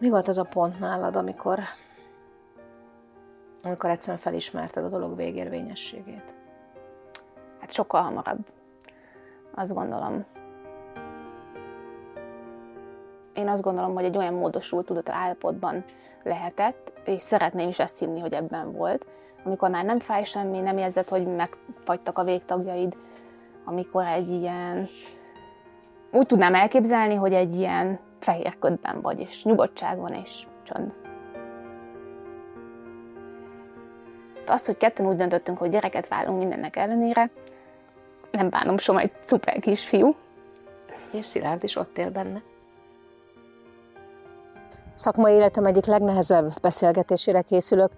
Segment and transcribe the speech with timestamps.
[0.00, 1.58] Mi volt az a pont nálad, amikor,
[3.62, 6.34] amikor egyszerűen felismerted a dolog végérvényességét?
[7.60, 8.46] Hát sokkal hamarabb,
[9.54, 10.24] azt gondolom.
[13.34, 15.84] Én azt gondolom, hogy egy olyan módosult tudat állapotban
[16.22, 19.06] lehetett, és szeretném is ezt hinni, hogy ebben volt,
[19.44, 22.96] amikor már nem fáj semmi, nem érzed, hogy megfagytak a végtagjaid,
[23.64, 24.86] amikor egy ilyen,
[26.10, 30.94] úgy tudnám elképzelni, hogy egy ilyen fehér ködben vagy, és nyugodtság van, és csönd.
[34.46, 37.30] Az, hogy ketten úgy döntöttünk, hogy gyereket válunk mindennek ellenére,
[38.30, 40.14] nem bánom soha egy szuper kisfiú.
[41.12, 42.42] És Szilárd is ott él benne.
[44.94, 47.90] Szakmai életem egyik legnehezebb beszélgetésére készülök.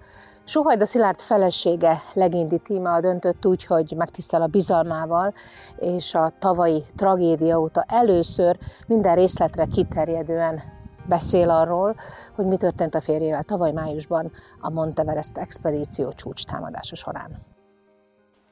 [0.44, 5.34] Sohajda Szilárd felesége legindi tíma döntött úgy, hogy megtisztel a bizalmával,
[5.78, 10.62] és a tavalyi tragédia óta először minden részletre kiterjedően
[11.08, 11.96] beszél arról,
[12.34, 17.46] hogy mi történt a férjével tavaly májusban a Monteverest expedíció csúcs támadása során.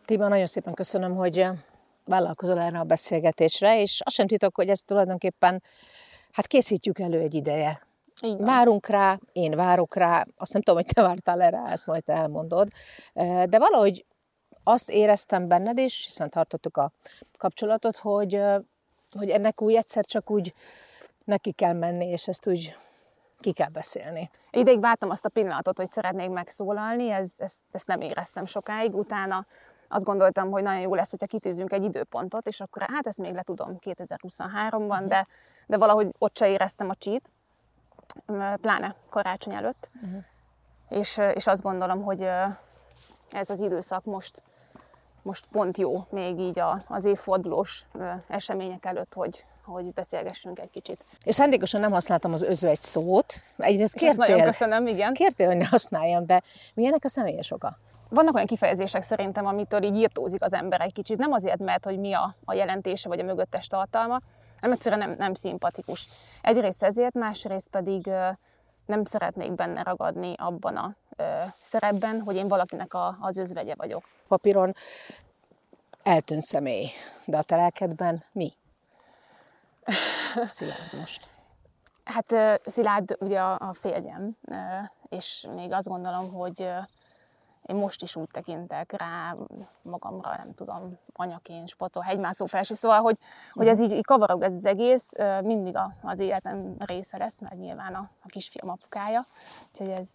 [0.05, 1.47] Tiba, nagyon szépen köszönöm, hogy
[2.05, 5.63] vállalkozol erre a beszélgetésre, és azt sem titok, hogy ezt tulajdonképpen
[6.33, 7.89] hát készítjük elő egy ideje.
[8.23, 12.05] Így Várunk rá, én várok rá, azt nem tudom, hogy te vártál erre, ezt majd
[12.05, 12.69] te elmondod,
[13.45, 14.05] de valahogy
[14.63, 16.93] azt éreztem benned is, hiszen tartottuk a
[17.39, 18.43] kapcsolatot, hogy,
[19.17, 20.55] hogy ennek úgy egyszer csak úgy
[21.25, 22.77] neki kell menni, és ezt úgy
[23.39, 24.31] ki kell beszélni.
[24.51, 29.47] Ideig vártam azt a pillanatot, hogy szeretnék megszólalni, ez, ezt, ezt nem éreztem sokáig, utána
[29.89, 33.35] azt gondoltam, hogy nagyon jó lesz, hogyha kitűzünk egy időpontot, és akkor hát ezt még
[33.35, 35.07] le tudom 2023-ban, mhm.
[35.07, 35.27] de,
[35.67, 37.31] de valahogy ott se éreztem a csít,
[38.61, 39.89] pláne karácsony előtt.
[40.03, 40.25] Uh-huh.
[40.89, 42.23] És, és azt gondolom, hogy
[43.31, 44.43] ez az időszak most,
[45.23, 47.87] most pont jó, még így a, az évfordulós
[48.29, 51.05] események előtt, hogy, hogy beszélgessünk egy kicsit.
[51.25, 53.35] És szándékosan nem használtam az özvegy szót.
[53.57, 55.15] Egyrészt kértél, nagyon köszönöm, igen.
[55.15, 56.43] Kértél, hogy ne használjam, de
[56.75, 57.79] milyenek a személyes oka?
[58.09, 61.19] Vannak olyan kifejezések szerintem, amitől így írtózik az ember egy kicsit.
[61.19, 64.21] Nem azért, mert hogy mi a, a jelentése vagy a mögöttes tartalma,
[64.61, 66.09] nem egyszerűen nem, nem szimpatikus.
[66.43, 68.11] Egyrészt ezért, másrészt pedig
[68.87, 70.95] nem szeretnék benne ragadni abban a
[71.63, 74.05] szerepben, hogy én valakinek a, az özvegye vagyok.
[74.29, 74.75] Papíron
[76.03, 76.89] eltűnt személy,
[77.25, 78.53] de a telkedben mi?
[80.47, 81.29] Szilárd most.
[82.05, 84.37] Hát Szilárd ugye a, a férjem,
[85.09, 86.69] és még azt gondolom, hogy
[87.71, 89.37] én most is úgy tekintek rá
[89.83, 93.17] magamra, nem tudom, anyaként, sportol, hegymászó felsi, szóval, hogy,
[93.53, 95.11] hogy ez így, így kavarog ez az egész,
[95.43, 99.27] mindig a, az életem része lesz, mert nyilván a, a kisfiam apukája,
[99.73, 100.09] úgyhogy ez,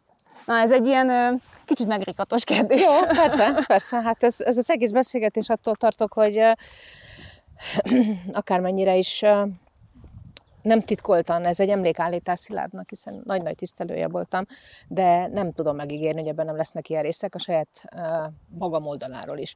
[0.46, 2.82] Na, ez egy ilyen kicsit megrikatos kérdés.
[2.82, 4.02] Jó, persze, persze.
[4.02, 6.38] Hát ez, ez az egész beszélgetés attól tartok, hogy
[8.34, 9.24] akármennyire is
[10.66, 14.46] nem titkoltan, ez egy emlékállítás Szilárdnak, hiszen nagy-nagy tisztelője voltam,
[14.88, 18.02] de nem tudom megígérni, hogy ebben nem lesznek ilyen részek a saját uh,
[18.60, 19.56] magam oldaláról is.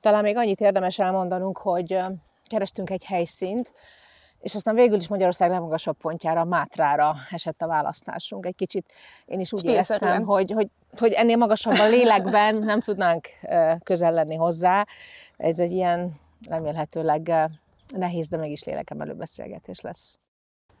[0.00, 2.04] Talán még annyit érdemes elmondanunk, hogy uh,
[2.46, 3.72] kerestünk egy helyszínt,
[4.40, 8.46] és aztán végül is Magyarország legmagasabb pontjára, Mátrára esett a választásunk.
[8.46, 8.92] Egy kicsit
[9.24, 10.68] én is úgy éreztem, hogy, hogy,
[10.98, 13.28] hogy ennél magasabb a lélekben nem tudnánk
[13.82, 14.86] közel lenni hozzá.
[15.36, 17.32] Ez egy ilyen remélhetőleg
[17.94, 20.18] nehéz, de mégis lélekemelő beszélgetés lesz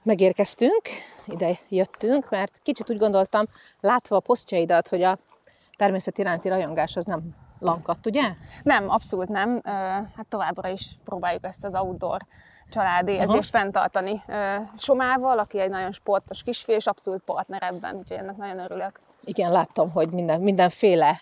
[0.02, 0.82] megérkeztünk,
[1.26, 3.46] ide jöttünk, mert kicsit úgy gondoltam,
[3.80, 5.18] látva a posztjaidat, hogy a
[5.76, 7.20] természet iránti rajongás az nem
[7.58, 8.22] lankadt, ugye?
[8.62, 9.60] Nem, abszolút nem.
[10.16, 12.20] Hát továbbra is próbáljuk ezt az outdoor
[12.70, 13.28] családi uh-huh.
[13.28, 14.22] érzést fenntartani
[14.76, 19.00] Somával, aki egy nagyon sportos kisfiú, és abszolút partner ebben, úgyhogy ennek nagyon örülök.
[19.24, 21.20] Igen, láttam, hogy minden, mindenféle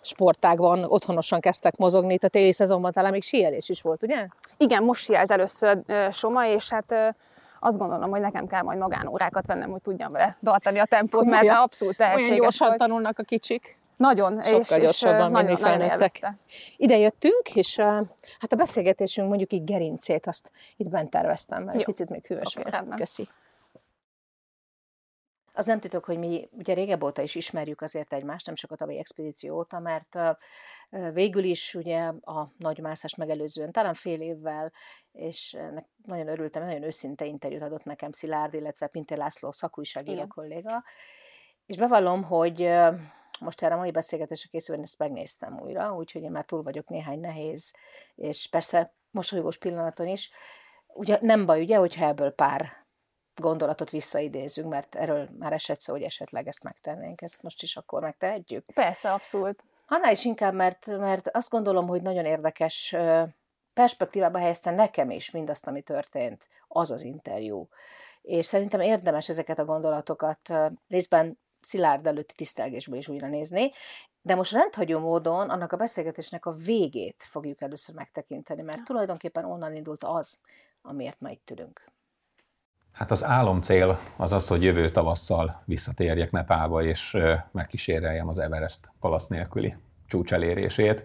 [0.00, 2.12] sportágban otthonosan kezdtek mozogni.
[2.12, 4.26] Itt a téli szezonban talán még síelés is volt, ugye?
[4.56, 5.78] Igen, most sielt először
[6.10, 7.16] Soma, és hát
[7.60, 11.44] azt gondolom, hogy nekem kell majd magánórákat vennem, hogy tudjam vele tartani a tempót, mert
[11.44, 11.62] ja.
[11.62, 12.78] abszolút tehetséges Olyan gyorsan volt.
[12.78, 13.76] tanulnak a kicsik.
[13.96, 16.32] Nagyon, Sokkal és, gyorsabban, és nagyon, felnőttek.
[16.76, 17.76] Ide jöttünk, és
[18.38, 21.84] hát a beszélgetésünk mondjuk így gerincét, azt itt bent terveztem, mert Jó.
[21.84, 22.94] picit még hűvös okay, volt.
[22.94, 23.28] Köszi.
[25.58, 28.76] Az nem titok, hogy mi ugye régebb óta is ismerjük azért egymást, nem csak a
[28.76, 30.18] tavalyi expedíció óta, mert
[31.12, 34.72] végül is ugye a nagymászás megelőzően, talán fél évvel,
[35.12, 35.56] és
[36.04, 40.84] nagyon örültem, nagyon őszinte interjút adott nekem Szilárd, illetve Pintér László szakújságíró kolléga,
[41.66, 42.70] és bevallom, hogy
[43.40, 47.20] most erre a mai beszélgetésre készülni ezt megnéztem újra, úgyhogy én már túl vagyok néhány
[47.20, 47.74] nehéz,
[48.14, 50.30] és persze mosolygós pillanaton is.
[50.86, 52.86] Ugye nem baj, ugye, hogyha ebből pár
[53.40, 58.02] gondolatot visszaidézünk, mert erről már esett szó, hogy esetleg ezt megtennénk, ezt most is akkor
[58.02, 58.64] megtehetjük.
[58.74, 59.64] Persze, abszolút.
[59.86, 62.96] Annál is inkább, mert, mert azt gondolom, hogy nagyon érdekes
[63.72, 67.68] perspektívába helyezte nekem is mindazt, ami történt, az az interjú.
[68.22, 70.52] és szerintem érdemes ezeket a gondolatokat
[70.88, 73.70] részben szilárd előtti tisztelgésből is újra nézni,
[74.22, 79.74] de most rendhagyó módon annak a beszélgetésnek a végét fogjuk először megtekinteni, mert tulajdonképpen onnan
[79.74, 80.40] indult az,
[80.82, 81.84] amiért ma itt ülünk.
[82.92, 87.16] Hát az álom cél az az, hogy jövő tavasszal visszatérjek Nepálba, és
[87.52, 89.76] megkíséreljem az Everest palasz nélküli
[90.06, 91.04] csúcs elérését.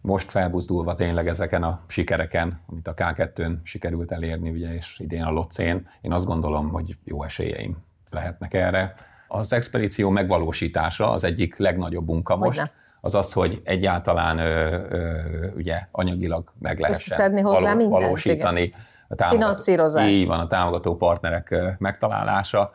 [0.00, 5.30] Most felbuzdulva tényleg ezeken a sikereken, amit a K2-n sikerült elérni, ugye, és idén a
[5.30, 7.76] Locén, én azt gondolom, hogy jó esélyeim
[8.10, 8.94] lehetnek erre.
[9.28, 12.58] Az expedíció megvalósítása az egyik legnagyobb munka most.
[12.58, 15.20] Hogyne az az, hogy egyáltalán ö, ö,
[15.56, 18.62] ugye anyagilag meg lehessen való, valósítani.
[18.62, 20.08] Igen a támogató, Finanszírozás.
[20.08, 22.72] Így van, a támogató partnerek megtalálása,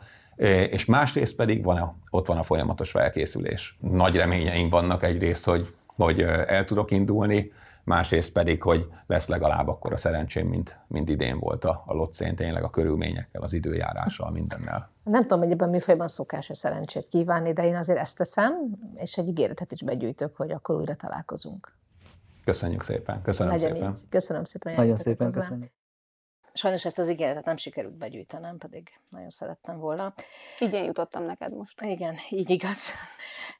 [0.70, 3.78] és másrészt pedig van a, ott van a folyamatos felkészülés.
[3.80, 7.52] Nagy reményeim vannak egyrészt, hogy, hogy el tudok indulni,
[7.84, 12.36] másrészt pedig, hogy lesz legalább akkor a szerencsém, mint, mint idén volt a, a Lotszén,
[12.36, 14.90] tényleg a körülményekkel, az időjárással, mindennel.
[15.04, 18.52] Nem tudom, hogy ebben műfajban szokás a szerencsét kívánni, de én azért ezt teszem,
[18.94, 21.72] és egy ígéretet is begyűjtök, hogy akkor újra találkozunk.
[22.44, 23.22] Köszönjük szépen.
[23.22, 23.90] Köszönöm Legyen szépen.
[23.90, 24.08] Így.
[24.08, 24.74] Köszönöm szépen.
[24.74, 25.40] Nagyon szépen hozzá.
[25.40, 25.68] köszönöm.
[26.54, 30.14] Sajnos ezt az ígéretet nem sikerült begyűjtenem, pedig nagyon szerettem volna.
[30.60, 31.80] Így én jutottam neked most.
[31.80, 32.92] Igen, így igaz.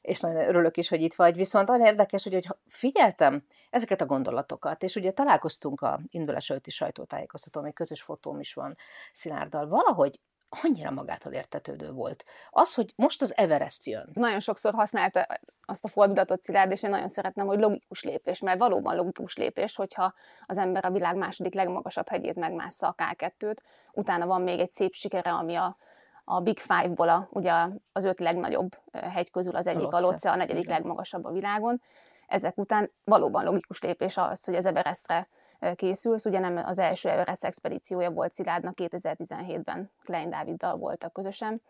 [0.01, 1.35] És nagyon örülök is, hogy itt vagy.
[1.35, 6.69] Viszont olyan érdekes, hogy, hogy figyeltem ezeket a gondolatokat, és ugye találkoztunk a indulás előtti
[6.69, 8.77] sajtótájékoztató, még közös fotóm is van
[9.11, 9.67] Szilárddal.
[9.67, 10.19] Valahogy
[10.61, 12.25] annyira magától értetődő volt.
[12.49, 14.09] Az, hogy most az Everest jön.
[14.13, 15.27] Nagyon sokszor használta
[15.65, 19.75] azt a fordulatot Szilárd, és én nagyon szeretném, hogy logikus lépés, mert valóban logikus lépés,
[19.75, 20.13] hogyha
[20.45, 23.57] az ember a világ második legmagasabb hegyét megmássza a K2-t,
[23.91, 25.77] utána van még egy szép sikere, ami a,
[26.23, 27.53] a Big Five-ból a, ugye
[27.91, 31.81] az öt legnagyobb hegy közül az egyik, a Lotse, a negyedik legmagasabb a világon.
[32.27, 35.27] Ezek után valóban logikus lépés az, hogy az Everestre
[35.75, 36.25] készülsz.
[36.25, 41.61] Ugye nem az első Everest expedíciója volt Szilárdnak, 2017-ben Klein Dáviddal voltak közösen,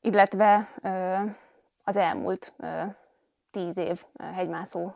[0.00, 0.68] illetve
[1.84, 2.54] az elmúlt
[3.50, 4.94] tíz év hegymászó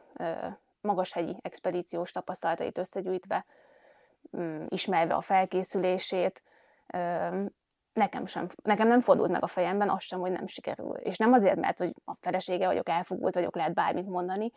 [0.81, 3.45] magashegyi expedíciós tapasztalatait összegyűjtve,
[4.37, 6.43] mm, ismerve a felkészülését,
[7.93, 10.93] nekem, sem, nekem nem fordult meg a fejemben az sem, hogy nem sikerül.
[10.93, 14.51] És nem azért, mert hogy a felesége vagyok, elfogult vagyok, lehet bármit mondani,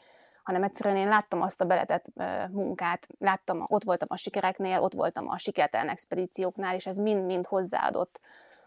[0.43, 2.05] hanem egyszerűen én láttam azt a beletett
[2.49, 8.19] munkát, láttam, ott voltam a sikereknél, ott voltam a sikertelen expedícióknál, és ez mind-mind hozzáadott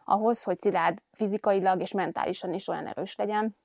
[0.04, 3.56] ahhoz, hogy Szilárd fizikailag és mentálisan is olyan erős legyen,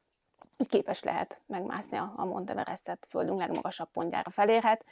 [0.57, 4.85] hogy képes lehet megmászni a, a Monteverestet, földünk legmagasabb pontjára felérhet.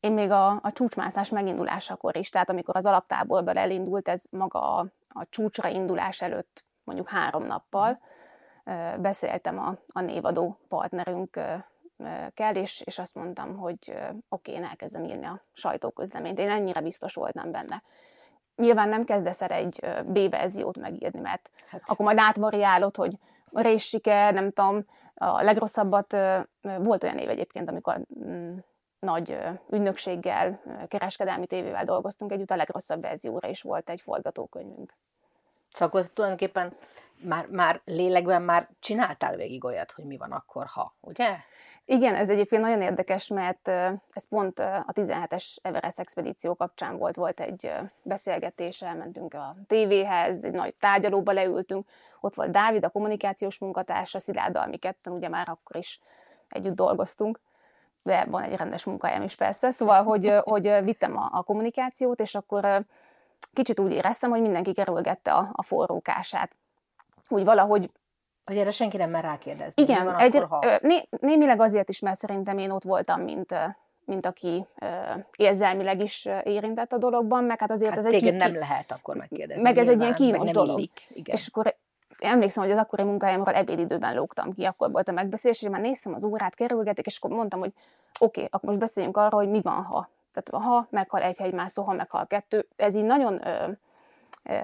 [0.00, 4.86] Én még a, a csúcsmászás megindulásakor is, tehát amikor az alaptáborból elindult, ez maga a,
[5.08, 8.00] a csúcsra indulás előtt mondjuk három nappal,
[8.98, 13.94] beszéltem a, a névadó partnerünkkel, és, és azt mondtam, hogy
[14.28, 16.38] oké, én elkezdem írni a sajtóközleményt.
[16.38, 17.82] Én ennyire biztos voltam benne.
[18.56, 21.82] Nyilván nem kezdesz el egy B-verziót megírni, mert hát.
[21.84, 23.18] akkor majd átvariálod, hogy
[23.52, 24.84] réssike, nem tudom,
[25.14, 26.16] a legrosszabbat,
[26.78, 28.56] volt olyan év egyébként, amikor mm,
[28.98, 29.38] nagy
[29.70, 34.94] ügynökséggel, kereskedelmi tévével dolgoztunk együtt, a legrosszabb verzióra is volt egy forgatókönyvünk.
[35.70, 36.76] Szóval akkor tulajdonképpen
[37.20, 41.36] már, már lélekben már csináltál végig olyat, hogy mi van akkor, ha, ugye?
[41.86, 43.68] Igen, ez egyébként nagyon érdekes, mert
[44.12, 47.72] ez pont a 17-es Everest expedíció kapcsán volt, volt egy
[48.02, 51.88] beszélgetés, elmentünk a tévéhez, egy nagy tárgyalóba leültünk,
[52.20, 56.00] ott volt Dávid, a kommunikációs munkatársa, Szilárddal, mi ketten ugye már akkor is
[56.48, 57.40] együtt dolgoztunk,
[58.02, 62.34] de van egy rendes munkahelyem is persze, szóval, hogy, hogy vittem a, a kommunikációt, és
[62.34, 62.84] akkor
[63.52, 66.56] kicsit úgy éreztem, hogy mindenki kerülgette a, a forrókását
[67.28, 67.90] úgy valahogy
[68.44, 69.82] hogy erre senki nem mer rákérdezni.
[69.82, 70.78] Igen, van egy, akkor, ha...
[70.82, 73.54] né, némileg azért is, mert szerintem én ott voltam, mint,
[74.04, 74.66] mint aki
[75.36, 78.22] érzelmileg is érintett a dologban, meg hát azért hát ez egy...
[78.22, 78.30] Ki...
[78.30, 79.62] nem lehet akkor megkérdezni.
[79.62, 80.78] Meg ez egy ilyen kínos dolog.
[80.78, 81.00] Illik.
[81.08, 81.34] Igen.
[81.34, 81.76] És akkor
[82.18, 86.14] emlékszem, hogy az akkori munkahelyemről ebédidőben lógtam ki, akkor volt a megbeszélés, és már néztem
[86.14, 87.72] az órát, kerülgetik, és akkor mondtam, hogy
[88.18, 90.08] oké, okay, akkor most beszéljünk arról, hogy mi van, ha.
[90.32, 93.70] Tehát ha meghal egy hegymászó, ha meghal kettő, ez így nagyon ö,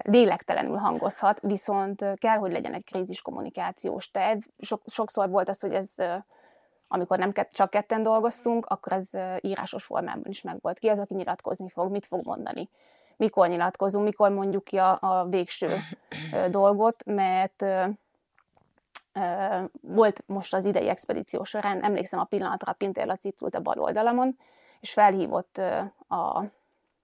[0.03, 4.39] lélektelenül hangozhat, viszont kell, hogy legyen egy krízis kommunikációs terv.
[4.59, 5.95] Sok, sokszor volt az, hogy ez,
[6.89, 9.11] amikor nem csak ketten dolgoztunk, akkor ez
[9.41, 10.79] írásos formában is megvolt.
[10.79, 12.69] Ki az, aki nyilatkozni fog, mit fog mondani,
[13.17, 15.69] mikor nyilatkozunk, mikor mondjuk ki a, a végső
[16.51, 17.65] dolgot, mert
[19.81, 24.39] volt most az idei expedíció során, emlékszem a pillanatra, Pintér Laci ült a bal oldalamon,
[24.81, 25.61] és felhívott
[26.09, 26.45] a,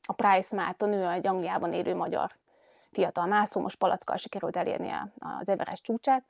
[0.03, 2.31] a Price Máton, ő egy Angliában élő magyar
[2.97, 6.25] fiatal mászó, most palackkal sikerült elérnie az Everest csúcsát,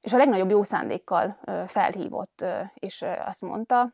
[0.00, 3.92] és a legnagyobb jó szándékkal felhívott, és azt mondta,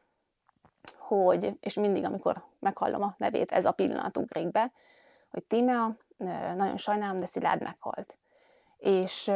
[0.97, 4.73] hogy, és mindig, amikor meghallom a nevét, ez a pillanat ugrik be,
[5.31, 5.97] hogy Tímea,
[6.57, 8.19] nagyon sajnálom, de Szilárd meghalt.
[8.79, 9.33] És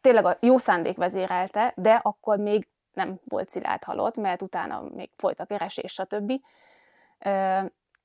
[0.00, 5.10] tényleg a jó szándék vezérelte, de akkor még nem volt Szilárd halott, mert utána még
[5.16, 6.32] folyt a keresés, stb.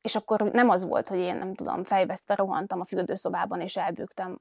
[0.02, 4.40] És akkor nem az volt, hogy én nem tudom, fejvesztve rohantam a fürdőszobában és elbűgtem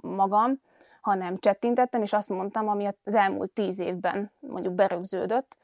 [0.00, 0.60] magam,
[1.00, 5.56] hanem csettintettem, és azt mondtam, ami az elmúlt tíz évben mondjuk berögződött,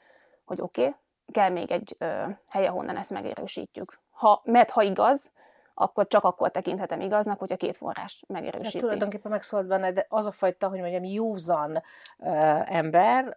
[0.45, 0.95] hogy oké, okay,
[1.33, 4.01] kell még egy ö, hely, ahonnan ezt megerősítjük.
[4.11, 5.33] Ha, mert ha igaz,
[5.75, 8.73] akkor csak akkor tekinthetem igaznak, hogyha két forrás megerősíti.
[8.73, 11.83] Hát tulajdonképpen megszólt benne, de az a fajta, hogy mondjam, józan
[12.19, 13.37] uh, ember,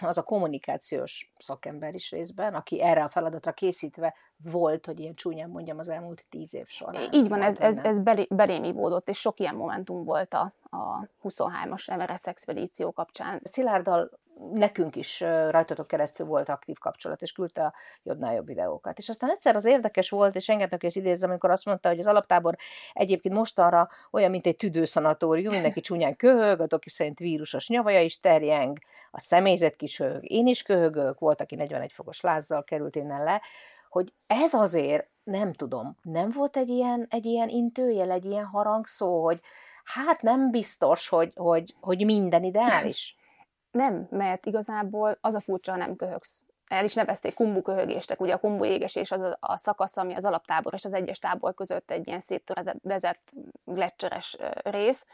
[0.00, 5.50] az a kommunikációs szakember is részben, aki erre a feladatra készítve volt, hogy ilyen csúnyán
[5.50, 7.12] mondjam, az elmúlt tíz év során.
[7.12, 11.08] Így van, ez, ez, ez belé, belém ivódott, és sok ilyen momentum volt a, a
[11.22, 13.40] 23-as Everest expedíció kapcsán.
[13.42, 14.10] Szilárddal
[14.52, 18.98] nekünk is rajtatok keresztül volt aktív kapcsolat, és küldte a jobbnál jobb videókat.
[18.98, 22.06] És aztán egyszer az érdekes volt, és engednek hogy idézzem, amikor azt mondta, hogy az
[22.06, 22.56] alaptábor
[22.92, 28.20] egyébként mostanra olyan, mint egy tüdőszanatórium, mindenki csúnyán köhög, a doki szerint vírusos nyavaja is
[28.20, 28.78] terjeng,
[29.10, 33.42] a személyzet kis höhög, én is köhögök, volt, aki 41 fokos lázzal került innen le,
[33.88, 39.24] hogy ez azért, nem tudom, nem volt egy ilyen, egy ilyen intőjel, egy ilyen harangszó,
[39.24, 39.40] hogy
[39.84, 43.16] hát nem biztos, hogy, hogy, hogy minden ideális.
[43.74, 46.44] Nem, mert igazából az a furcsa, nem köhögsz.
[46.68, 50.24] El is nevezték kumbu köhögéstek, ugye a kumbu égesés az a, a szakasz, ami az
[50.24, 53.32] alaptábor és az egyes tábor között egy ilyen széttörezett
[53.64, 55.06] lecseres rész.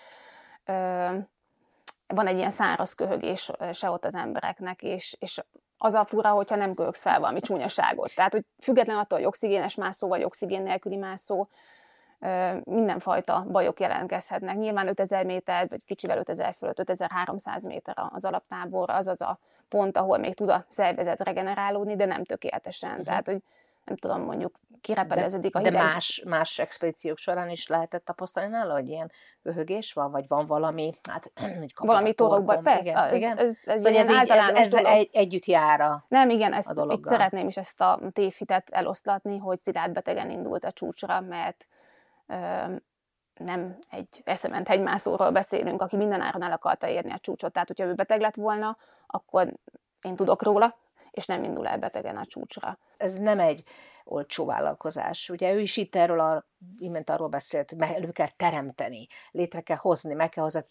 [2.06, 5.40] Van egy ilyen száraz köhögés se ott az embereknek, és, és
[5.78, 8.14] az a fura, hogyha nem köhögsz fel valami csúnyaságot.
[8.14, 11.48] Tehát, hogy független attól, hogy oxigénes mászó vagy oxigén nélküli mászó,
[12.64, 14.56] mindenfajta bajok jelentkezhetnek.
[14.56, 19.96] Nyilván 5000 méter, vagy kicsivel 5000 fölött, 5300 méter az alaptábor, az az a pont,
[19.96, 22.90] ahol még tud a szervezet regenerálódni, de nem tökéletesen.
[22.90, 23.04] Uh-huh.
[23.04, 23.42] Tehát, hogy
[23.84, 25.72] nem tudom, mondjuk kirepedezedik a hideg.
[25.72, 29.10] De más, más expedíciók során is lehetett tapasztalni nála, hogy ilyen
[29.42, 31.32] köhögés van, vagy van valami, hát
[31.76, 33.38] valami torokban, persze, igen, ez, igen.
[33.38, 36.86] ez, ez, szóval ez, így, ez, ez egy, együtt jár a Nem, igen, ezt, a
[36.92, 41.66] itt szeretném is ezt a tévhitet eloszlatni, hogy Szilárd betegen indult a csúcsra, mert
[43.34, 47.52] nem egy eszement hegymászóról beszélünk, aki mindenáron el akarta érni a csúcsot.
[47.52, 49.54] Tehát, hogyha ő beteg lett volna, akkor
[50.02, 50.78] én tudok róla,
[51.10, 52.78] és nem indul el betegen a csúcsra.
[52.96, 53.62] Ez nem egy
[54.04, 55.28] olcsó vállalkozás.
[55.28, 56.46] Ugye ő is itt erről a,
[56.78, 60.64] imént arról beszélt, hogy elő kell teremteni, létre kell hozni, meg kell hozni,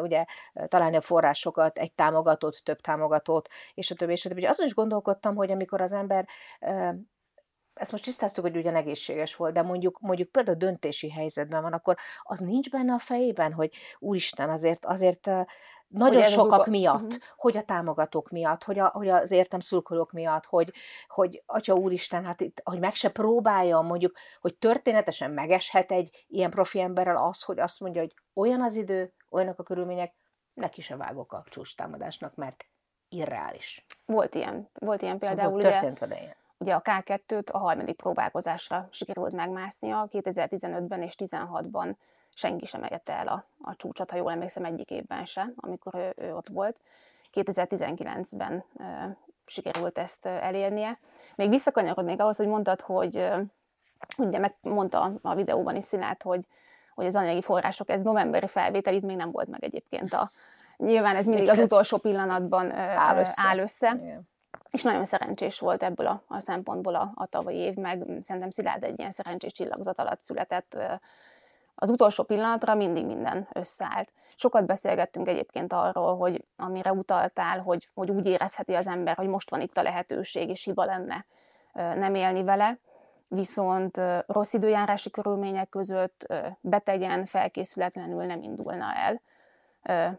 [0.00, 0.24] ugye,
[0.68, 4.44] találni a forrásokat, egy támogatót, több támogatót, és a többi, és a többi.
[4.44, 6.28] Azon is gondolkodtam, hogy amikor az ember
[7.80, 11.96] ezt most tisztáztuk, hogy ugyan egészséges volt, de mondjuk, mondjuk például döntési helyzetben van, akkor
[12.22, 15.30] az nincs benne a fejében, hogy úristen, azért, azért
[15.88, 16.66] nagyon hogy sokak utol...
[16.66, 17.22] miatt, uh-huh.
[17.36, 20.72] hogy a támogatók miatt, hogy, a, hogy az értem szurkolók miatt, hogy,
[21.08, 26.50] hogy atya úristen, hát itt, hogy meg se próbálja, mondjuk, hogy történetesen megeshet egy ilyen
[26.50, 30.14] profi emberrel az, hogy azt mondja, hogy olyan az idő, olyanok a körülmények,
[30.54, 32.64] neki se vágok a csúcs támadásnak, mert
[33.08, 33.86] irreális.
[34.04, 35.60] Volt ilyen, volt ilyen szóval például.
[35.60, 36.36] Szóval történt vele ilyen.
[36.60, 41.94] Ugye a K2-t a harmadik próbálkozásra sikerült megmásznia, 2015-ben és 2016-ban
[42.34, 46.12] senki sem érte el a, a csúcsot, ha jól emlékszem, egyik évben se, amikor ő,
[46.16, 46.76] ő ott volt.
[47.32, 50.98] 2019-ben e, sikerült ezt elérnie.
[51.36, 53.30] Még visszakanyarodnék ahhoz, hogy mondtad, hogy
[54.16, 56.46] ugye megmondta a videóban is Szilárd, hogy,
[56.94, 60.30] hogy az anyagi források, ez novemberi felvétel, itt még nem volt meg egyébként a,
[60.76, 63.42] Nyilván ez mindig az utolsó pillanatban áll össze.
[63.46, 63.96] Áll össze.
[63.98, 64.28] Igen
[64.70, 68.84] és nagyon szerencsés volt ebből a, a szempontból a, a tavalyi év, meg szerintem Szilárd
[68.84, 70.78] egy ilyen szerencsés csillagzat alatt született.
[71.74, 74.12] Az utolsó pillanatra mindig minden összeállt.
[74.34, 79.50] Sokat beszélgettünk egyébként arról, hogy amire utaltál, hogy, hogy úgy érezheti az ember, hogy most
[79.50, 81.26] van itt a lehetőség, és hiba lenne
[81.72, 82.78] nem élni vele,
[83.28, 89.20] viszont rossz időjárási körülmények között betegen, felkészületlenül nem indulna el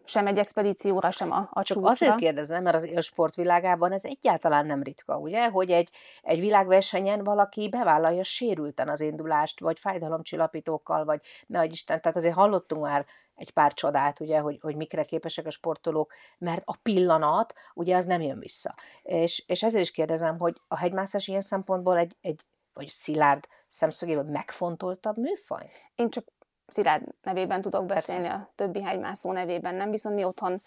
[0.04, 1.90] sem egy expedícióra, sem a, a Csak csúcsra.
[1.90, 5.90] azért kérdezem, mert az élsport világában ez egyáltalán nem ritka, ugye, hogy egy,
[6.22, 12.82] egy világversenyen valaki bevállalja sérülten az indulást, vagy fájdalomcsillapítókkal, vagy ne Isten, tehát azért hallottunk
[12.82, 17.96] már egy pár csodát, ugye, hogy, hogy mikre képesek a sportolók, mert a pillanat, ugye,
[17.96, 18.74] az nem jön vissza.
[19.04, 22.42] És, és ezért is kérdezem, hogy a hegymászás ilyen szempontból egy, egy
[22.74, 25.70] vagy szilárd szemszögében megfontoltabb műfaj?
[25.96, 26.26] Én csak
[26.72, 28.42] Szilárd nevében tudok beszélni, Persze.
[28.42, 30.62] a többi hegymászó nevében nem, viszont mi otthon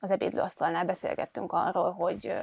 [0.00, 2.34] az ebédlőasztalnál beszélgettünk arról, hogy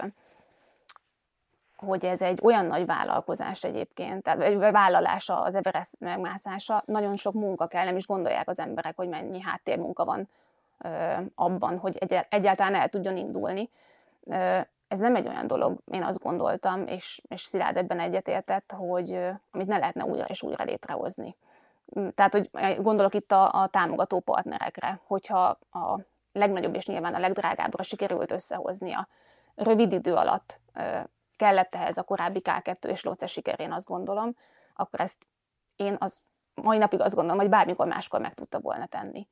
[1.75, 7.67] hogy ez egy olyan nagy vállalkozás egyébként, vagy vállalása az Everest megmászása, nagyon sok munka
[7.67, 10.29] kell, nem is gondolják az emberek, hogy mennyi háttérmunka van
[11.35, 11.97] abban, hogy
[12.29, 13.69] egyáltalán el tudjon indulni.
[14.87, 19.19] Ez nem egy olyan dolog, én azt gondoltam, és, és Szilárd ebben egyetértett, hogy
[19.51, 21.35] amit ne lehetne újra és újra létrehozni
[22.15, 22.49] Tehát, hogy
[22.81, 25.99] gondolok itt a, a támogató partnerekre, hogyha a
[26.31, 29.07] legnagyobb és nyilván a legdrágábbra sikerült összehoznia
[29.55, 30.59] rövid idő alatt
[31.37, 34.35] kellett ehhez a korábbi K2 és Loce sikerén, azt gondolom,
[34.73, 35.27] akkor ezt
[35.75, 36.21] én az
[36.53, 39.27] mai napig azt gondolom, hogy bármikor máskor meg tudta volna tenni.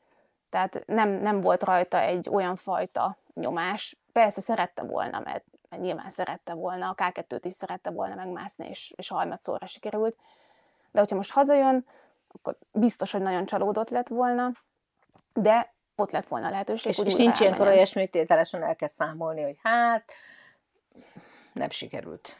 [0.49, 3.97] Tehát nem, nem volt rajta egy olyan fajta nyomás.
[4.11, 8.93] Persze szerette volna, mert, mert nyilván szerette volna, a K2-t is szerette volna megmászni, és,
[8.95, 10.15] és harmadszorra sikerült.
[10.91, 11.85] De hogyha most hazajön,
[12.33, 14.51] akkor biztos, hogy nagyon csalódott lett volna,
[15.33, 16.91] de ott lett volna lehetőség.
[16.91, 20.11] És, és nincs ilyenkor olyasmi, tételesen el kell számolni, hogy hát
[21.53, 22.37] nem sikerült.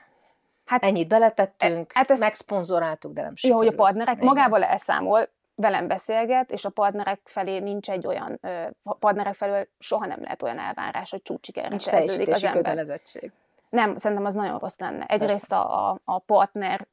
[0.66, 3.64] Hát, Ennyit beletettünk, hát ezt, megszponzoráltuk, de nem sikerült.
[3.64, 4.28] Jó, hogy a partnerek Igen.
[4.28, 8.40] magával elszámol, velem beszélget, és a partnerek felé nincs egy olyan,
[8.84, 12.62] a partnerek felől soha nem lehet olyan elvárás, hogy csúcsikerre szerződik az ember.
[12.62, 13.32] kötelezettség.
[13.70, 15.06] Nem, szerintem az nagyon rossz lenne.
[15.06, 16.88] Egyrészt a, a, a partner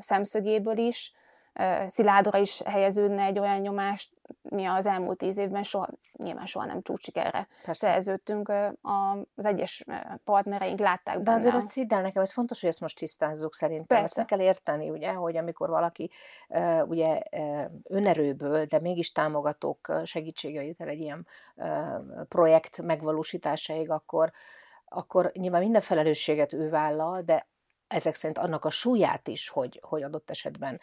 [0.00, 1.12] szemszögéből is,
[1.86, 4.10] Szilárdra is helyeződne egy olyan nyomást,
[4.42, 8.52] mi az elmúlt tíz évben soha, nyilván soha nem csúcsikerre szerződtünk.
[9.34, 9.84] Az egyes
[10.24, 11.36] partnereink látták De benne.
[11.36, 13.86] azért azt hidd el nekem, ez fontos, hogy ezt most tisztázzuk szerintem.
[13.86, 14.02] Persze.
[14.04, 16.10] Ezt meg kell érteni, ugye, hogy amikor valaki
[16.84, 17.22] ugye
[17.82, 21.26] önerőből, de mégis támogatók segítsége jut el egy ilyen
[22.28, 24.32] projekt megvalósításaig, akkor
[24.94, 27.46] akkor nyilván minden felelősséget ő vállal, de
[27.92, 30.80] ezek szerint annak a súlyát is, hogy, hogy adott esetben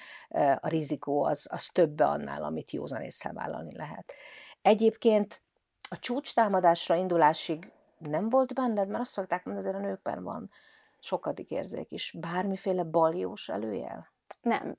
[0.60, 4.14] a rizikó az, az többe annál, amit józan észre vállalni lehet.
[4.62, 5.42] Egyébként
[5.90, 10.52] a csúcs támadásra indulásig nem volt benned, mert azt szokták mondani, azért a nőkben van
[11.00, 12.16] sokadik érzék is.
[12.20, 14.12] Bármiféle baljós előjel?
[14.42, 14.78] Nem.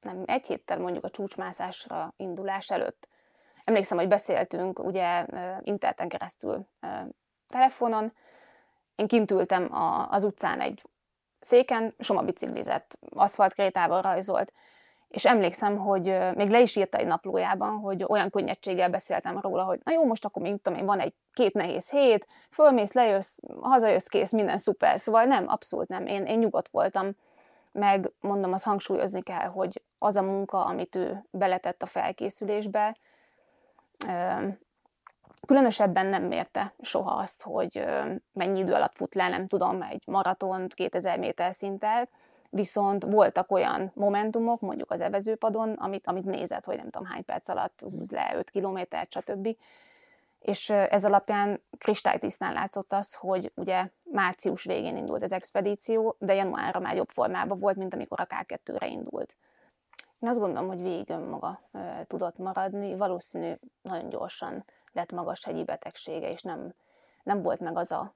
[0.00, 0.22] Nem.
[0.26, 3.08] Egy héttel mondjuk a csúcsmászásra indulás előtt.
[3.64, 5.26] Emlékszem, hogy beszéltünk ugye
[5.60, 6.68] interneten keresztül
[7.46, 8.12] telefonon.
[8.94, 9.68] Én kint ültem
[10.10, 10.82] az utcán egy
[11.44, 14.52] széken, Soma biciklizett, aszfaltkrétával rajzolt.
[15.08, 19.80] És emlékszem, hogy még le is írta egy naplójában, hogy olyan könnyedséggel beszéltem róla, hogy
[19.84, 24.06] na jó, most akkor még tudom én, van egy két nehéz hét, fölmész, lejössz, hazajössz,
[24.06, 25.00] kész, minden szuper.
[25.00, 26.06] Szóval nem, abszolút nem.
[26.06, 27.10] Én, én nyugodt voltam,
[27.72, 32.96] meg mondom, azt hangsúlyozni kell, hogy az a munka, amit ő beletett a felkészülésbe,
[35.46, 37.84] Különösebben nem mérte soha azt, hogy
[38.32, 42.08] mennyi idő alatt fut le, nem tudom, egy maratont 2000 méter szinttel,
[42.50, 47.48] viszont voltak olyan momentumok, mondjuk az evezőpadon, amit, amit nézett, hogy nem tudom hány perc
[47.48, 49.56] alatt húz le 5 kilométert, stb.
[50.38, 56.80] És ez alapján kristálytisztán látszott az, hogy ugye március végén indult az expedíció, de januárra
[56.80, 59.36] már jobb formában volt, mint amikor a K2-re indult.
[60.18, 61.60] Én azt gondolom, hogy végig önmaga
[62.06, 63.52] tudott maradni, valószínű
[63.82, 66.74] nagyon gyorsan lett magas hegyi betegsége, és nem,
[67.22, 68.14] nem volt meg az a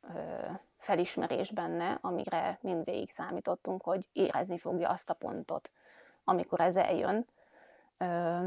[0.00, 0.46] ö,
[0.78, 5.72] felismerés benne, amire mindvégig számítottunk, hogy érezni fogja azt a pontot,
[6.24, 7.26] amikor ez eljön.
[7.96, 8.38] Ö,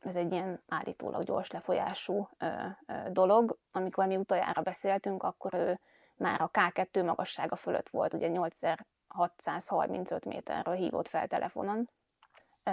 [0.00, 2.46] ez egy ilyen állítólag gyors lefolyású ö,
[2.86, 3.58] ö, dolog.
[3.72, 5.80] Amikor mi utoljára beszéltünk, akkor ő
[6.16, 11.90] már a K2 magassága fölött volt, ugye 8635 méterről hívott fel telefonon.
[12.62, 12.72] Ö,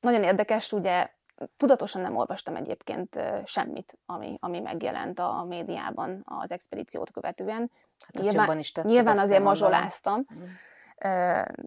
[0.00, 1.10] nagyon érdekes, ugye
[1.56, 7.70] tudatosan nem olvastam egyébként semmit, ami, ami megjelent a médiában az expedíciót követően.
[8.12, 10.42] Hát nyilván, is tetted, nyilván azért mazsoláztam, mm.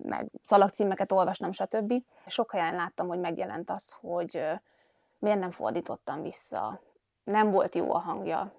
[0.03, 1.93] meg szalagcímeket olvastam, stb.
[2.27, 4.43] Sok helyen láttam, hogy megjelent az, hogy
[5.19, 6.81] miért nem fordítottam vissza,
[7.23, 8.53] nem volt jó a hangja.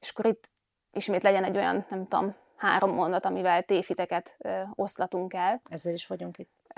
[0.00, 0.50] És akkor itt
[0.92, 4.36] ismét legyen egy olyan, nem tudom, három mondat, amivel téfiteket
[4.74, 5.60] oszlatunk el.
[5.70, 6.72] Ezzel is vagyunk itt.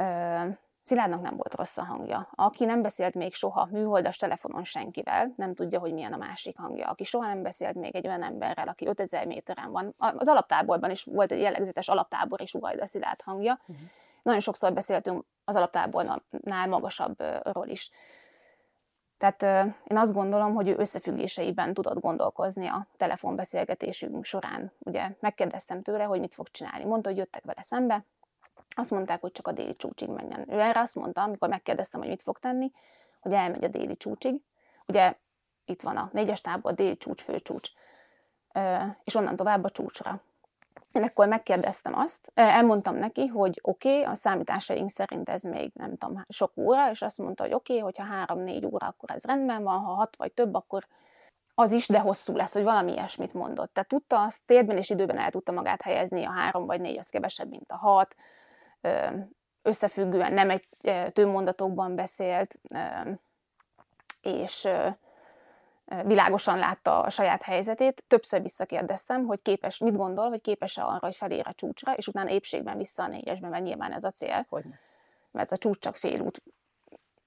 [0.91, 2.29] Szilárdnak nem volt rossz a hangja.
[2.35, 6.89] Aki nem beszélt még soha műholdas telefonon senkivel, nem tudja, hogy milyen a másik hangja.
[6.89, 9.95] Aki soha nem beszélt még egy olyan emberrel, aki 5000 méteren van.
[9.99, 13.59] Az alaptáborban is volt egy jellegzetes alaptábor és Ugajda Szilárd hangja.
[13.61, 13.77] Uh-huh.
[14.23, 17.91] Nagyon sokszor beszéltünk az alaptábornál magasabbról is.
[19.19, 24.73] Tehát én azt gondolom, hogy ő összefüggéseiben tudott gondolkozni a telefonbeszélgetésünk során.
[24.79, 26.85] Ugye megkérdeztem tőle, hogy mit fog csinálni.
[26.85, 28.05] Mondta, hogy jöttek vele szembe,
[28.77, 30.53] azt mondták, hogy csak a déli csúcsig menjen.
[30.53, 32.73] Ő erre azt mondta, amikor megkérdeztem, hogy mit fog tenni,
[33.21, 34.41] hogy elmegy a déli csúcsig.
[34.87, 35.15] Ugye
[35.65, 37.71] itt van a négyes tábor, a déli csúcs, főcsúcs,
[39.05, 40.23] és onnan tovább a csúcsra.
[40.93, 45.97] Én ekkor megkérdeztem azt, elmondtam neki, hogy oké, okay, a számításaink szerint ez még nem
[45.97, 49.63] tudom, sok óra, és azt mondta, hogy oké, okay, hogyha három-négy óra, akkor ez rendben
[49.63, 50.87] van, ha hat vagy több, akkor
[51.55, 53.73] az is, de hosszú lesz, hogy valami ilyesmit mondott.
[53.73, 57.09] Tehát tudta azt, térben és időben el tudta magát helyezni, a három vagy négy az
[57.09, 58.17] kevesebb, mint a hat,
[59.63, 60.69] összefüggően nem egy
[61.13, 62.59] tőmondatokban beszélt,
[64.21, 64.69] és
[66.05, 68.05] világosan látta a saját helyzetét.
[68.07, 72.31] Többször visszakérdeztem, hogy képes, mit gondol, hogy képes-e arra, hogy felér a csúcsra, és utána
[72.31, 74.45] épségben vissza a négyesben, mert nyilván ez a cél.
[74.49, 74.79] Hogyne.
[75.31, 76.43] Mert a csúcs csak fél út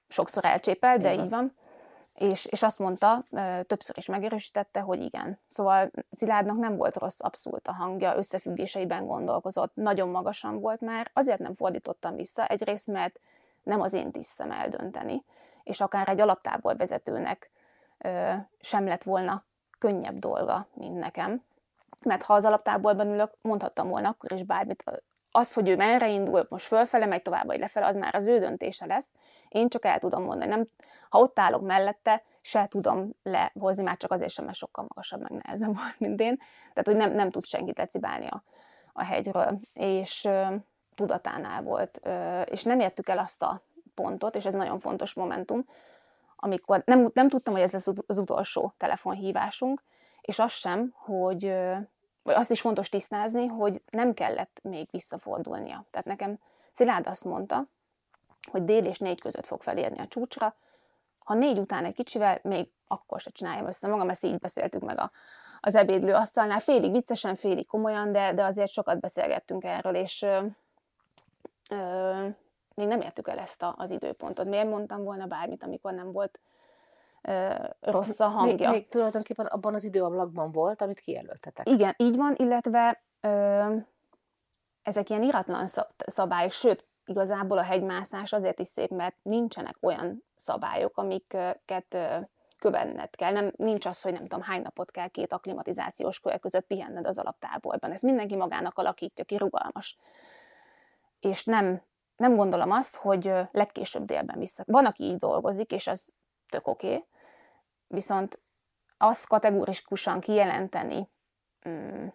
[0.07, 1.55] sokszor elcsépelt, de így van.
[2.13, 3.23] És, és azt mondta,
[3.67, 5.39] többször is megerősítette, hogy igen.
[5.45, 11.39] Szóval Szilárdnak nem volt rossz abszolút a hangja, összefüggéseiben gondolkozott, nagyon magasan volt már, azért
[11.39, 13.19] nem fordítottam vissza, egyrészt, mert
[13.63, 15.23] nem az én tisztem eldönteni,
[15.63, 17.51] és akár egy alaptábor vezetőnek
[18.59, 19.43] sem lett volna
[19.79, 21.43] könnyebb dolga, mint nekem.
[22.01, 24.83] Mert ha az alaptáborban ülök, mondhattam volna akkor is bármit.
[25.35, 28.39] Az, hogy ő merre indul, most fölfele, megy tovább, vagy lefelé, az már az ő
[28.39, 29.15] döntése lesz.
[29.49, 30.49] Én csak el tudom mondani.
[30.49, 30.67] Nem,
[31.09, 35.31] ha ott állok mellette, se tudom lehozni, már csak azért sem, mert sokkal magasabb, meg
[35.31, 36.37] nehezebb volt, mint én.
[36.73, 38.43] Tehát, hogy nem, nem tud senkit lecibálni a,
[38.93, 39.59] a hegyről.
[39.73, 40.55] És ö,
[40.95, 41.99] tudatánál volt.
[42.03, 43.61] Ö, és nem értük el azt a
[43.95, 45.65] pontot, és ez nagyon fontos momentum,
[46.35, 49.83] amikor nem, nem tudtam, hogy ez lesz az utolsó telefonhívásunk,
[50.21, 51.53] és az sem, hogy
[52.23, 55.85] azt is fontos tisztázni, hogy nem kellett még visszafordulnia.
[55.91, 56.39] Tehát nekem
[56.71, 57.65] Szilárd azt mondta,
[58.51, 60.55] hogy dél és négy között fog felérni a csúcsra,
[61.19, 64.99] ha négy után egy kicsivel, még akkor se csináljam össze magam, ezt így beszéltük meg
[64.99, 65.11] a,
[65.59, 70.45] az ebédlő asztalnál, félig viccesen, félig komolyan, de, de azért sokat beszélgettünk erről, és ö,
[71.69, 72.27] ö,
[72.75, 74.47] még nem értük el ezt a, az időpontot.
[74.47, 76.39] Miért mondtam volna bármit, amikor nem volt
[77.79, 78.69] rossz a hangja?
[78.69, 81.69] Még, még tulajdonképpen abban az időablakban volt, amit kijelöltetek.
[81.69, 83.75] Igen, így van, illetve ö,
[84.81, 90.97] ezek ilyen iratlan szabályok, sőt, igazából a hegymászás azért is szép, mert nincsenek olyan szabályok,
[90.97, 91.97] amiket
[92.59, 93.31] követned kell.
[93.31, 97.19] Nem, nincs az, hogy nem tudom, hány napot kell két akklimatizációs kör között pihenned az
[97.19, 97.91] alaptáborban.
[97.91, 99.97] Ez mindenki magának alakítja ki, rugalmas.
[101.19, 101.81] És nem
[102.15, 104.63] nem gondolom azt, hogy legkésőbb délben vissza.
[104.67, 106.13] Van, aki így dolgozik, és az
[106.49, 107.05] tök oké, okay,
[107.93, 108.39] viszont
[108.97, 111.09] azt kategórikusan kijelenteni,
[111.69, 112.07] mm,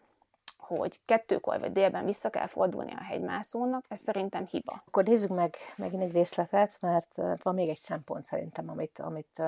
[0.57, 4.83] hogy kettőkor vagy délben vissza kell fordulni a hegymászónak, ez szerintem hiba.
[4.87, 9.43] Akkor nézzük meg megint egy részletet, mert van még egy szempont szerintem, amit, amit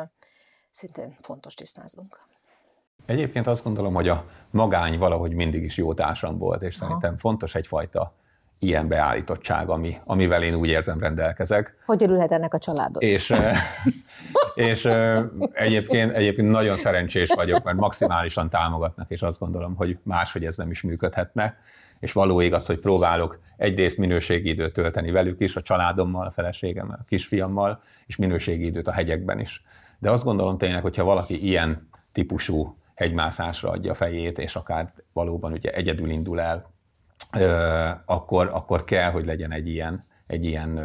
[0.70, 2.20] szintén fontos tisztázunk.
[3.06, 6.84] Egyébként azt gondolom, hogy a magány valahogy mindig is jó társam volt, és Aha.
[6.84, 8.14] szerintem fontos egyfajta
[8.62, 11.76] ilyen beállítottság, ami, amivel én úgy érzem rendelkezek.
[11.86, 13.02] Hogy örülhet ennek a családod?
[13.02, 13.32] És,
[14.54, 14.88] és
[15.52, 20.70] egyébként, egyébként nagyon szerencsés vagyok, mert maximálisan támogatnak, és azt gondolom, hogy máshogy ez nem
[20.70, 21.58] is működhetne.
[22.00, 26.98] És való igaz, hogy próbálok egyrészt minőségi időt tölteni velük is, a családommal, a feleségemmel,
[27.00, 29.62] a kisfiammal, és minőségi időt a hegyekben is.
[29.98, 35.52] De azt gondolom tényleg, hogyha valaki ilyen típusú hegymászásra adja a fejét, és akár valóban
[35.52, 36.70] ugye egyedül indul el
[38.04, 40.78] akkor, akkor kell, hogy legyen egy ilyen, egy ilyen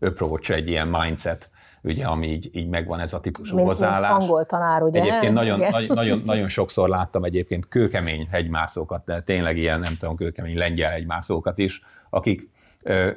[0.00, 1.50] approach, egy ilyen mindset,
[1.82, 4.10] ugye, ami így, így megvan ez a típusú mint, hozzáállás.
[4.10, 5.00] Mint angol tanár, ugye?
[5.00, 10.16] Egyébként nagyon, nagyon, nagyon, nagyon sokszor láttam egyébként kőkemény hegymászókat, de tényleg ilyen, nem tudom,
[10.16, 12.50] kőkemény lengyel hegymászókat is, akik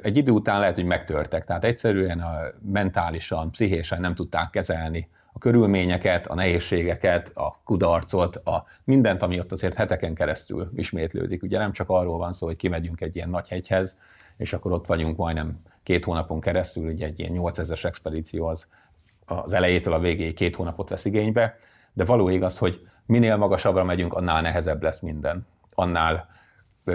[0.02, 1.44] egy idő után lehet, hogy megtörtek.
[1.44, 2.34] Tehát egyszerűen a
[2.72, 5.08] mentálisan, pszichésen nem tudták kezelni
[5.42, 11.42] körülményeket, a nehézségeket, a kudarcot, a mindent, ami ott azért heteken keresztül ismétlődik.
[11.42, 13.98] Ugye nem csak arról van szó, hogy kimegyünk egy ilyen nagy hegyhez,
[14.36, 18.68] és akkor ott vagyunk majdnem két hónapon keresztül, ugye egy ilyen 8000-es expedíció az
[19.26, 21.58] az elejétől a végéig két hónapot vesz igénybe,
[21.92, 26.28] de való igaz, hogy minél magasabbra megyünk, annál nehezebb lesz minden, annál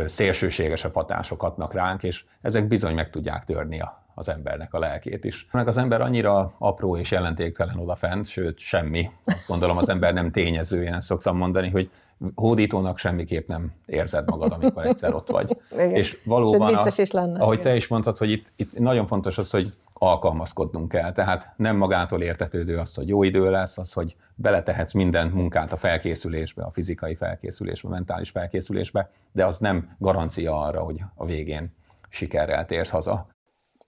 [0.05, 5.23] szélsőségesebb hatások adnak ránk, és ezek bizony meg tudják törni a, az embernek a lelkét
[5.23, 5.47] is.
[5.51, 9.09] Meg az ember annyira apró és jelentéktelen odafent, sőt semmi.
[9.23, 11.89] Azt gondolom az ember nem tényező, én ezt szoktam mondani, hogy
[12.35, 15.57] hódítónak semmiképp nem érzed magad, amikor egyszer ott vagy.
[15.71, 15.95] Igen.
[15.95, 17.39] És valóban, Sőt, vicces is lenne.
[17.39, 21.11] ahogy te is mondtad, hogy itt, itt nagyon fontos az, hogy alkalmazkodnunk kell.
[21.11, 25.77] Tehát nem magától értetődő az, hogy jó idő lesz, az, hogy beletehetsz minden munkát a
[25.77, 31.75] felkészülésbe, a fizikai felkészülésbe, a mentális felkészülésbe, de az nem garancia arra, hogy a végén
[32.09, 33.27] sikerrel térsz haza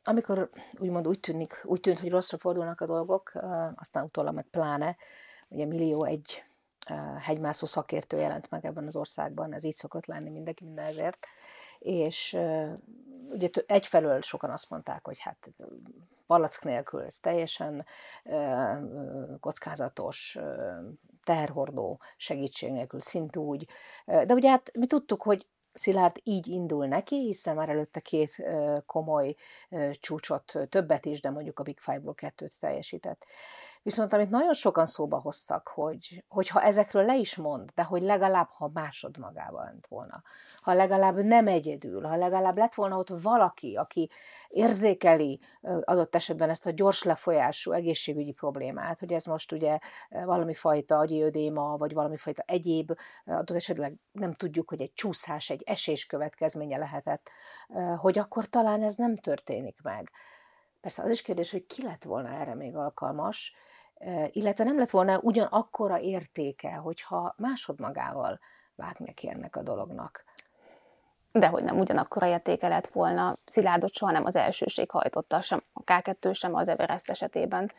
[0.03, 3.31] amikor úgymond úgy, tűnik, úgy tűnt, hogy rosszra fordulnak a dolgok,
[3.75, 4.95] aztán utólag meg pláne,
[5.49, 6.43] ugye millió egy
[7.19, 11.27] hegymászó szakértő jelent meg ebben az országban, ez így szokott lenni mindenki minden ezért,
[11.79, 12.37] és
[13.29, 15.51] ugye egyfelől sokan azt mondták, hogy hát
[16.27, 17.85] palack nélkül ez teljesen
[19.39, 20.37] kockázatos,
[21.23, 23.67] terhordó segítség nélkül szintúgy,
[24.05, 28.43] de ugye hát mi tudtuk, hogy Szilárd így indul neki, hiszen már előtte két
[28.85, 29.35] komoly
[29.91, 33.25] csúcsot, többet is, de mondjuk a Big Five-ból kettőt teljesített.
[33.81, 38.47] Viszont amit nagyon sokan szóba hoztak, hogy, hogyha ezekről le is mond, de hogy legalább,
[38.51, 40.21] ha másod magával lett volna,
[40.61, 44.09] ha legalább nem egyedül, ha legalább lett volna ott valaki, aki
[44.47, 50.97] érzékeli adott esetben ezt a gyors lefolyású egészségügyi problémát, hogy ez most ugye valami fajta
[50.97, 52.91] agyi ödéma, vagy valami fajta egyéb,
[53.25, 57.29] adott esetleg nem tudjuk, hogy egy csúszás, egy esés következménye lehetett,
[57.97, 60.11] hogy akkor talán ez nem történik meg.
[60.81, 63.53] Persze az is kérdés, hogy ki lett volna erre még alkalmas,
[64.31, 68.39] illetve nem lett volna ugyanakkora értéke, hogyha másodmagával
[68.75, 70.23] vág neki ennek a dolognak.
[71.31, 73.35] Dehogy nem ugyanakkora értéke lett volna.
[73.45, 77.71] Szilárdot soha nem az elsőség hajtotta, sem a K2, sem az Everest esetében.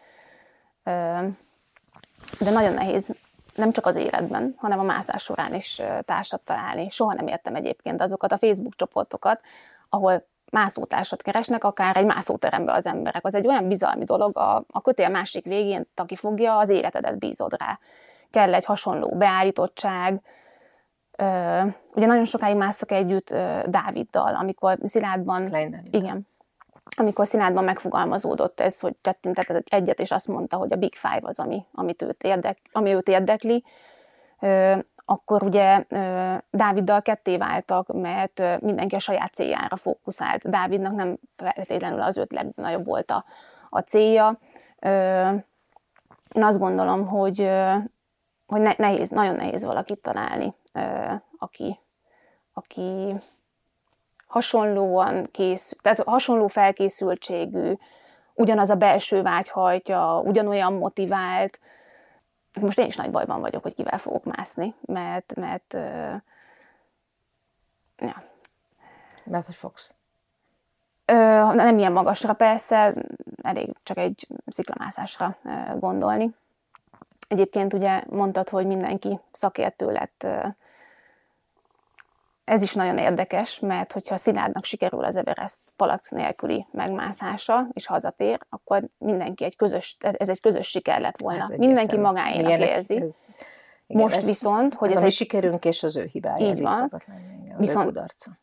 [2.38, 3.14] De nagyon nehéz
[3.54, 6.90] nem csak az életben, hanem a mászás során is társat találni.
[6.90, 9.40] Soha nem értem egyébként azokat a Facebook csoportokat,
[9.88, 13.24] ahol mászótársat keresnek, akár egy mászóterembe az emberek.
[13.24, 17.56] Az egy olyan bizalmi dolog, a, a kötél másik végén, aki fogja, az életedet bízod
[17.58, 17.78] rá.
[18.30, 20.20] Kell egy hasonló beállítottság.
[21.16, 21.60] Ö,
[21.94, 25.56] ugye nagyon sokáig másztak együtt ö, Dáviddal, amikor Szilárdban...
[25.90, 26.28] Igen.
[26.96, 31.38] Amikor Sziládban megfogalmazódott ez, hogy tettintett egyet, és azt mondta, hogy a Big Five az,
[31.40, 33.64] ami, amit őt érdek, ami őt érdekli.
[34.40, 34.78] Ö,
[35.10, 35.84] akkor ugye
[36.50, 40.50] Dáviddal ketté váltak, mert mindenki a saját céljára fókuszált.
[40.50, 43.24] Dávidnak nem feltétlenül az öt legnagyobb volt a,
[43.70, 44.38] a célja.
[46.34, 47.50] Én azt gondolom, hogy,
[48.46, 50.54] hogy nehéz, nagyon nehéz valakit találni,
[51.38, 51.80] aki,
[52.52, 53.14] aki
[54.26, 57.72] hasonlóan készül, tehát hasonló felkészültségű,
[58.34, 61.60] ugyanaz a belső vágy hajtja, ugyanolyan motivált,
[62.60, 66.14] most én is nagy bajban vagyok, hogy kivel fogok mászni, mert, mert uh,
[67.98, 68.22] ja.
[69.24, 69.94] Mert hogy fogsz?
[71.12, 72.94] Uh, nem ilyen magasra persze,
[73.42, 75.36] elég csak egy sziklamászásra
[75.78, 76.34] gondolni.
[77.28, 80.26] Egyébként ugye mondtad, hogy mindenki szakértő lett
[82.50, 88.38] ez is nagyon érdekes, mert hogyha Szilárdnak sikerül az Everest palac nélküli megmászása, és hazatér,
[88.48, 91.38] akkor mindenki egy közös, ez egy közös siker lett volna.
[91.38, 92.96] Ez mindenki magáénak Milyenek, érzi.
[92.96, 93.26] Ez,
[93.86, 95.16] igen, Most ez, viszont, hogy ez, ez a mi egy...
[95.16, 96.72] sikerünk és az ő hibája, így ez van.
[96.72, 98.38] így szokott lenni, igen, az viszont, ő kudarca.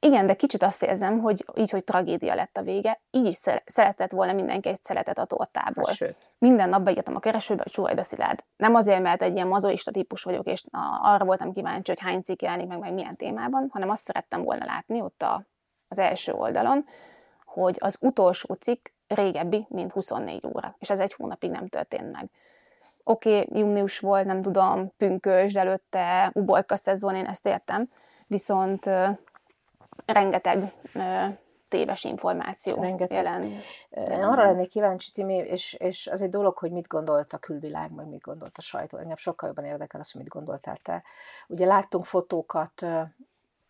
[0.00, 4.10] Igen, de kicsit azt érzem, hogy így, hogy tragédia lett a vége, így is szeretett
[4.10, 5.90] volna mindenki egy szeretet a tortából.
[5.90, 6.16] Sőt.
[6.38, 8.44] Minden nap beírtam a keresőbe, hogy Suhajda Szilárd.
[8.56, 10.64] Nem azért, mert egy ilyen mazoista típus vagyok, és
[11.02, 14.64] arra voltam kíváncsi, hogy hány cikk jelenik meg, meg milyen témában, hanem azt szerettem volna
[14.64, 15.42] látni ott a,
[15.88, 16.84] az első oldalon,
[17.44, 20.76] hogy az utolsó cikk régebbi, mint 24 óra.
[20.78, 22.30] És ez egy hónapig nem történt meg.
[23.04, 27.88] Oké, okay, június volt, nem tudom, pünkös, előtte uborka szezon, én ezt értem,
[28.26, 28.90] viszont
[30.04, 30.72] rengeteg
[31.68, 33.16] téves információ rengeteg.
[33.16, 33.42] jelen.
[33.90, 37.90] Én arra lennék kíváncsi, Timi, és, és az egy dolog, hogy mit gondolt a külvilág,
[37.90, 38.98] meg mit gondolt a sajtó.
[38.98, 41.02] Engem sokkal jobban érdekel az, hogy mit gondoltál te.
[41.46, 42.86] Ugye láttunk fotókat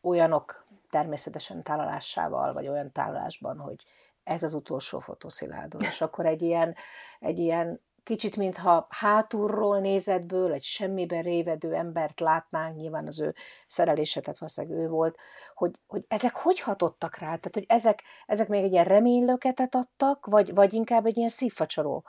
[0.01, 3.85] olyanok természetesen tálalásával, vagy olyan tálalásban, hogy
[4.25, 5.81] ez az utolsó fotószilárdon.
[5.81, 6.75] És akkor egy ilyen,
[7.21, 13.35] egy ilyen kicsit, mintha hátulról nézetből egy semmiben révedő embert látnánk, nyilván az ő
[13.67, 15.17] szerelése, tehát valószínűleg ő volt,
[15.55, 17.27] hogy, hogy ezek hogy hatottak rá?
[17.27, 22.05] Tehát, hogy ezek, ezek még egy ilyen reménylöketet adtak, vagy, vagy inkább egy ilyen szívfacsoló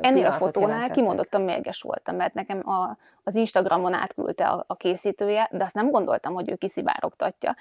[0.00, 5.48] Ennél a fotónál kimondottan mérges voltam, mert nekem a, az Instagramon átküldte a, a készítője,
[5.52, 7.56] de azt nem gondoltam, hogy ő kiszivárogtatja.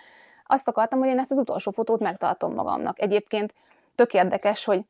[0.48, 3.02] Azt akartam, hogy én ezt az utolsó fotót megtartom magamnak.
[3.02, 3.54] Egyébként
[3.96, 4.86] tök érdekes, hogy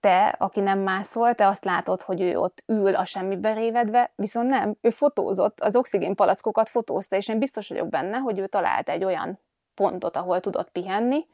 [0.00, 4.48] te, aki nem mászol, te azt látod, hogy ő ott ül a semmibe révedve, viszont
[4.48, 8.88] nem, ő fotózott, az oxigén palackokat fotózta, és én biztos vagyok benne, hogy ő talált
[8.88, 9.38] egy olyan
[9.74, 11.26] pontot, ahol tudott pihenni,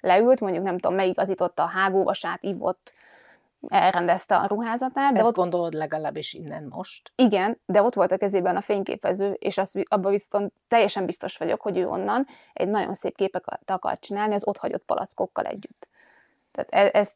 [0.00, 2.92] leült, mondjuk nem tudom, megigazította a hágóvasát, ivott,
[3.68, 5.12] elrendezte a ruházatát.
[5.12, 5.34] De Ezt ott...
[5.34, 7.12] gondolod legalábbis innen most?
[7.16, 11.60] Igen, de ott volt a kezében a fényképező, és az, abban viszont teljesen biztos vagyok,
[11.60, 15.88] hogy ő onnan egy nagyon szép képeket akar csinálni az ott hagyott palackokkal együtt.
[16.52, 17.14] Tehát e- ez,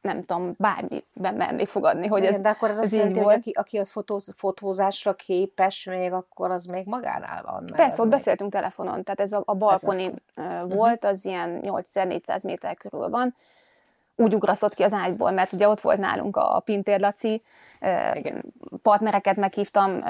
[0.00, 3.78] nem tudom, bármiben mernék fogadni, hogy ez De akkor az azt jelenti, hogy aki, aki
[3.78, 7.64] a fotóz, fotózásra képes még, akkor az még magánál van.
[7.74, 8.10] Persze, ott még...
[8.10, 10.66] beszéltünk telefonon, tehát ez a, a balkonin ez az...
[10.66, 10.76] Mhm.
[10.76, 13.34] volt, az ilyen 8x400 méter körül van,
[14.16, 17.42] úgy ugrasztott ki az ágyból, mert ugye ott volt nálunk a Pintér Laci,
[18.14, 18.44] Igen.
[18.82, 20.02] partnereket meghívtam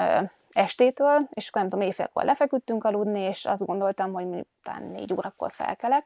[0.51, 4.25] estétől, és akkor nem tudom, éjfélkor lefeküdtünk aludni, és azt gondoltam, hogy
[4.63, 6.05] talán négy órakor felkelek,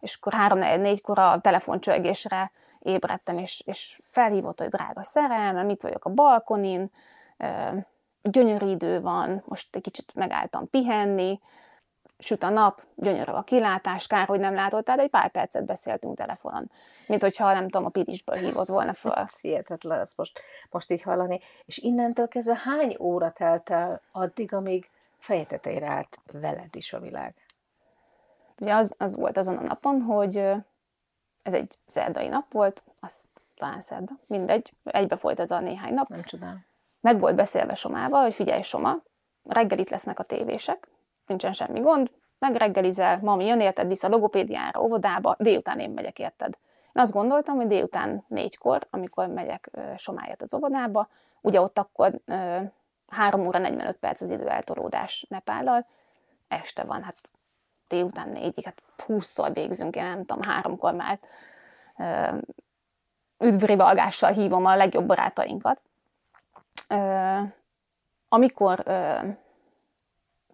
[0.00, 6.04] és akkor három négykor a telefoncsörgésre ébredtem, és, és felhívott, hogy drága szerelmem, itt vagyok
[6.04, 6.90] a balkonin,
[8.22, 11.40] gyönyörű idő van, most egy kicsit megálltam pihenni,
[12.18, 16.16] süt a nap, gyönyörű a kilátás, kár, hogy nem látott, tehát egy pár percet beszéltünk
[16.16, 16.70] telefonon,
[17.06, 19.12] mint hogyha nem tudom, a Pirisből hívott volna föl.
[19.24, 21.40] Ez hihetetlen ezt most, most így hallani.
[21.64, 27.34] És innentől kezdve hány óra telt el addig, amíg fejetetére állt veled is a világ?
[28.60, 30.52] Ugye az, az volt azon a napon, hogy
[31.48, 33.24] ez egy szerdai nap volt, az
[33.56, 36.08] talán szerda, mindegy, egybe folyt ez a néhány nap.
[36.08, 36.64] Nem csodál.
[37.00, 38.96] Meg volt beszélve Somával, hogy figyelj Soma,
[39.42, 40.88] reggel itt lesznek a tévések,
[41.26, 46.58] nincsen semmi gond, meg reggelizel, mami jön érted vissza logopédiára, óvodába, délután én megyek érted.
[46.92, 51.08] Én azt gondoltam, hogy délután négykor, amikor megyek Somályát az óvodába,
[51.40, 52.20] ugye ott akkor
[53.08, 55.86] 3 óra 45 perc az időeltolódás Nepállal,
[56.48, 57.16] este van, hát
[57.88, 61.18] délután négyig, hát 20-szor végzünk, én nem tudom, háromkor már
[63.38, 65.82] üdvrivalgással hívom a legjobb barátainkat.
[68.28, 68.84] Amikor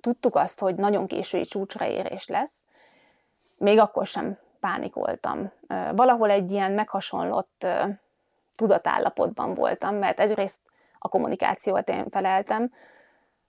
[0.01, 2.67] tudtuk azt, hogy nagyon késői csúcsra érés lesz,
[3.57, 5.53] még akkor sem pánikoltam.
[5.93, 7.67] Valahol egy ilyen meghasonlott
[8.57, 10.61] tudatállapotban voltam, mert egyrészt
[10.99, 12.73] a kommunikációt én feleltem,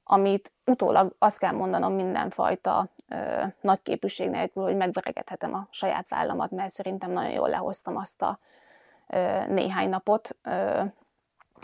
[0.07, 6.51] amit utólag azt kell mondanom mindenfajta ö, nagy képűség nélkül, hogy megveregethetem a saját vállamat,
[6.51, 8.39] mert szerintem nagyon jól lehoztam azt a
[9.07, 10.35] ö, néhány napot.
[10.43, 10.83] Ö,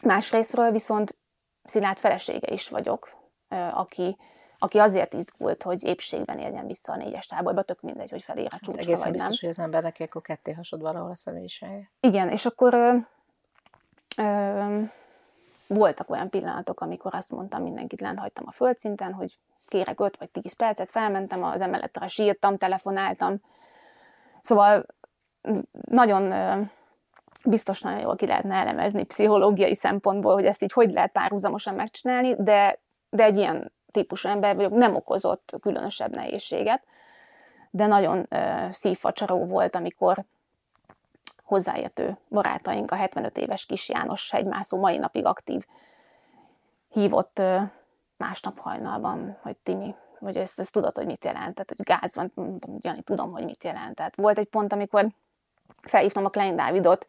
[0.04, 1.16] másrésztről viszont
[1.64, 3.18] Szilárd felesége is vagyok,
[3.50, 4.18] ö, aki,
[4.60, 8.56] aki azért izgult, hogy épségben érjen vissza a négyes táborba, tök mindegy, hogy felér a
[8.56, 9.50] csúcsra, hát egészen vagy biztos, nem.
[9.50, 11.92] hogy az embernek akkor ketté hasod valahol a személyisége.
[12.00, 12.98] Igen, és akkor ö,
[14.18, 14.82] ö,
[15.74, 20.30] voltak olyan pillanatok, amikor azt mondtam, mindenkit lent hagytam a földszinten, hogy kérek 5 vagy
[20.30, 23.42] 10 percet, felmentem az emeletre, sírtam, telefonáltam.
[24.42, 24.86] Szóval
[25.72, 26.34] nagyon
[27.46, 32.36] biztos nagyon jól ki lehetne elemezni pszichológiai szempontból, hogy ezt így hogy lehet párhuzamosan megcsinálni,
[32.38, 32.80] de,
[33.10, 36.84] de egy ilyen típusú ember vagyok, nem okozott különösebb nehézséget,
[37.70, 38.28] de nagyon
[38.72, 40.26] szívfacsaró volt, amikor
[41.52, 45.66] hozzáértő barátaink, a 75 éves kis János hegymászó mai napig aktív
[46.90, 47.42] hívott
[48.18, 52.32] másnap hajnalban, hogy Timi, vagy ezt, ezt tudod, hogy mit jelent, tehát hogy gáz van,
[52.36, 53.96] mondtam, Jani, tudom, hogy mit jelent.
[53.96, 55.08] Tehát volt egy pont, amikor
[55.82, 57.06] felhívtam a Klein Dávidot,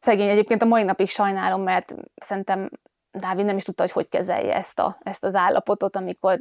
[0.00, 2.70] szegény egyébként a mai napig sajnálom, mert szerintem
[3.10, 6.40] Dávid nem is tudta, hogy hogy kezelje ezt, a, ezt az állapotot, amikor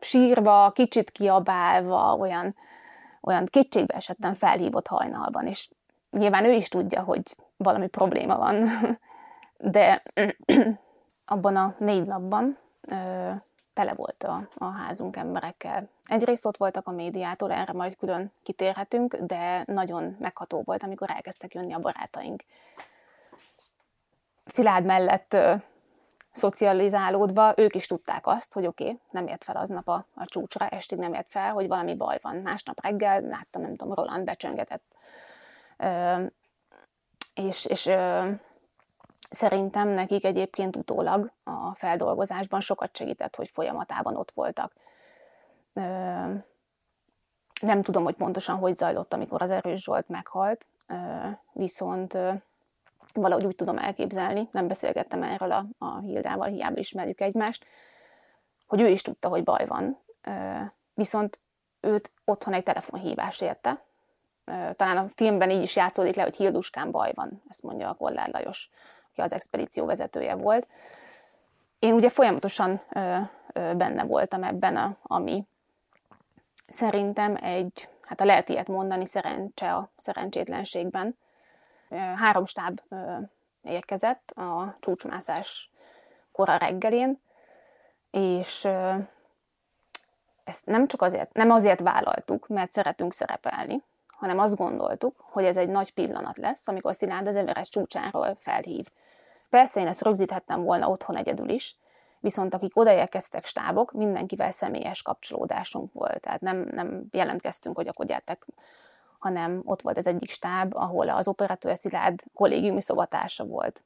[0.00, 2.56] sírva, kicsit kiabálva, olyan,
[3.20, 5.68] olyan kétségbe esettem felhívott hajnalban, és
[6.10, 8.68] nyilván ő is tudja, hogy valami probléma van,
[9.58, 10.02] de
[11.24, 13.30] abban a négy napban ö,
[13.72, 15.88] tele volt a, a házunk emberekkel.
[16.04, 21.54] Egyrészt ott voltak a médiától, erre majd külön kitérhetünk, de nagyon megható volt, amikor elkezdtek
[21.54, 22.42] jönni a barátaink.
[24.44, 25.54] Szilárd mellett ö,
[26.32, 30.68] szocializálódva, ők is tudták azt, hogy oké, okay, nem ért fel aznap a, a csúcsra,
[30.68, 32.36] estig nem ért fel, hogy valami baj van.
[32.36, 34.96] Másnap reggel láttam, nem tudom, Roland becsöngetett
[37.34, 37.90] és, és
[39.30, 44.72] szerintem nekik egyébként utólag a feldolgozásban sokat segített, hogy folyamatában ott voltak.
[47.60, 50.66] Nem tudom, hogy pontosan hogy zajlott, amikor az Erős Zsolt meghalt,
[51.52, 52.18] viszont
[53.14, 57.64] valahogy úgy tudom elképzelni, nem beszélgettem erről a, a Hildával, hiába ismerjük egymást,
[58.66, 59.98] hogy ő is tudta, hogy baj van,
[60.94, 61.40] viszont
[61.80, 63.84] őt otthon egy telefonhívás érte,
[64.76, 68.28] talán a filmben így is játszódik le, hogy Hilduskán baj van, ezt mondja a Kollár
[68.28, 68.70] Lajos,
[69.10, 70.66] aki az expedíció vezetője volt.
[71.78, 72.80] Én ugye folyamatosan
[73.52, 75.46] benne voltam ebben, a, ami
[76.66, 81.16] szerintem egy, hát a lehet ilyet mondani, szerencse a szerencsétlenségben.
[82.16, 82.80] Három stáb
[83.62, 85.70] érkezett a csúcsmászás
[86.32, 87.20] kora reggelén,
[88.10, 88.64] és
[90.44, 93.82] ezt nem csak azért, nem azért vállaltuk, mert szeretünk szerepelni,
[94.18, 98.86] hanem azt gondoltuk, hogy ez egy nagy pillanat lesz, amikor Szilárd az Everest csúcsáról felhív.
[99.48, 101.76] Persze én ezt rögzíthettem volna otthon egyedül is,
[102.20, 106.20] viszont akik odaérkeztek stábok, mindenkivel személyes kapcsolódásunk volt.
[106.20, 108.46] Tehát nem, nem jelentkeztünk, hogy akkor gyertek,
[109.18, 113.84] hanem ott volt az egyik stáb, ahol az operatőr Szilárd kollégiumi szobatársa volt.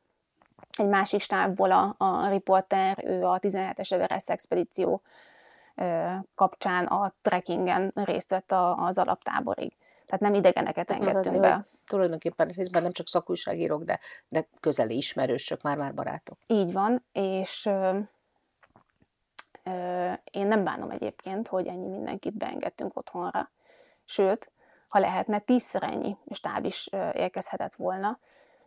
[0.79, 5.03] Egy másik stábból a, a riporter, ő a 17-es Everest expedíció
[6.35, 9.73] kapcsán a trekkingen részt vett az alaptáborig.
[10.13, 11.55] Tehát nem idegeneket engedtünk be.
[11.55, 16.39] Hogy tulajdonképpen részben nem csak szakújságírók, de, de közeli ismerősök, már-már barátok.
[16.47, 17.99] Így van, és ö,
[19.63, 23.51] ö, én nem bánom egyébként, hogy ennyi mindenkit beengedtünk otthonra.
[24.05, 24.53] Sőt,
[24.89, 28.19] ha lehetne, tízszer ennyi stáb is ö, érkezhetett volna,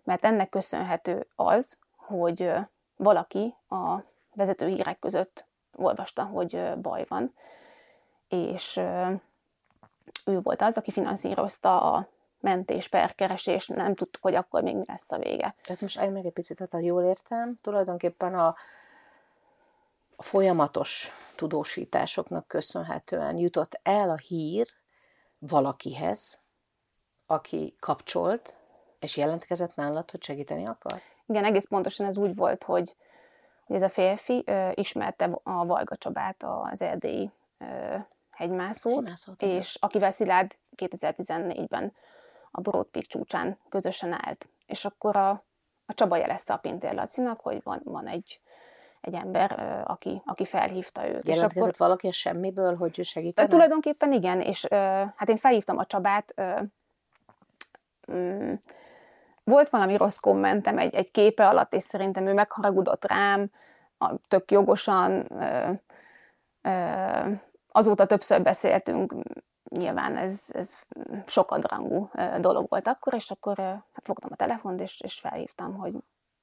[0.03, 2.59] mert ennek köszönhető az, hogy ö,
[2.95, 3.99] valaki a
[4.35, 7.33] vezető hírek között olvasta, hogy ö, baj van,
[8.27, 8.81] és
[10.25, 12.07] ő volt az, aki finanszírozta a
[12.39, 15.55] mentés, perkeresés, nem tudtuk, hogy akkor még mi lesz a vége.
[15.63, 18.55] Tehát most állj meg egy picit, tehát ha jól értem, tulajdonképpen a,
[20.15, 24.67] a folyamatos tudósításoknak köszönhetően jutott el a hír
[25.39, 26.39] valakihez,
[27.25, 28.53] aki kapcsolt,
[28.99, 31.01] és jelentkezett nálad, hogy segíteni akar?
[31.25, 32.95] Igen, egész pontosan ez úgy volt, hogy,
[33.65, 37.31] hogy ez a férfi ö, ismerte a Valga Csabát, az erdélyi
[38.35, 41.93] hegymászót, Hegymászót és akivel Szilárd 2014-ben
[42.51, 44.49] a Broad Peak csúcsán közösen állt.
[44.65, 45.29] És akkor a,
[45.85, 48.39] a Csaba jelezte a Pintér Lacinak, hogy van, van egy,
[49.01, 51.27] egy ember, aki, aki felhívta őt.
[51.27, 53.47] Jelentkezett és akkor, valaki a semmiből, hogy ő segítene?
[53.47, 54.65] Tulajdonképpen igen, és
[55.15, 56.33] hát én felhívtam a Csabát,
[58.11, 58.53] mm,
[59.43, 63.51] volt valami rossz kommentem egy, egy képe alatt, és szerintem ő megharagudott rám,
[64.27, 65.27] tök jogosan,
[67.75, 69.13] azóta többször beszéltünk,
[69.69, 70.73] nyilván ez, ez
[71.25, 72.09] sokadrangú
[72.39, 75.93] dolog volt akkor, és akkor hát fogtam a telefont, és, és felhívtam, hogy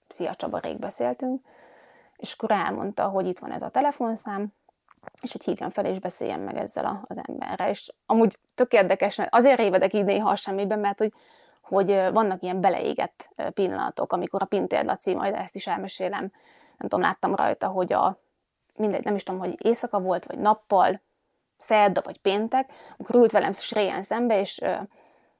[0.08, 1.40] szia Csaba, rég beszéltünk,
[2.16, 4.52] és akkor elmondta, hogy itt van ez a telefonszám,
[5.22, 7.68] és hogy hívjam fel, és beszéljen meg ezzel az emberrel.
[7.68, 11.12] És amúgy tök érdekes, azért révedek így néha a semmiben, mert hogy,
[11.60, 16.20] hogy vannak ilyen beleégett pillanatok, amikor a Pintér Laci, majd ezt is elmesélem,
[16.78, 18.18] nem tudom, láttam rajta, hogy a,
[18.74, 21.00] mindegy, nem is tudom, hogy éjszaka volt, vagy nappal,
[21.62, 24.80] szerda vagy péntek, akkor ült velem réjen szembe, és uh,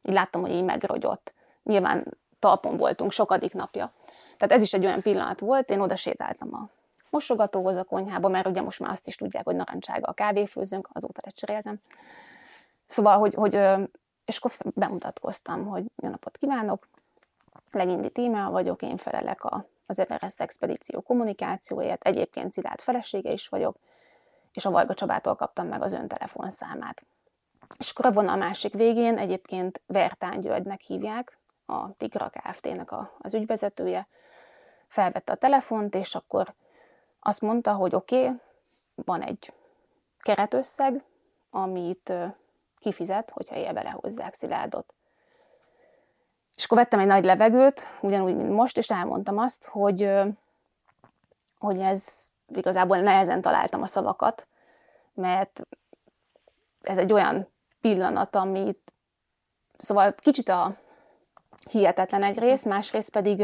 [0.03, 1.35] így láttam, hogy így megrogyott.
[1.63, 3.93] Nyilván talpon voltunk sokadik napja.
[4.37, 6.69] Tehát ez is egy olyan pillanat volt, én oda sétáltam a
[7.11, 11.21] mosogatóhoz a konyhába, mert ugye most már azt is tudják, hogy narancsága a kávéfőzőnk, azóta
[11.25, 11.81] lecseréltem.
[12.87, 13.55] Szóval, hogy, hogy
[14.25, 16.89] és akkor bemutatkoztam, hogy jó napot kívánok,
[17.71, 23.77] Legindi Tímea vagyok, én felelek a, az Everest Expedíció kommunikációért, egyébként Szilárd felesége is vagyok,
[24.53, 27.07] és a Vajga Csabától kaptam meg az ön telefonszámát.
[27.79, 33.35] És akkor a vonal másik végén egyébként Vertán Györgynek hívják, a Tigra Kft-nek a, az
[33.35, 34.09] ügyvezetője,
[34.89, 36.55] felvette a telefont, és akkor
[37.21, 38.41] azt mondta, hogy oké, okay,
[38.95, 39.53] van egy
[40.19, 41.05] keretösszeg,
[41.51, 42.13] amit
[42.79, 44.95] kifizet, hogyha élve lehozzák Szilárdot.
[46.57, 50.11] És akkor vettem egy nagy levegőt, ugyanúgy, mint most, és elmondtam azt, hogy,
[51.59, 54.47] hogy ez igazából nehezen találtam a szavakat,
[55.15, 55.63] mert
[56.81, 57.49] ez egy olyan
[57.81, 58.93] pillanat, amit
[59.77, 60.75] szóval kicsit a
[61.71, 63.39] hihetetlen egy rész, másrészt pedig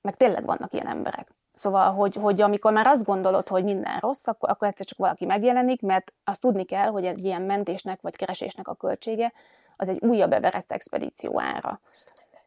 [0.00, 1.28] meg tényleg vannak ilyen emberek.
[1.52, 5.24] Szóval, hogy, hogy amikor már azt gondolod, hogy minden rossz, akkor, akkor egyszer csak valaki
[5.24, 9.32] megjelenik, mert azt tudni kell, hogy egy ilyen mentésnek vagy keresésnek a költsége
[9.76, 11.80] az egy újabb Everest expedíció ára.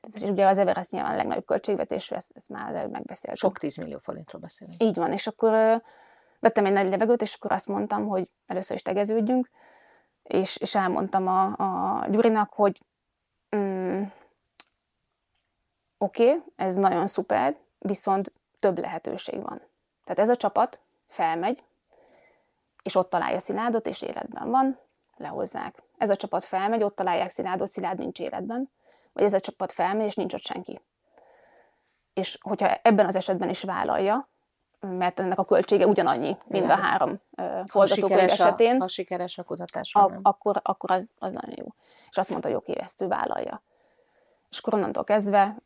[0.01, 3.39] És ugye az Everest nyilván a legnagyobb költségvetésű, ezt, ezt már megbeszéltük.
[3.39, 4.83] Sok tízmillió forintról beszélünk.
[4.83, 5.81] Így van, és akkor
[6.39, 9.49] vettem egy nagy levegőt, és akkor azt mondtam, hogy először is tegeződjünk,
[10.23, 12.81] és, és elmondtam a, a Gyurinak, hogy
[13.55, 14.03] mm,
[15.97, 19.61] oké, okay, ez nagyon szuper, viszont több lehetőség van.
[20.03, 21.63] Tehát ez a csapat felmegy,
[22.83, 24.79] és ott találja Szilárdot, és életben van,
[25.17, 25.83] lehozzák.
[25.97, 28.69] Ez a csapat felmegy, ott találják Szilárdot, Szilárd nincs életben,
[29.13, 30.81] vagy ez a csapat felmegy, és nincs ott senki.
[32.13, 34.29] És hogyha ebben az esetben is vállalja,
[34.79, 37.21] mert ennek a költsége ugyanannyi, mind a három
[37.65, 38.79] forgatókönyv esetén.
[38.79, 39.93] Ha sikeres a kutatás.
[39.95, 41.65] A, akkor, akkor az, az nagyon jó.
[42.09, 43.63] És azt mondta, hogy oké, ezt ő vállalja.
[44.49, 45.57] És akkor onnantól kezdve...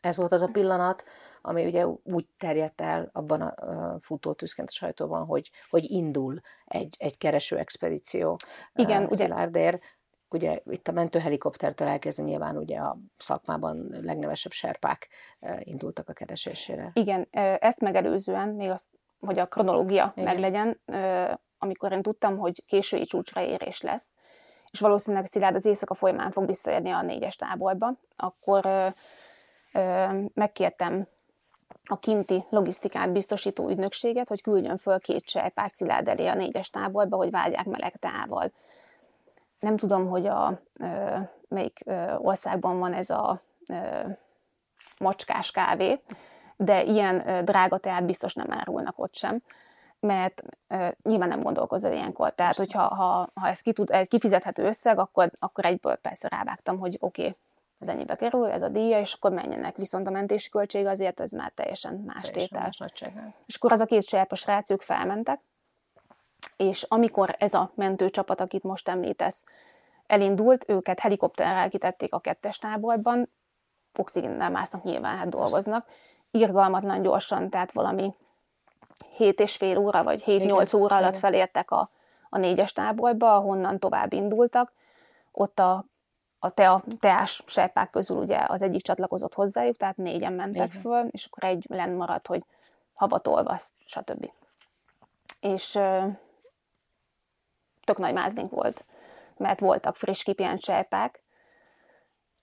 [0.00, 1.04] Ez volt az a pillanat,
[1.42, 3.54] ami ugye úgy terjedt el abban a
[4.00, 8.36] futótűzként a sajtóban, hogy, hogy indul egy, egy kereső expedíció
[8.74, 9.74] Igen, Szilárdér.
[9.74, 9.78] Ugye
[10.64, 15.08] itt a mentőhelikoptertől elkezdve nyilván ugye a szakmában legnevesebb serpák
[15.58, 16.90] indultak a keresésére.
[16.94, 17.28] Igen,
[17.60, 18.88] ezt megelőzően, még azt,
[19.20, 20.34] hogy a kronológia Igen.
[20.34, 20.80] meglegyen,
[21.58, 24.14] amikor én tudtam, hogy késői csúcsra érés lesz,
[24.70, 28.88] és valószínűleg Szilárd az éjszaka folyamán fog visszaérni a négyes táborba, akkor ö,
[29.72, 31.08] ö, megkértem
[31.84, 37.16] a kinti logisztikát biztosító ügynökséget, hogy küldjön föl két sejpát Szilárd elé a négyes táborba,
[37.16, 38.52] hogy vágyják meleg tával.
[39.62, 40.60] Nem tudom, hogy a,
[41.48, 41.84] melyik
[42.18, 43.42] országban van ez a
[44.98, 46.00] macskás kávé,
[46.56, 49.42] de ilyen drága teát biztos nem árulnak ott sem
[50.06, 52.34] mert uh, nyilván nem gondolkozol ilyenkor.
[52.34, 52.78] Tehát, persze.
[52.78, 56.96] hogyha ha, ha ez, ki tud, ez kifizethető összeg, akkor, akkor egyből persze rávágtam, hogy
[57.00, 57.36] oké, okay,
[57.78, 59.76] ez ennyibe kerül, ez a díja, és akkor menjenek.
[59.76, 62.70] Viszont a mentési költség azért ez már teljesen más tétel.
[63.46, 65.40] És akkor az a két cserpos rácok felmentek,
[66.62, 69.44] és amikor ez a mentőcsapat, akit most említesz,
[70.06, 73.30] elindult, őket helikopterrel kitették a kettes táborban,
[73.98, 75.86] oxigénnel másznak nyilván, hát dolgoznak,
[76.30, 78.14] irgalmatlan gyorsan, tehát valami
[79.16, 81.90] 7 és fél óra, vagy 7-8 óra alatt felértek a,
[82.28, 84.72] a négyes táborba, ahonnan tovább indultak.
[85.32, 85.84] Ott a,
[86.38, 90.80] a tea, teás serpák közül ugye az egyik csatlakozott hozzájuk, tehát négyen mentek Igen.
[90.80, 92.44] föl, és akkor egy lenn maradt, hogy
[92.94, 94.30] havat olvaszt, stb.
[95.40, 95.78] És
[97.92, 98.84] tök nagy mázdink volt,
[99.36, 101.22] mert voltak friss kipient serpák,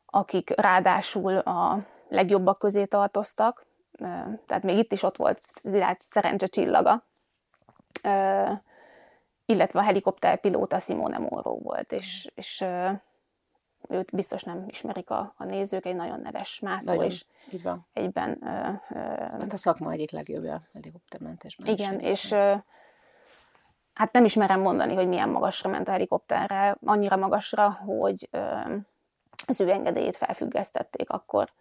[0.06, 3.66] akik ráadásul a legjobbak közé tartoztak,
[4.46, 7.04] tehát még itt is ott volt Szilágy szerencse csillaga,
[9.46, 12.66] illetve a helikopterpilóta Simone Moro volt, és, és
[13.88, 17.88] őt biztos nem ismerik a, a nézők, egy nagyon neves mászó, Nagyon, és Így van.
[17.94, 18.38] egyben...
[18.42, 19.00] Ö, ö,
[19.40, 21.68] Hát a szakma egyik legjobbja helikoptermentésben.
[21.68, 22.16] is igen, egyébként.
[22.16, 22.56] és ö,
[24.00, 28.30] hát nem ismerem mondani, hogy milyen magasra ment a helikopterre, annyira magasra, hogy
[29.48, 31.52] az ő engedélyét felfüggesztették akkor,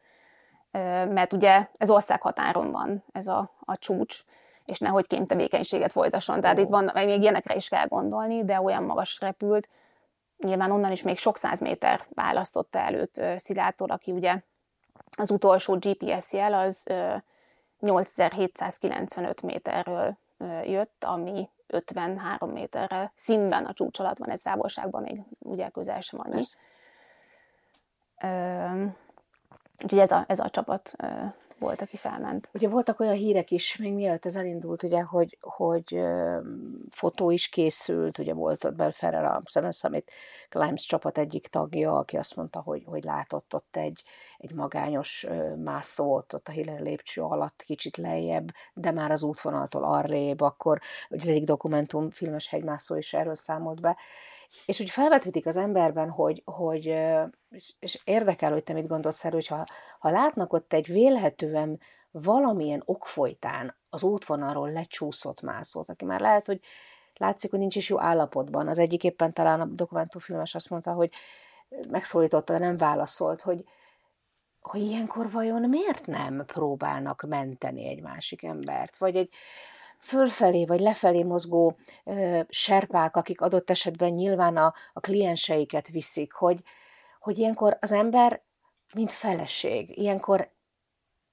[1.09, 4.25] mert ugye ez országhatáron van, ez a, a csúcs,
[4.65, 6.41] és nehogy kémtevékenységet folytasson.
[6.41, 9.69] Tehát itt van, még ilyenekre is kell gondolni, de olyan magas repült,
[10.37, 14.41] nyilván onnan is még sok száz méter választotta előtt ö, Szilárdtól, aki ugye
[15.17, 17.15] az utolsó GPS jel az ö,
[17.79, 20.19] 8795 méterről
[20.65, 26.21] jött, ami 53 méterrel színben a csúcs alatt van, ez távolságban még ugye közel sem
[26.21, 26.33] annyi.
[26.35, 26.59] Persze.
[29.83, 30.93] Úgyhogy ez a, ez a csapat
[31.59, 32.49] volt, aki felment.
[32.53, 36.01] Ugye voltak olyan hírek is, még mielőtt ez elindult, ugye, hogy, hogy
[36.91, 40.13] fotó is készült, ugye volt ott Belferrer a Seven Summit
[40.49, 44.03] Climbs csapat egyik tagja, aki azt mondta, hogy, hogy látott ott egy,
[44.39, 50.41] egy magányos mászót, ott a Hillary lépcső alatt, kicsit lejjebb, de már az útvonaltól arrébb,
[50.41, 50.81] akkor
[51.11, 53.97] ugye az egyik dokumentum filmes hegymászó is erről számolt be,
[54.67, 56.95] és úgy felvetődik az emberben, hogy, hogy
[57.79, 59.67] és, érdekel, hogy te mit gondolsz erről, hogyha
[59.99, 61.81] ha látnak ott egy vélhetően
[62.11, 66.61] valamilyen ok folytán az útvonalról lecsúszott mászót, aki már lehet, hogy
[67.15, 68.69] látszik, hogy nincs is jó állapotban.
[68.69, 71.13] Az egyik éppen talán a dokumentumfilmes azt mondta, hogy
[71.89, 73.65] megszólította, de nem válaszolt, hogy,
[74.61, 79.35] hogy ilyenkor vajon miért nem próbálnak menteni egy másik embert, vagy egy
[79.99, 86.63] fölfelé vagy lefelé mozgó ö, serpák, akik adott esetben nyilván a, a klienseiket viszik, hogy,
[87.21, 88.43] hogy ilyenkor az ember,
[88.95, 90.51] mint feleség, ilyenkor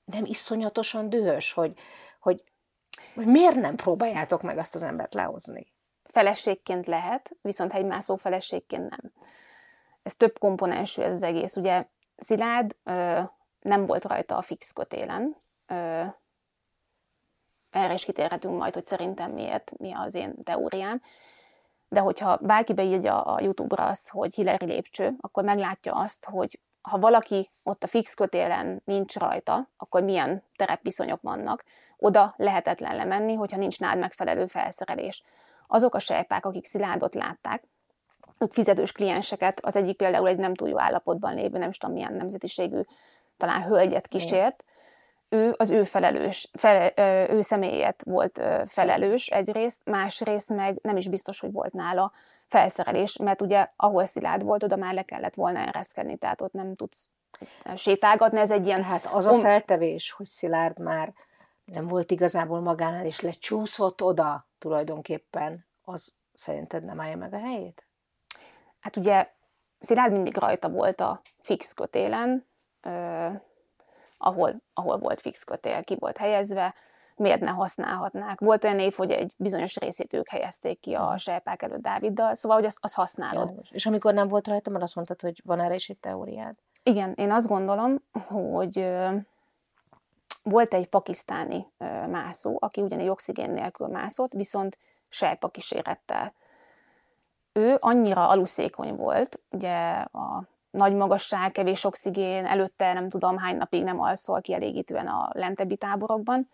[0.05, 1.73] nem iszonyatosan dühös, hogy,
[2.19, 2.43] hogy,
[3.15, 5.73] hogy miért nem próbáljátok meg azt az embert lehozni?
[6.03, 9.11] Feleségként lehet, viszont hegymászó feleségként nem.
[10.03, 11.55] Ez több komponensű ez az egész.
[11.55, 11.85] Ugye
[12.17, 13.21] Szilárd ö,
[13.59, 15.35] nem volt rajta a fix kötélen,
[15.67, 16.03] ö,
[17.75, 21.01] erre is kitérhetünk majd, hogy szerintem miért, mi az én teóriám.
[21.89, 26.99] De hogyha bárki beírja a YouTube-ra azt, hogy Hillary lépcső, akkor meglátja azt, hogy ha
[26.99, 31.63] valaki ott a fix kötélen nincs rajta, akkor milyen terepviszonyok vannak,
[31.97, 35.23] oda lehetetlen lemenni, hogyha nincs nád megfelelő felszerelés.
[35.67, 37.63] Azok a sejpák, akik Szilárdot látták,
[38.37, 41.95] ők fizetős klienseket, az egyik például egy nem túl jó állapotban lévő, nem is tudom
[41.95, 42.81] milyen nemzetiségű,
[43.37, 44.63] talán hölgyet kísért,
[45.29, 46.93] ő az ő felelős, fele,
[47.29, 52.11] ő személyet volt felelős egyrészt, másrészt meg nem is biztos, hogy volt nála
[52.47, 56.75] felszerelés, mert ugye ahol szilárd volt, oda már le kellett volna ereszkedni, tehát ott nem
[56.75, 57.09] tudsz
[57.75, 58.81] sétálgatni, ez egy ilyen...
[58.81, 61.13] Tehát az a feltevés, hogy Szilárd már
[61.65, 67.83] nem volt igazából magánál, és lecsúszott oda tulajdonképpen, az szerinted nem állja meg a helyét?
[68.79, 69.29] Hát ugye
[69.79, 72.45] Szilárd mindig rajta volt a fix kötélen,
[74.17, 76.75] ahol, ahol volt fix kötél, ki volt helyezve,
[77.15, 78.39] miért ne használhatnák.
[78.39, 82.57] Volt olyan év, hogy egy bizonyos részét ők helyezték ki a sejpák előtt Dáviddal, szóval,
[82.57, 83.47] hogy azt, azt használod.
[83.47, 83.71] Világos.
[83.71, 86.55] És amikor nem volt rajta, mert azt mondtad, hogy van erre is egy teóriád.
[86.83, 88.91] Igen, én azt gondolom, hogy
[90.43, 91.67] volt egy pakisztáni
[92.09, 94.77] mászó, aki ugyanígy oxigén nélkül mászott, viszont
[95.09, 96.33] sejpa kísérettel.
[97.53, 100.43] Ő annyira aluszékony volt, ugye a
[100.75, 106.49] nagy magasság, kevés oxigén, előtte nem tudom hány napig nem alszol kielégítően a lentebbi táborokban,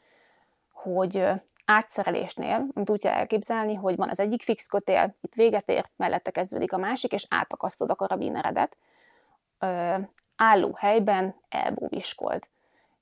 [0.72, 1.24] hogy
[1.66, 6.32] átszerelésnél, amit úgy kell elképzelni, hogy van az egyik fix kötél, itt véget ér, mellette
[6.32, 8.78] kezdődik a másik, és átakasztod a karabineredet,
[9.60, 9.96] ö,
[10.36, 12.50] álló helyben elbúviskolt.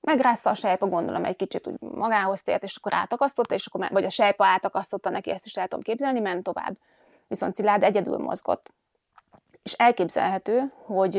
[0.02, 4.04] Megrázta a sejpa, gondolom egy kicsit úgy magához tért, és akkor átakasztotta, és akkor, vagy
[4.04, 6.78] a sejpa átakasztotta neki, ezt is el tudom képzelni, ment tovább.
[7.28, 8.74] Viszont Szilárd egyedül mozgott.
[9.70, 11.18] És elképzelhető, hogy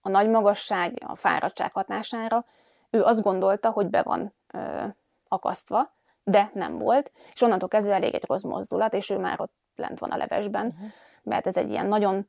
[0.00, 2.44] a nagy magasság, a fáradtság hatására
[2.90, 4.84] ő azt gondolta, hogy be van ö,
[5.28, 5.92] akasztva,
[6.24, 9.98] de nem volt, és onnantól kezdve elég egy rossz mozdulat, és ő már ott lent
[9.98, 10.88] van a levesben, uh-huh.
[11.22, 12.28] mert ez egy ilyen nagyon,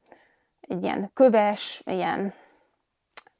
[0.59, 2.33] egy ilyen köves, ilyen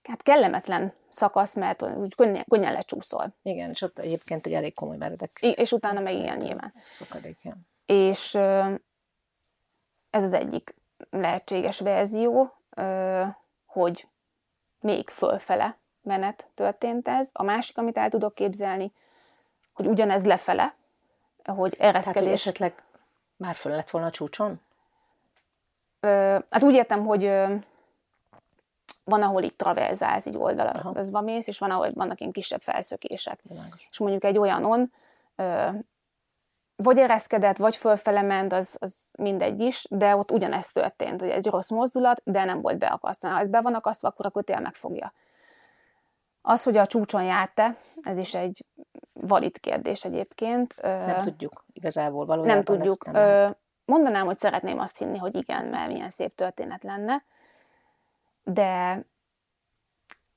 [0.04, 3.36] hát kellemetlen szakasz, mert úgy könnyen, könnyen lecsúszol.
[3.42, 6.74] Igen, és ott egyébként egy elég komoly meredek I- És utána meg ilyen nyilván.
[6.88, 7.38] szakadék.
[7.42, 7.58] Ja.
[7.86, 8.74] És ö,
[10.10, 12.54] ez az egyik lehetséges verzió,
[13.66, 14.08] hogy
[14.80, 17.30] még fölfele menet történt ez.
[17.34, 18.92] A másik, amit el tudok képzelni,
[19.74, 20.74] hogy ugyanez lefele, hogy
[21.44, 22.34] Tehát, hogy ereszkedés.
[22.34, 22.84] esetleg
[23.36, 24.62] már föl lett volna a csúcson?
[26.00, 27.56] Ö, hát úgy értem, hogy ö,
[29.04, 30.44] van, ahol itt traverzálsz, így Aha.
[30.44, 33.40] oldalazba mész, és van, ahol vannak ilyen kisebb felszökések.
[33.44, 33.88] Világos.
[33.92, 34.94] És mondjuk egy olyanon
[35.36, 35.70] ö,
[36.84, 41.46] vagy ereszkedett, vagy fölfele ment, az, az mindegy is, de ott ugyanezt történt, hogy egy
[41.46, 43.30] rossz mozdulat, de nem volt beakasztva.
[43.30, 45.14] Ha ez be van akasztva, akkor a kötél megfogja.
[46.42, 48.66] Az, hogy a csúcson járt-e, ez is egy
[49.14, 50.76] valid kérdés egyébként.
[50.82, 52.56] Nem tudjuk igazából valójában.
[52.56, 53.12] Nem tudjuk.
[53.12, 53.56] Nem
[53.86, 57.24] Mondanám, hogy szeretném azt hinni, hogy igen, mert milyen szép történet lenne,
[58.44, 59.04] de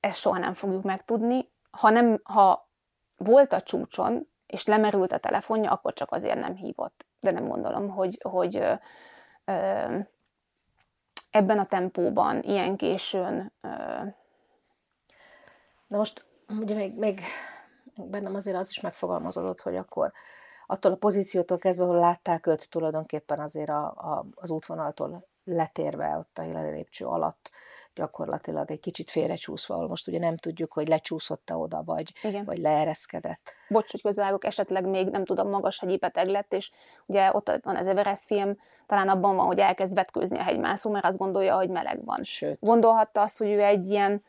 [0.00, 1.50] ezt soha nem fogjuk megtudni.
[1.70, 2.68] Ha, nem, ha
[3.16, 7.06] volt a csúcson, és lemerült a telefonja, akkor csak azért nem hívott.
[7.20, 8.56] De nem gondolom, hogy, hogy
[9.44, 9.98] ö,
[11.30, 13.52] ebben a tempóban, ilyen későn.
[13.60, 13.68] Ö...
[15.86, 17.20] Na most ugye még, még
[17.94, 20.12] bennem azért az is megfogalmazódott, hogy akkor
[20.66, 26.38] attól a pozíciótól kezdve, ahol látták őt tulajdonképpen azért a, a, az útvonaltól letérve ott
[26.38, 27.50] a Hillary lépcső alatt,
[27.94, 32.44] gyakorlatilag egy kicsit félrecsúszva, ahol most ugye nem tudjuk, hogy lecsúszott-e oda, vagy, Igen.
[32.44, 33.52] vagy leereszkedett.
[33.68, 36.70] Bocs, hogy közvágok, esetleg még nem tudom, magas hegyi beteg lett, és
[37.06, 41.04] ugye ott van az Everest film, talán abban van, hogy elkezd vetkőzni a hegymászó, mert
[41.04, 42.22] azt gondolja, hogy meleg van.
[42.22, 42.58] Sőt.
[42.60, 44.22] Gondolhatta azt, hogy ő egy ilyen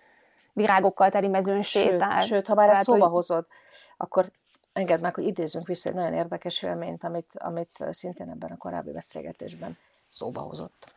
[0.53, 2.20] virágokkal teli mezőn sétál.
[2.20, 3.13] Sőt, sőt ha már ezt szóba hogy...
[3.13, 3.45] hozod,
[3.97, 4.26] akkor
[4.74, 8.91] engedd meg, hogy idézzünk vissza egy nagyon érdekes élményt, amit, amit szintén ebben a korábbi
[8.91, 9.78] beszélgetésben
[10.09, 10.93] szóba hozott.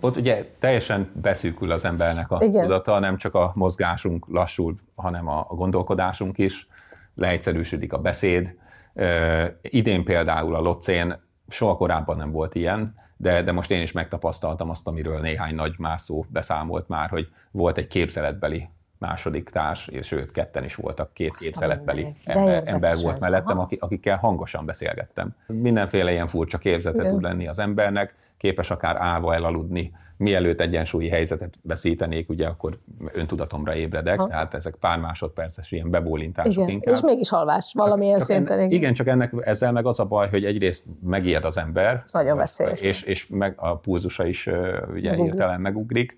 [0.00, 2.62] Ott ugye teljesen beszűkül az embernek a Igen.
[2.62, 6.68] tudata, nem csak a mozgásunk lassul, hanem a, a gondolkodásunk is,
[7.14, 8.56] leegyszerűsödik a beszéd.
[8.94, 13.92] E, idén például a Locén soha korábban nem volt ilyen, de, de most én is
[13.92, 18.68] megtapasztaltam azt, amiről néhány nagy mászó beszámolt már, hogy volt egy képzeletbeli
[19.00, 24.16] második társ, és sőt, ketten is voltak, két képzeletbeli ember, ember volt mellettem, aki, akikkel
[24.16, 25.34] hangosan beszélgettem.
[25.46, 27.12] Mindenféle ilyen furcsa képzete Igen.
[27.12, 32.78] tud lenni az embernek, képes akár állva elaludni, mielőtt egyensúlyi helyzetet veszítenék, ugye akkor
[33.12, 34.26] öntudatomra ébredek, ha.
[34.26, 36.68] tehát ezek pár másodperces ilyen bebólintások igen.
[36.68, 36.94] inkább.
[36.94, 38.58] És mégis halvás valamilyen csak szinten.
[38.58, 42.02] Enne, igen, csak ennek ezzel meg az a baj, hogy egyrészt megijed az ember.
[42.04, 42.80] Ez nagyon veszélyes.
[42.80, 44.48] És, és meg a pulzusa is
[44.94, 46.16] ugye hirtelen megugrik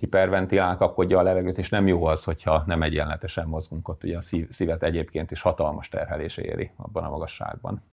[0.00, 4.20] hiperventilál, kapkodja a levegőt, és nem jó az, hogyha nem egyenletesen mozgunk ott, ugye a
[4.50, 7.92] szívet egyébként is hatalmas terhelés éri abban a magasságban.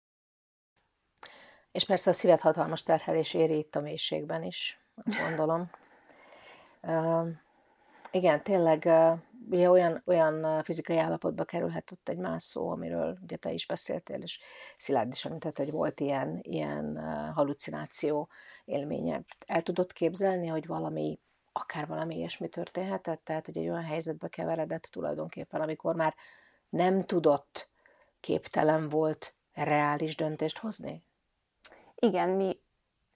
[1.71, 5.69] És persze a szívet hatalmas terhelés éri itt a mélységben is, azt gondolom.
[6.81, 7.27] Uh,
[8.11, 13.51] igen, tényleg uh, ugye olyan, olyan fizikai állapotba kerülhet ott egy mászó, amiről ugye te
[13.51, 14.39] is beszéltél, és
[14.77, 16.99] Szilárd is említett, hogy volt ilyen, ilyen
[17.33, 18.29] halucináció
[18.65, 19.21] élménye.
[19.45, 21.19] El tudod képzelni, hogy valami
[21.57, 26.15] akár valami ilyesmi történhetett, tehát hogy egy olyan helyzetbe keveredett tulajdonképpen, amikor már
[26.69, 27.69] nem tudott,
[28.19, 31.03] képtelen volt reális döntést hozni?
[31.95, 32.59] Igen, mi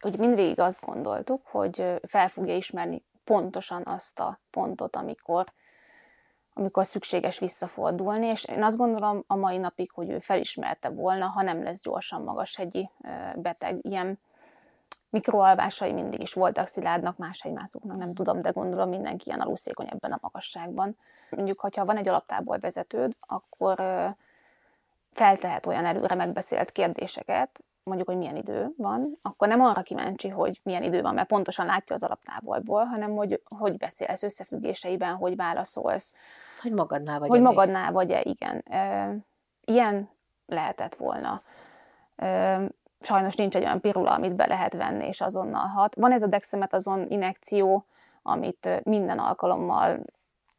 [0.03, 5.53] ugye mindvégig azt gondoltuk, hogy fel fogja ismerni pontosan azt a pontot, amikor,
[6.53, 11.41] amikor szükséges visszafordulni, és én azt gondolom a mai napig, hogy ő felismerte volna, ha
[11.41, 12.89] nem lesz gyorsan magashegyi
[13.35, 13.79] beteg.
[13.81, 14.19] Ilyen
[15.09, 20.11] mikroalvásai mindig is voltak Szilárdnak, más hegymászóknak, nem tudom, de gondolom mindenki ilyen aluszékony ebben
[20.11, 20.97] a magasságban.
[21.29, 23.81] Mondjuk, hogyha van egy alaptából vezetőd, akkor
[25.11, 30.59] feltehet olyan előre megbeszélt kérdéseket, mondjuk, hogy milyen idő van, akkor nem arra kíváncsi, hogy
[30.63, 36.13] milyen idő van, mert pontosan látja az alaptávolból, hanem hogy hogy beszélsz összefüggéseiben, hogy válaszolsz.
[36.61, 38.63] Hogy magadnál vagy Hogy magadnál vagy-e, igen.
[39.65, 40.09] Ilyen
[40.45, 41.41] lehetett volna
[43.01, 45.95] sajnos nincs egy olyan pirula, amit be lehet venni, és azonnal hat.
[45.95, 47.85] Van ez a dexametazon inekció,
[48.21, 49.99] amit minden alkalommal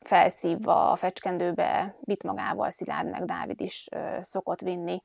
[0.01, 3.89] felszívva a fecskendőbe vitt magával Szilárd meg Dávid is
[4.21, 5.03] szokott vinni,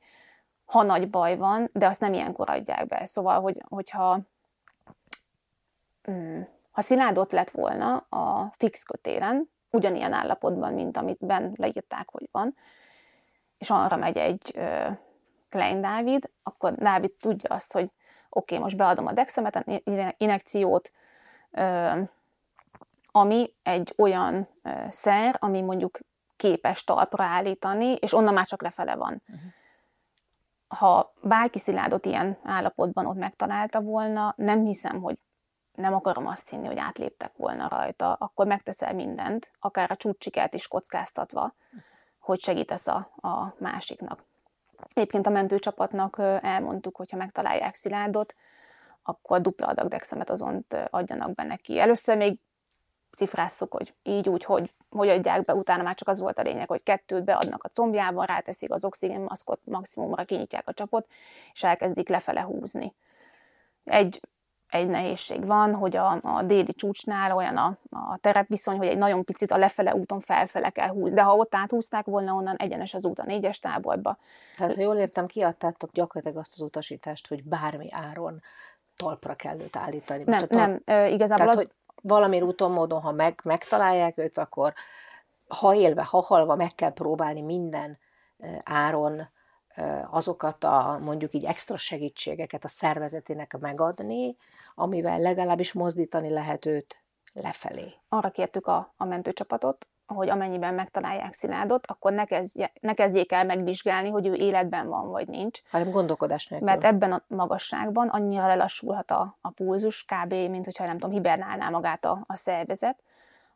[0.64, 3.06] ha nagy baj van, de azt nem ilyenkor adják be.
[3.06, 4.20] Szóval, hogy, hogyha
[6.10, 12.10] mm, ha Szilárd ott lett volna a fix kötélen, ugyanilyen állapotban, mint amit ben leírták,
[12.10, 12.54] hogy van,
[13.58, 14.58] és arra megy egy
[15.48, 17.90] Klein Dávid, akkor Dávid tudja azt, hogy
[18.28, 19.64] oké, okay, most beadom a dexamet,
[20.16, 20.92] inekciót,
[23.10, 24.48] ami egy olyan
[24.90, 25.98] szer, ami mondjuk
[26.36, 29.22] képes talpra állítani, és onnan már csak lefele van.
[29.28, 29.50] Uh-huh.
[30.68, 35.18] Ha bárki Szilárdot ilyen állapotban ott megtalálta volna, nem hiszem, hogy
[35.74, 40.68] nem akarom azt hinni, hogy átléptek volna rajta, akkor megteszel mindent, akár a csúcsikát is
[40.68, 41.54] kockáztatva,
[42.18, 44.24] hogy segítesz a, a másiknak.
[44.94, 48.34] Egyébként a mentőcsapatnak elmondtuk, hogyha megtalálják Szilárdot,
[49.02, 51.78] akkor dupla adag dexamet azont adjanak be neki.
[51.78, 52.38] Először még
[53.16, 56.68] cifráztuk, hogy így, úgy, hogy, hogy adják be, utána már csak az volt a lényeg,
[56.68, 61.06] hogy kettőt beadnak a combjában, ráteszik az oxigénmaszkot, maximumra kinyitják a csapot,
[61.52, 62.94] és elkezdik lefele húzni.
[63.84, 64.20] Egy,
[64.76, 69.24] egy nehézség van, hogy a, a déli csúcsnál olyan a, a terepviszony, hogy egy nagyon
[69.24, 71.16] picit a lefele úton felfele kell húzni.
[71.16, 74.18] De ha ott áthúzták volna, onnan egyenes az út a négyes táborba.
[74.56, 78.42] Tehát, ha jól értem, kiadtátok gyakorlatilag azt az utasítást, hogy bármi áron
[78.96, 80.22] talpra kell őt állítani.
[80.26, 81.56] Nem, Most nem, igazából Tehát, az...
[81.56, 81.70] hogy
[82.02, 84.72] valami úton, módon, ha meg, megtalálják őt, akkor
[85.48, 87.98] ha élve, ha halva meg kell próbálni minden
[88.62, 89.28] áron
[90.10, 94.36] azokat a mondjuk így extra segítségeket a szervezetének megadni,
[94.74, 96.96] amivel legalábbis mozdítani lehet őt
[97.32, 97.92] lefelé.
[98.08, 103.44] Arra kértük a, a mentőcsapatot, hogy amennyiben megtalálják Szilárdot, akkor ne, kezdje, ne kezdjék el
[103.44, 105.60] megvizsgálni, hogy ő életben van vagy nincs.
[105.70, 106.68] Hanem gondolkodás nélkül.
[106.68, 110.32] Mert ebben a magasságban annyira lelassulhat a, a pulzus, kb.
[110.32, 113.02] mint hogyha nem tudom, hibernálná magát a, a szervezet,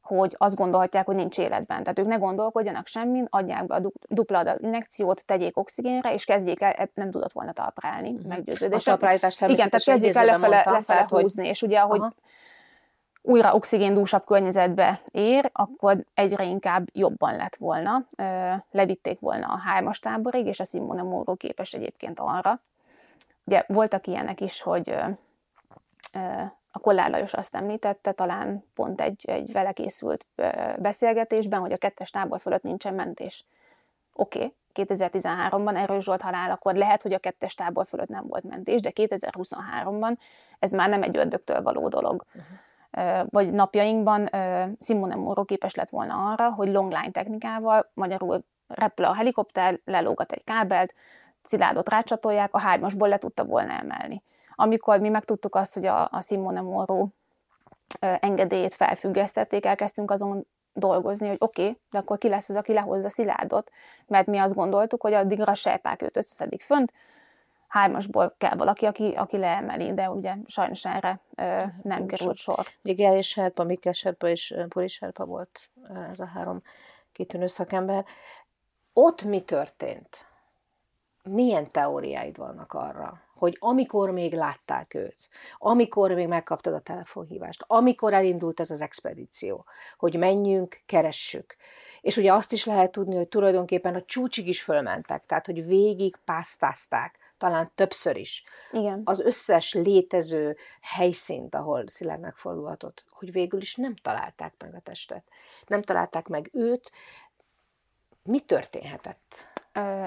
[0.03, 1.83] hogy azt gondolhatják, hogy nincs életben.
[1.83, 6.61] Tehát ők ne gondolkodjanak semmin, adják be a dupla adag injekciót, tegyék oxigénre, és kezdjék
[6.61, 8.27] el, nem tudott volna talprálni, uh-huh.
[8.27, 8.87] meggyőződés.
[8.87, 11.51] A talprállítást Igen, tehát kezdjék el lefele, mondtam, lefele tehát, húzni, hogy...
[11.51, 12.13] és ugye ahogy Aha.
[13.23, 18.07] újra oxigéndúsabb környezetbe ér, akkor egyre inkább jobban lett volna.
[18.71, 22.61] Levitték volna a hármas táborig, és a Simone Moro képes egyébként arra.
[23.45, 24.95] Ugye voltak ilyenek is, hogy
[26.71, 30.27] a Kollár Lajos azt említette, talán pont egy, egy vele készült
[30.79, 33.45] beszélgetésben, hogy a kettes tábor fölött nincsen mentés.
[34.13, 34.55] Oké, okay,
[34.87, 40.17] 2013-ban Erős Zsolt akkor lehet, hogy a kettes tábor fölött nem volt mentés, de 2023-ban
[40.59, 42.25] ez már nem egy ördögtől való dolog.
[42.35, 43.29] Uh-huh.
[43.31, 44.31] Vagy napjainkban
[44.81, 50.45] Simone Moro képes lett volna arra, hogy longline technikával, magyarul repül a helikopter, lelógat egy
[50.45, 50.95] kábelt,
[51.43, 54.23] szilárdot rácsatolják, a hármasból le tudta volna emelni
[54.61, 57.09] amikor mi megtudtuk azt, hogy a, a Simone Moro
[57.99, 63.09] engedélyét felfüggesztették, elkezdtünk azon dolgozni, hogy oké, okay, de akkor ki lesz az, aki lehozza
[63.09, 63.71] Szilárdot,
[64.07, 66.93] mert mi azt gondoltuk, hogy addigra a serpák őt összeszedik fönt,
[67.69, 72.67] hármasból kell valaki, aki, aki leemeli, de ugye sajnos erre ö, nem került sor.
[72.83, 75.71] Miguel és Serpa, Mikkel Serpa és Puri Serpa volt
[76.11, 76.63] ez a három
[77.13, 78.05] kitűnő szakember.
[78.93, 80.27] Ott mi történt?
[81.23, 85.29] Milyen teóriáid vannak arra, hogy amikor még látták őt,
[85.59, 89.65] amikor még megkaptad a telefonhívást, amikor elindult ez az expedíció,
[89.99, 91.57] hogy menjünk, keressük.
[92.01, 96.17] És ugye azt is lehet tudni, hogy tulajdonképpen a csúcsig is fölmentek, tehát hogy végig
[96.25, 98.45] pásztázták, talán többször is.
[98.71, 99.03] Igen.
[99.05, 105.25] Az összes létező helyszínt, ahol Szilárd megfordulhatott, hogy végül is nem találták meg a testet.
[105.67, 106.93] Nem találták meg őt.
[108.23, 109.50] Mi történhetett?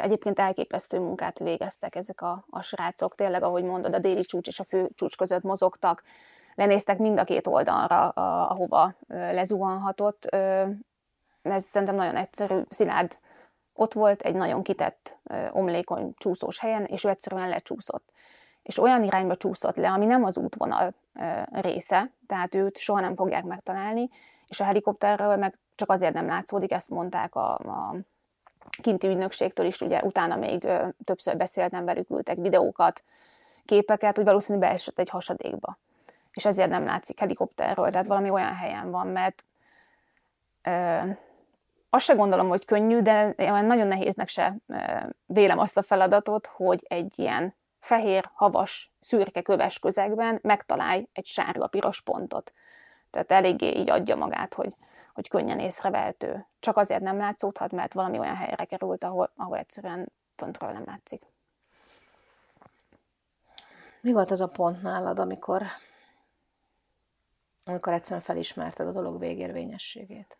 [0.02, 4.60] Egyébként elképesztő munkát végeztek ezek a, a srácok, tényleg, ahogy mondod, a déli csúcs és
[4.60, 6.04] a fő csúcs között mozogtak,
[6.56, 8.10] lenéztek mind a két oldalra,
[8.48, 10.26] ahova lezuhanhatott.
[11.42, 13.18] Ez szerintem nagyon egyszerű, szilárd
[13.74, 15.18] ott volt egy nagyon kitett,
[15.52, 18.10] omlékony csúszós helyen, és ő egyszerűen lecsúszott.
[18.64, 20.94] És olyan irányba csúszott le, ami nem az útvonal
[21.52, 24.10] része, tehát őt soha nem fogják megtalálni,
[24.48, 27.96] és a helikopterről meg csak azért nem látszódik, ezt mondták a, a
[28.82, 30.68] kinti ügynökségtől is, ugye utána még
[31.04, 33.04] többször beszéltem velük, ültek videókat,
[33.66, 35.78] képeket, hogy valószínűleg beesett egy hasadékba.
[36.34, 39.44] És ezért nem látszik helikopterről, tehát valami olyan helyen van, mert
[40.64, 41.00] ö,
[41.90, 44.76] azt se gondolom, hogy könnyű, de nagyon nehéznek se ö,
[45.26, 52.02] vélem azt a feladatot, hogy egy ilyen fehér, havas, szürke köves közegben megtalálj egy sárga-piros
[52.02, 52.54] pontot.
[53.12, 54.76] Tehát eléggé így adja magát, hogy,
[55.14, 56.48] hogy könnyen észrevehető.
[56.60, 61.24] Csak azért nem látszódhat, mert valami olyan helyre került, ahol, ahol egyszerűen föntről nem látszik.
[64.02, 65.64] Mi volt az a pont nálad, amikor,
[67.66, 70.38] amikor egyszerűen felismerted a dolog végérvényességét?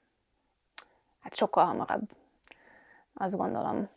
[1.20, 2.12] Hát sokkal hamarabb.
[3.14, 3.90] Azt gondolom.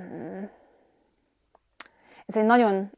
[0.00, 0.44] Mm.
[2.26, 2.92] Ez egy nagyon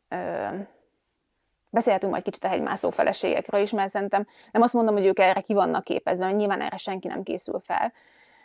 [1.71, 5.41] Beszélhetünk majd kicsit a hegymászó feleségekről is, mert szerintem nem azt mondom, hogy ők erre
[5.41, 7.93] ki vannak képezve, mert nyilván erre senki nem készül fel.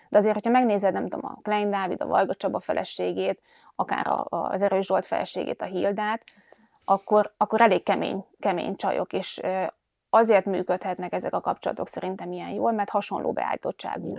[0.10, 3.42] De azért, hogyha megnézed, nem tudom, a Klein Dávid, a Valga Csaba feleségét,
[3.76, 6.24] akár a, az Erős Zsolt feleségét, a Hildát,
[6.86, 9.42] akkor, akkor elég kemény, kemény csajok, és
[10.10, 14.18] azért működhetnek ezek a kapcsolatok szerintem ilyen jól, mert hasonló beállítottságú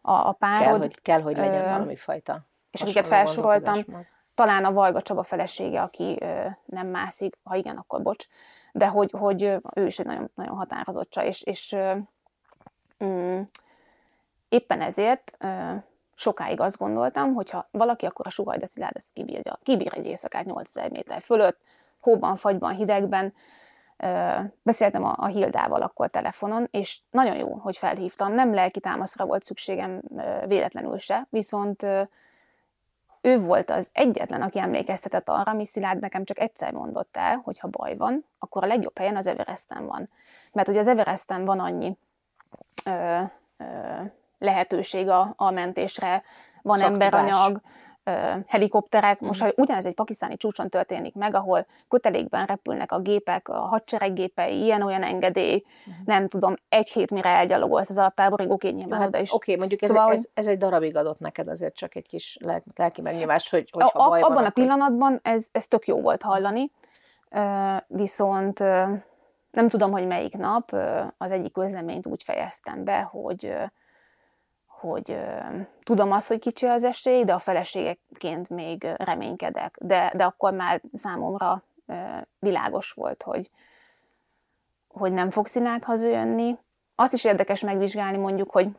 [0.00, 0.64] a, a párod.
[0.64, 2.40] Kell, hogy, kell, hogy legyen valami fajta.
[2.70, 3.74] És akiket felsoroltam,
[4.34, 6.18] talán a Valga Csaba felesége, aki
[6.64, 8.26] nem mászik, ha igen, akkor bocs,
[8.72, 9.42] de hogy, hogy
[9.74, 11.76] ő is egy nagyon, nagyon határozott csaj, és, és
[13.04, 13.40] mm,
[14.48, 15.36] éppen ezért
[16.14, 20.44] sokáig azt gondoltam, hogy ha valaki, akkor a Suhajda Szilárd ezt kibírja, kibír egy éjszakát
[20.44, 21.60] 8000 méter fölött,
[22.00, 23.34] hóban, fagyban, hidegben,
[24.62, 28.32] beszéltem a, a Hildával akkor telefonon, és nagyon jó, hogy felhívtam.
[28.32, 30.02] Nem lelki támaszra volt szükségem
[30.46, 31.86] véletlenül se, viszont
[33.24, 37.58] ő volt az egyetlen, aki emlékeztetett arra, ami Szilárd nekem csak egyszer mondott el, hogy
[37.58, 40.08] ha baj van, akkor a legjobb helyen az Everesten van.
[40.52, 41.96] Mert ugye az Everesten van annyi
[42.84, 43.20] ö,
[43.56, 43.64] ö,
[44.38, 46.22] lehetőség a, a mentésre,
[46.62, 47.04] van Szaktudás.
[47.06, 47.60] emberanyag,
[48.46, 49.20] helikopterek.
[49.20, 54.62] Most, ha ugyanez egy pakisztáni csúcson történik meg, ahol kötelékben repülnek a gépek, a hadsereggépei,
[54.62, 56.04] ilyen-olyan engedély, uh-huh.
[56.04, 59.00] nem tudom, egy hét mire elgyalogolsz az alaptáborig, oké, nyilván.
[59.00, 59.32] Hát, is.
[59.32, 62.38] Oké, okay, mondjuk szóval, ez, ez, ez, egy darabig adott neked azért csak egy kis
[62.74, 66.70] lelki megnyilvás, hogy, a, baj Abban van, a pillanatban ez, ez tök jó volt hallani,
[67.86, 68.58] viszont
[69.50, 70.72] nem tudom, hogy melyik nap
[71.18, 73.54] az egyik közleményt úgy fejeztem be, hogy
[74.84, 75.38] hogy ö,
[75.82, 79.76] tudom azt, hogy kicsi az esély, de a feleségeként még reménykedek.
[79.80, 81.94] De, de akkor már számomra ö,
[82.38, 83.50] világos volt, hogy,
[84.88, 86.58] hogy nem fog színát hazajönni.
[86.94, 88.76] Azt is érdekes megvizsgálni mondjuk, hogy oké,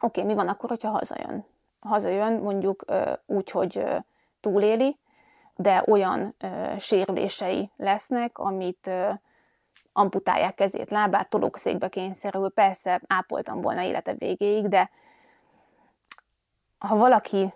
[0.00, 1.44] okay, mi van akkor, hogyha hazajön.
[1.80, 3.96] Hazajön mondjuk ö, úgy, hogy ö,
[4.40, 4.98] túléli,
[5.56, 9.10] de olyan ö, sérülései lesznek, amit ö,
[9.92, 12.50] amputálják kezét, lábát, tolókszékbe kényszerül.
[12.50, 14.90] Persze ápoltam volna élete végéig, de
[16.82, 17.52] ha valaki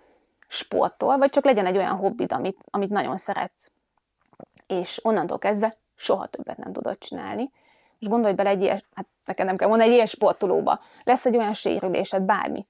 [0.47, 3.71] sportol, vagy csak legyen egy olyan hobbid, amit, amit nagyon szeretsz,
[4.67, 7.51] és onnantól kezdve soha többet nem tudod csinálni,
[7.99, 11.37] és gondolj bele egy ilyen, hát nekem nem kell mondani, egy ilyen sportolóba, lesz egy
[11.37, 12.65] olyan sérülésed, bármi,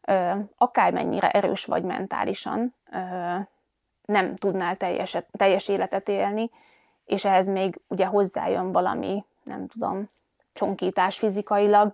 [0.00, 2.98] ö, akármennyire erős vagy mentálisan, ö,
[4.04, 6.50] nem tudnál teljeset, teljes életet élni,
[7.04, 10.10] és ehhez még ugye hozzájön valami, nem tudom,
[10.52, 11.92] csonkítás fizikailag,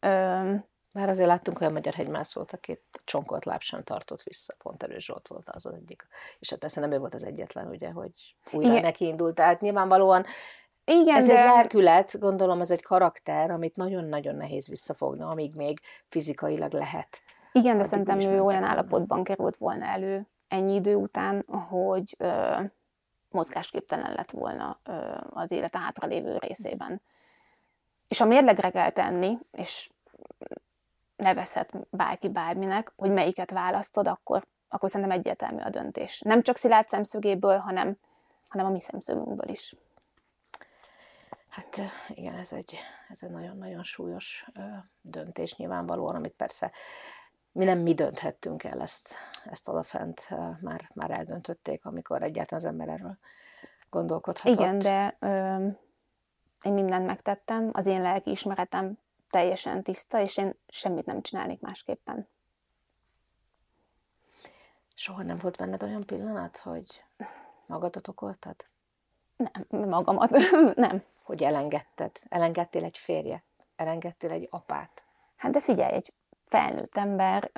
[0.00, 0.54] ö,
[0.92, 5.28] már azért láttunk olyan magyar hegymászót, akit csonkolt láb sem tartott vissza, pont Erős Zsolt
[5.28, 6.06] volt az az egyik.
[6.38, 8.12] És hát persze nem ő volt az egyetlen, ugye, hogy
[8.52, 8.82] újra Igen.
[8.82, 9.34] neki indult.
[9.34, 10.24] Tehát nyilvánvalóan
[10.84, 11.38] igen, ez de...
[11.38, 17.22] egy lelkület, gondolom, ez egy karakter, amit nagyon-nagyon nehéz visszafogni, amíg még fizikailag lehet.
[17.52, 22.60] Igen, de szerintem ő olyan állapotban került volna elő ennyi idő után, hogy ö,
[23.30, 24.92] mozgásképtelen lett volna ö,
[25.30, 27.02] az élet hátralévő részében.
[28.08, 29.90] És a mérlegre kell tenni, és
[31.22, 36.20] nevezhet bárki bárminek, hogy melyiket választod, akkor, akkor szerintem egyértelmű a döntés.
[36.20, 37.96] Nem csak Szilárd szemszögéből, hanem,
[38.48, 39.76] hanem a mi szemszögünkből is.
[41.48, 44.46] Hát igen, ez egy, ez egy nagyon-nagyon súlyos
[45.00, 46.70] döntés nyilvánvalóan, amit persze
[47.52, 49.14] mi nem mi dönthettünk el ezt,
[49.44, 50.28] ezt odafent,
[50.60, 53.18] már, már eldöntötték, amikor egyáltalán az ember erről
[53.90, 54.54] gondolkodhatott.
[54.54, 55.66] Igen, de ö,
[56.62, 58.98] én mindent megtettem, az én lelki ismeretem
[59.32, 62.28] teljesen tiszta, és én semmit nem csinálnék másképpen.
[64.94, 67.04] Soha nem volt benned olyan pillanat, hogy
[67.66, 68.56] magadat okoltad?
[69.36, 70.30] Nem, magamat,
[70.74, 71.02] nem.
[71.22, 72.20] Hogy elengedted?
[72.28, 73.44] Elengedtél egy férjet?
[73.76, 75.02] Elengedtél egy apát?
[75.36, 76.12] Hát de figyelj, egy
[76.44, 77.50] felnőtt ember,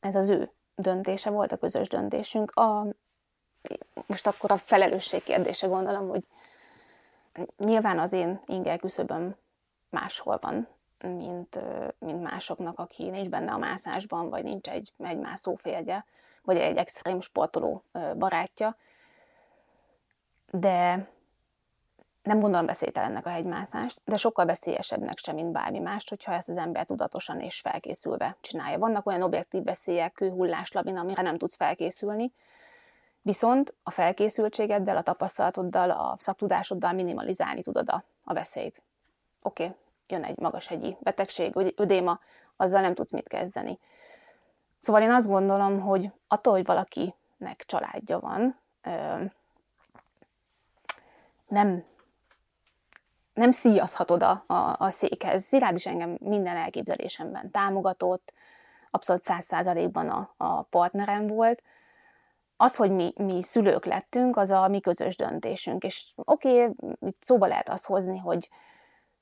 [0.00, 2.50] ez az ő döntése volt, a közös döntésünk.
[2.50, 2.86] A,
[4.06, 6.24] most akkor a felelősség kérdése gondolom, hogy
[7.56, 9.36] nyilván az én inger küszöböm
[9.90, 10.68] máshol van,
[10.98, 11.60] mint,
[11.98, 16.04] mint másoknak, aki nincs benne a mászásban, vagy nincs egy, egy mászóférje,
[16.42, 17.82] vagy egy extrém sportoló
[18.16, 18.76] barátja.
[20.50, 21.08] De
[22.22, 26.56] nem gondolom veszélytelennek a hegymászást, de sokkal veszélyesebbnek sem, mint bármi mást, hogyha ezt az
[26.56, 28.78] ember tudatosan és felkészülve csinálja.
[28.78, 32.32] Vannak olyan objektív veszélyek, kőhullás, labin, amire nem tudsz felkészülni,
[33.24, 38.82] Viszont a felkészültségeddel, a tapasztalatoddal, a szaktudásoddal minimalizálni tudod a, a veszélyt.
[39.42, 42.20] Oké, okay, jön egy magashegyi betegség, ödéma,
[42.56, 43.78] azzal nem tudsz mit kezdeni.
[44.78, 48.58] Szóval én azt gondolom, hogy attól, hogy valakinek családja van,
[51.48, 51.84] nem,
[53.34, 55.48] nem szíjazhatod a, a, a székhez.
[55.48, 58.32] Zirád is engem minden elképzelésemben támogatott,
[58.90, 61.62] abszolút száz százalékban a, a partnerem volt,
[62.64, 65.84] az, hogy mi, mi szülők lettünk, az a mi közös döntésünk.
[65.84, 68.48] És oké, okay, itt szóba lehet azt hozni, hogy,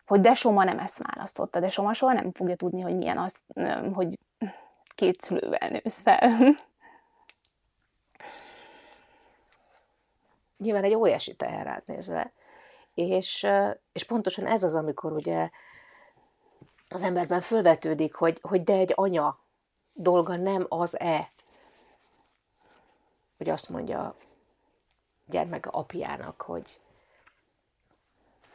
[0.07, 3.43] hogy de Soma nem ezt választotta, de Soma soha nem fogja tudni, hogy milyen az,
[3.93, 4.19] hogy
[4.95, 6.31] két szülővel nősz fel.
[10.59, 12.33] Nyilván egy óriási teher nézve.
[12.95, 13.47] És,
[13.93, 15.51] és pontosan ez az, amikor ugye
[16.89, 19.39] az emberben fölvetődik, hogy, hogy de egy anya
[19.93, 21.32] dolga nem az-e,
[23.43, 24.15] hogy azt mondja a
[25.27, 26.81] gyermek apjának, hogy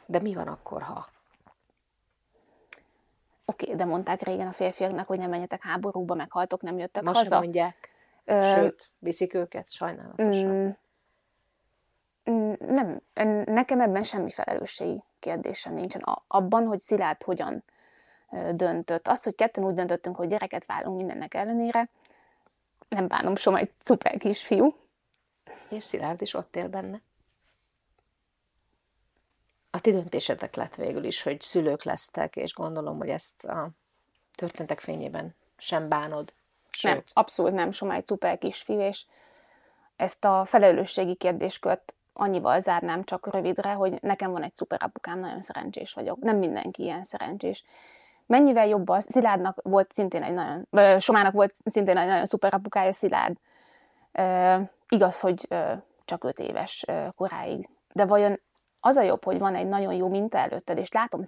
[0.06, 1.08] de mi van akkor, ha?
[3.44, 7.18] Oké, okay, de mondták régen a férfiaknak, hogy nem menjetek háborúba, meghaltok, nem jöttek Most
[7.18, 7.38] haza.
[7.38, 7.90] mondják.
[8.24, 8.42] Ö...
[8.54, 10.50] Sőt, viszik őket sajnálatosan.
[10.50, 10.70] Mm,
[12.30, 13.00] mm, nem,
[13.44, 16.02] nekem ebben semmi felelősségi kérdésem nincsen.
[16.26, 17.64] Abban, hogy Szilárd hogyan
[18.52, 19.08] döntött.
[19.08, 21.90] Az, hogy ketten úgy döntöttünk, hogy gyereket válunk mindennek ellenére,
[22.88, 24.76] nem bánom, Soma egy szuper kisfiú.
[25.70, 27.00] És Szilárd is ott él benne.
[29.70, 33.70] A ti döntésetek lett végül is, hogy szülők lesztek, és gondolom, hogy ezt a
[34.34, 36.32] történtek fényében sem bánod.
[36.70, 36.92] Sőt.
[36.92, 39.04] Nem, abszolút nem, Soma egy szuper kisfiú, és
[39.96, 45.40] ezt a felelősségi kérdéskört annyival zárnám csak rövidre, hogy nekem van egy szuper apukám, nagyon
[45.40, 46.18] szerencsés vagyok.
[46.18, 47.64] Nem mindenki ilyen szerencsés.
[48.28, 52.92] Mennyivel jobb az, Szilárdnak volt szintén egy nagyon, Somának volt szintén egy nagyon szuper apukája,
[52.92, 53.36] Szilárd.
[54.12, 57.68] E, igaz, hogy e, csak öt éves e, koráig.
[57.92, 58.40] De vajon
[58.80, 61.20] az a jobb, hogy van egy nagyon jó minta előtted, és látom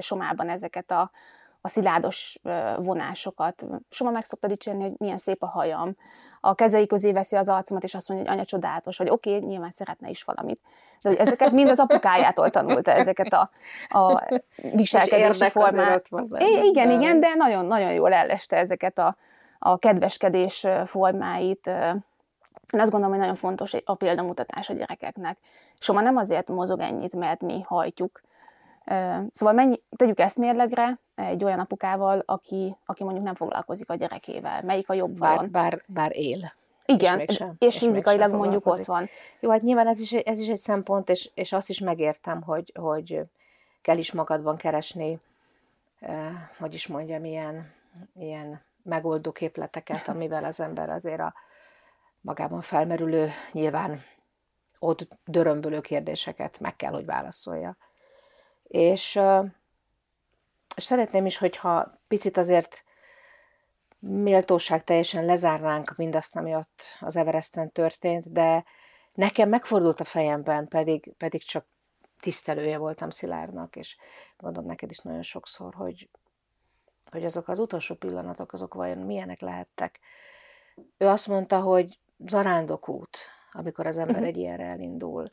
[0.00, 1.10] Somában ezeket a,
[1.66, 2.38] a szilárdos
[2.76, 3.64] vonásokat.
[3.90, 5.96] Soma meg szokta dicsérni, hogy milyen szép a hajam.
[6.40, 9.48] A kezei közé veszi az arcomat, és azt mondja, hogy anya csodálatos, vagy oké, okay,
[9.48, 10.60] nyilván szeretne is valamit.
[11.02, 13.50] De hogy ezeket mind az apukájától tanulta, ezeket a,
[13.88, 14.22] a
[14.72, 16.08] viselkedési formát.
[16.62, 19.16] Igen, igen, de nagyon-nagyon jól elleste ezeket a,
[19.58, 21.66] a kedveskedés formáit.
[22.72, 25.38] Én azt gondolom, hogy nagyon fontos a példamutatás a gyerekeknek.
[25.78, 28.20] Soma nem azért mozog ennyit, mert mi hajtjuk,
[29.32, 34.62] Szóval mennyi, tegyük ezt mérlegre egy olyan apukával, aki, aki mondjuk nem foglalkozik a gyerekével.
[34.62, 36.52] Melyik a jobb bár, bár, bár él.
[36.86, 39.06] Igen, és, mégsem, és, és fizikailag mondjuk ott van.
[39.40, 42.72] Jó, hát nyilván ez is, ez is egy szempont, és, és azt is megértem, hogy,
[42.74, 43.20] hogy
[43.82, 45.20] kell is magadban keresni,
[46.00, 47.72] eh, hogy is mondjam, ilyen,
[48.18, 51.34] ilyen megoldó képleteket, amivel az ember azért a
[52.20, 54.02] magában felmerülő, nyilván
[54.78, 57.76] ott dörömbölő kérdéseket meg kell, hogy válaszolja.
[58.62, 59.20] És, és
[60.84, 62.84] szeretném is, hogyha picit azért
[63.98, 68.64] méltóság teljesen lezárnánk mindazt, ami ott az Everesten történt, de
[69.12, 71.66] nekem megfordult a fejemben, pedig, pedig csak
[72.20, 73.96] tisztelője voltam Szilárdnak, és
[74.36, 76.10] gondolom neked is nagyon sokszor, hogy,
[77.10, 80.00] hogy azok az utolsó pillanatok, azok vajon milyenek lehettek.
[80.96, 83.18] Ő azt mondta, hogy zarándokút,
[83.50, 84.28] amikor az ember uh-huh.
[84.28, 85.30] egy ilyenre elindul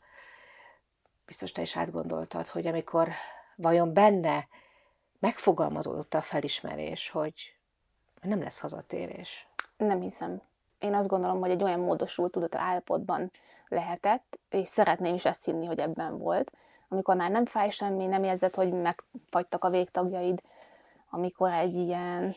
[1.26, 3.08] biztos te is átgondoltad, hogy amikor
[3.56, 4.48] vajon benne
[5.24, 7.56] megfogalmazódott a felismerés, hogy
[8.22, 9.48] nem lesz hazatérés.
[9.76, 10.42] Nem hiszem.
[10.78, 13.30] Én azt gondolom, hogy egy olyan módosult tudat állapotban
[13.68, 16.50] lehetett, és szeretném is ezt hinni, hogy ebben volt,
[16.88, 20.42] amikor már nem fáj semmi, nem érzed, hogy megfagytak a végtagjaid,
[21.10, 22.34] amikor egy ilyen,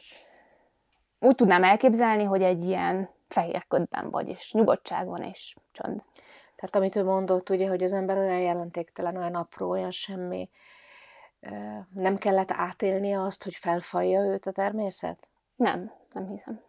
[1.20, 6.04] úgy tudnám elképzelni, hogy egy ilyen fehér ködben vagy, és nyugodtság van, és csönd.
[6.56, 10.50] Tehát amit ő mondott, ugye, hogy az ember olyan jelentéktelen, olyan apró, olyan semmi,
[11.94, 15.30] nem kellett átélnie azt, hogy felfalja őt a természet?
[15.56, 16.62] Nem, nem hiszem.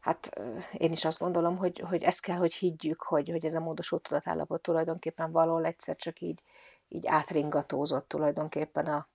[0.00, 0.40] Hát
[0.72, 4.02] én is azt gondolom, hogy, hogy ezt kell, hogy higgyük, hogy, hogy ez a módosult
[4.02, 6.42] tudatállapot tulajdonképpen valahol egyszer csak így,
[6.88, 9.06] így átringatózott tulajdonképpen a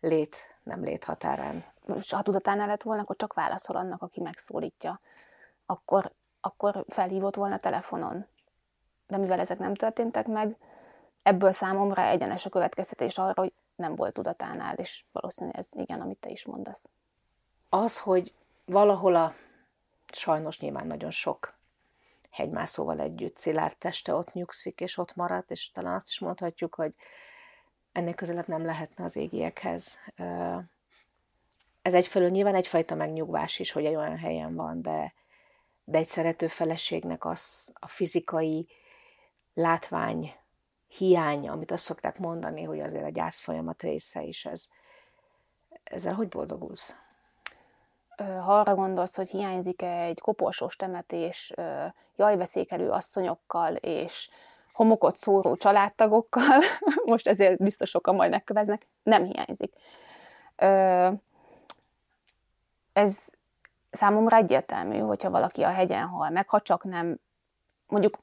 [0.00, 1.64] lét, nem lét határán.
[1.94, 5.00] És ha tudatánál lett volna, akkor csak válaszol annak, aki megszólítja.
[5.66, 8.26] Akkor akkor felhívott volna telefonon.
[9.06, 10.56] De mivel ezek nem történtek meg,
[11.22, 16.18] ebből számomra egyenes a következtetés arra, hogy nem volt tudatánál, és valószínűleg ez igen, amit
[16.18, 16.90] te is mondasz.
[17.68, 19.34] Az, hogy valahol a
[20.12, 21.56] sajnos nyilván nagyon sok
[22.30, 26.94] hegymászóval együtt szilárd teste ott nyugszik, és ott maradt, és talán azt is mondhatjuk, hogy
[27.92, 29.98] ennél közelebb nem lehetne az égiekhez.
[31.82, 35.12] Ez egyfelől nyilván egyfajta megnyugvás is, hogy egy olyan helyen van, de
[35.88, 38.66] de egy szerető feleségnek az a fizikai
[39.54, 40.34] látvány
[40.88, 44.68] hiánya, amit azt szokták mondani, hogy azért a gyász folyamat része is ez.
[45.84, 46.96] Ezzel hogy boldogulsz?
[48.16, 51.52] Ha arra gondolsz, hogy hiányzik egy koporsós temetés
[52.16, 54.30] jajveszékelő asszonyokkal és
[54.72, 56.60] homokot szóró családtagokkal,
[57.04, 59.72] most ezért biztos sokan majd megköveznek, nem hiányzik.
[62.92, 63.28] Ez
[63.90, 67.20] számomra egyértelmű, hogyha valaki a hegyen hal meg, ha csak nem
[67.86, 68.18] mondjuk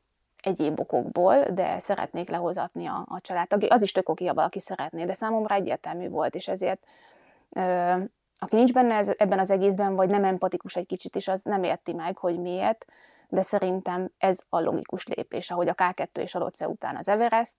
[0.45, 3.67] egyéb okokból, de szeretnék lehozatni a, a családtagja.
[3.73, 6.85] Az is tök oké, ha valaki szeretné, de számomra egyértelmű volt, és ezért
[7.49, 7.93] ö,
[8.39, 11.63] aki nincs benne ez, ebben az egészben, vagy nem empatikus egy kicsit is, az nem
[11.63, 12.85] érti meg, hogy miért,
[13.29, 17.55] de szerintem ez a logikus lépés, ahogy a K2 és a Lotse után az Everest,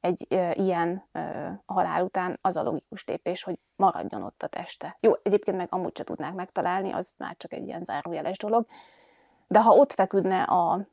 [0.00, 1.20] egy ö, ilyen ö,
[1.66, 4.96] halál után az a logikus lépés, hogy maradjon ott a teste.
[5.00, 8.66] Jó, egyébként meg amúgy se tudnák megtalálni, az már csak egy ilyen zárójeles dolog,
[9.46, 10.86] de ha ott feküdne a,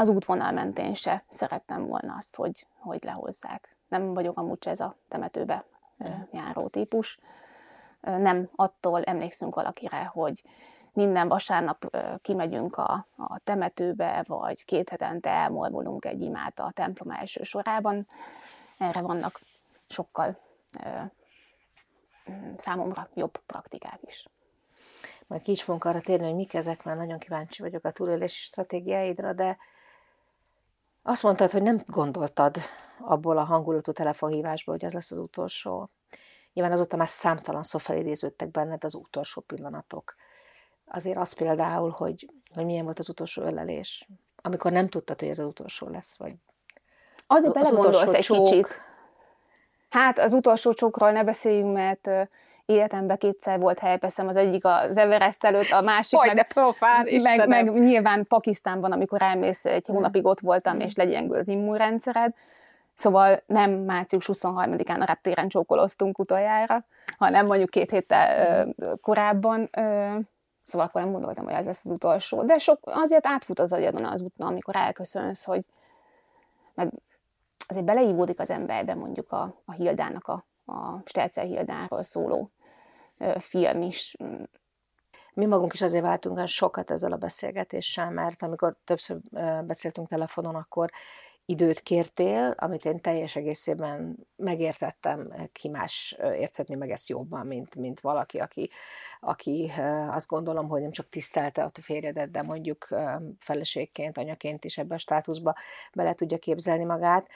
[0.00, 3.76] az útvonal mentén se szerettem volna azt, hogy, hogy lehozzák.
[3.88, 5.64] Nem vagyok amúgy ez a temetőbe
[6.32, 7.18] járó típus.
[8.00, 10.42] Nem attól emlékszünk valakire, hogy
[10.92, 17.42] minden vasárnap kimegyünk a, a temetőbe, vagy két hetente elmolvolunk egy imát a templom első
[17.42, 18.08] sorában.
[18.78, 19.40] Erre vannak
[19.88, 20.38] sokkal
[22.56, 24.26] számomra jobb praktikák is.
[25.26, 28.40] majd ki is fogunk arra térni, hogy mik ezek, mert nagyon kíváncsi vagyok a túlélési
[28.40, 29.58] stratégiáidra, de
[31.08, 32.56] azt mondtad, hogy nem gondoltad
[33.00, 35.90] abból a hangulatú telefonhívásból, hogy ez lesz az utolsó.
[36.52, 40.14] Nyilván azóta már számtalan szó felidéződtek benned az utolsó pillanatok.
[40.86, 45.38] Azért az például, hogy, hogy milyen volt az utolsó ölelés, amikor nem tudtad, hogy ez
[45.38, 46.34] az utolsó lesz, vagy
[47.26, 48.48] Azért az belegondolsz utolsó egy csók.
[48.48, 48.66] kicsit.
[49.88, 52.08] Hát az utolsó csókról ne beszéljünk, mert
[52.68, 57.06] életemben kétszer volt helypeszem, az egyik az Everest előtt, a másik Hogy meg, de profán,
[57.22, 62.34] meg, meg nyilván Pakisztánban, amikor elmész, egy hónapig ott voltam, és legyengül az immunrendszered.
[62.94, 66.84] Szóval nem március 23-án a reptéren csókoloztunk utoljára,
[67.18, 69.68] hanem mondjuk két héttel ö, korábban.
[69.76, 70.16] Ö,
[70.62, 72.42] szóval akkor nem gondoltam, hogy ez lesz az utolsó.
[72.42, 75.64] De sok, azért átfut az agyadon az úton, amikor elköszönsz, hogy
[76.74, 76.92] meg
[77.68, 82.50] azért beleívódik az emberbe mondjuk a, a Hildának, a, a Stelzer Hildáról szóló
[83.38, 84.16] film is.
[85.32, 89.20] Mi magunk is azért váltunk olyan sokat ezzel a beszélgetéssel, mert amikor többször
[89.64, 90.90] beszéltünk telefonon, akkor
[91.44, 98.00] időt kértél, amit én teljes egészében megértettem, ki más érthetni meg ezt jobban, mint, mint
[98.00, 98.70] valaki, aki,
[99.20, 99.72] aki
[100.10, 102.88] azt gondolom, hogy nem csak tisztelte a férjedet, de mondjuk
[103.38, 105.54] feleségként, anyaként is ebbe a státuszba
[105.92, 107.28] bele tudja képzelni magát.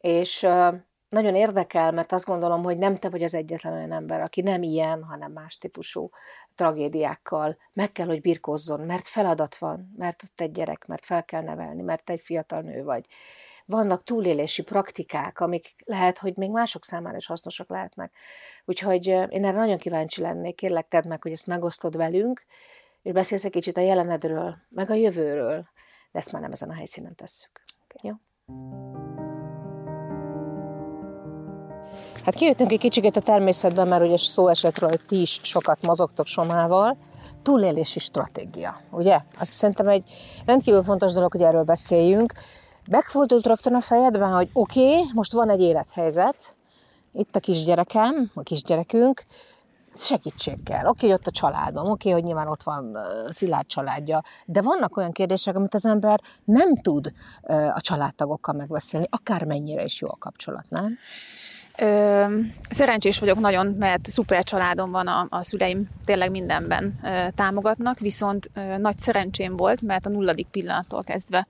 [0.00, 0.46] És
[1.08, 4.62] nagyon érdekel, mert azt gondolom, hogy nem te vagy az egyetlen olyan ember, aki nem
[4.62, 6.10] ilyen, hanem más típusú
[6.54, 11.42] tragédiákkal meg kell, hogy birkózzon, mert feladat van, mert ott egy gyerek, mert fel kell
[11.42, 13.06] nevelni, mert egy fiatal nő vagy.
[13.66, 18.14] Vannak túlélési praktikák, amik lehet, hogy még mások számára is hasznosak lehetnek.
[18.64, 22.44] Úgyhogy én erre nagyon kíváncsi lennék, kérlek tedd meg, hogy ezt megosztod velünk,
[23.02, 25.68] és beszélsz egy kicsit a jelenedről, meg a jövőről,
[26.12, 27.64] de ezt már nem ezen a helyszínen tesszük.
[28.02, 28.12] Jó?
[32.24, 35.82] Hát kijöttünk egy kicsit a természetben, mert ugye szó esett róla, hogy ti is sokat
[35.82, 36.96] mozogtok Somával.
[37.42, 39.20] Túlélési stratégia, ugye?
[39.38, 40.04] Azt szerintem egy
[40.44, 42.32] rendkívül fontos dolog, hogy erről beszéljünk.
[42.90, 46.56] Megfordult rögtön a fejedben, hogy oké, okay, most van egy élethelyzet,
[47.12, 49.24] itt a kisgyerekem, a kisgyerekünk,
[49.94, 50.86] segítség kell.
[50.86, 52.98] Oké, hogy ott a családom, oké, hogy nyilván ott van
[53.28, 57.12] Szilárd családja, de vannak olyan kérdések, amit az ember nem tud
[57.74, 60.98] a családtagokkal megbeszélni, akármennyire is jó a kapcsolat, nem?
[61.78, 62.24] Ö,
[62.70, 68.50] szerencsés vagyok nagyon, mert szuper családom van, a, a szüleim tényleg mindenben ö, támogatnak, viszont
[68.54, 71.46] ö, nagy szerencsém volt, mert a nulladik pillanattól kezdve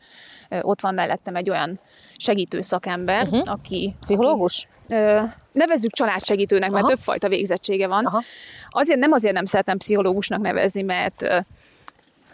[0.48, 1.78] ö, ott van mellettem egy olyan
[2.16, 3.50] segítő szakember, uh-huh.
[3.50, 3.94] aki...
[4.00, 4.68] Pszichológus?
[4.88, 5.20] Ö,
[5.52, 6.94] nevezzük családsegítőnek, mert Aha.
[6.94, 8.04] többfajta végzettsége van.
[8.06, 8.22] Aha.
[8.70, 11.28] Azért nem azért nem szeretem pszichológusnak nevezni, mert ö,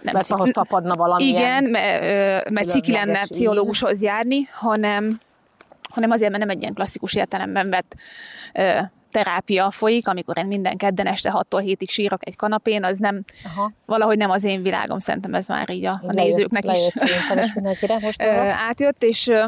[0.01, 1.35] nem Mert cik- ahhoz tapadna valamilyen...
[1.35, 2.03] igen, mert,
[2.47, 3.29] ö, mert ciki lenne íz.
[3.29, 5.19] pszichológushoz járni, hanem,
[5.91, 7.95] hanem azért, mert nem egy ilyen klasszikus értelemben vett
[8.55, 8.79] ö,
[9.11, 13.73] terápia folyik, amikor én minden kedden este 6-tól 7-ig sírok egy kanapén, az nem, Aha.
[13.87, 17.45] valahogy nem az én világom, szerintem ez már így a, a Lejött- nézőknek is lejött
[17.47, 18.23] is mindenkire most.
[18.23, 18.31] ö,
[18.69, 19.45] átjött, és ö,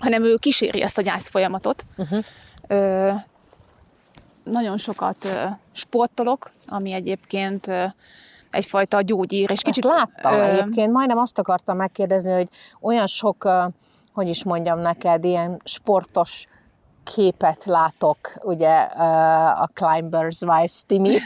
[0.00, 1.86] hanem ő kíséri ezt a gyász folyamatot.
[1.96, 2.24] Uh-huh.
[2.68, 3.10] Ö,
[4.44, 7.84] nagyon sokat ö, sportolok, ami egyébként ö,
[8.50, 9.84] egyfajta gyógyír, és Kicsit.
[9.84, 12.48] Ezt láttam ö, egyébként, majdnem azt akartam megkérdezni, hogy
[12.80, 13.48] olyan sok,
[14.14, 16.46] hogy is mondjam neked, ilyen sportos
[17.02, 19.02] képet látok, ugye ö,
[19.62, 21.16] a Climbers Wives Timi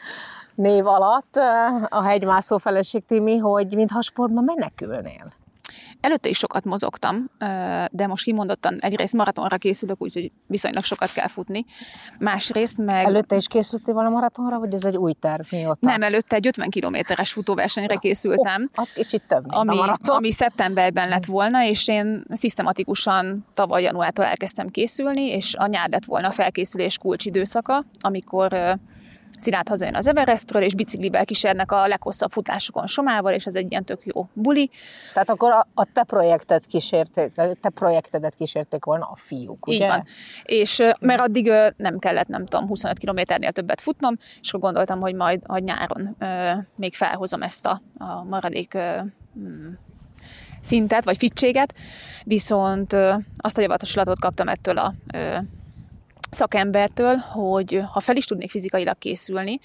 [0.54, 1.42] név alatt, ö,
[1.88, 5.32] a hegymászó feleség Timi, hogy mintha sportban menekülnél.
[6.02, 7.30] Előtte is sokat mozogtam,
[7.90, 11.64] de most kimondottan egyrészt maratonra készülök, úgyhogy viszonylag sokat kell futni.
[12.18, 13.04] Másrészt meg...
[13.04, 15.78] Előtte is készültél volna maratonra, vagy ez egy új terv mióta?
[15.80, 18.62] Nem, előtte egy 50 kilométeres futóversenyre készültem.
[18.62, 20.16] Oh, az kicsit több, mint ami, a maraton.
[20.16, 26.04] ami szeptemberben lett volna, és én szisztematikusan tavaly januártól elkezdtem készülni, és a nyár lett
[26.04, 28.78] volna a felkészülés kulcsidőszaka, amikor
[29.38, 33.84] Szilárd hazajön az Everestről, és biciklivel kísérnek a leghosszabb futásokon Somával, és ez egy ilyen
[33.84, 34.70] tök jó buli.
[35.12, 39.76] Tehát akkor a, a te projektet kísérték, te projektedet kísérték volna a fiúk, ugye?
[39.76, 40.04] Így van.
[40.42, 45.14] És mert addig nem kellett, nem tudom, 25 kilométernél többet futnom, és akkor gondoltam, hogy
[45.14, 49.00] majd a nyáron ö, még felhozom ezt a, a maradék ö,
[49.38, 49.72] mm,
[50.60, 51.74] szintet, vagy fittséget,
[52.24, 55.36] viszont ö, azt a javaslatot kaptam ettől a ö,
[56.34, 59.60] szakembertől, hogy ha fel is tudnék fizikailag készülni,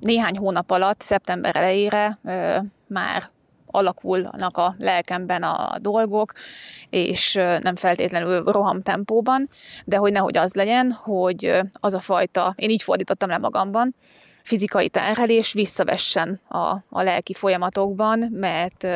[0.00, 2.18] néhány hónap alatt, szeptember elejére
[2.86, 3.28] már
[3.66, 6.32] alakulnak a lelkemben a dolgok,
[6.90, 9.48] és nem feltétlenül rohamtempóban,
[9.84, 13.94] de hogy nehogy az legyen, hogy az a fajta, én így fordítottam le magamban,
[14.42, 18.86] fizikai terhelés visszavessen a, a lelki folyamatokban, mert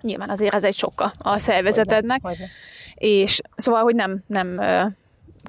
[0.00, 2.52] nyilván azért ez egy sokkal a szervezetednek, Hogyne, hogyne.
[2.94, 4.60] és szóval, hogy nem, nem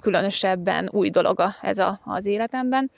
[0.02, 2.92] különösebben új dolog ez a, az életemben.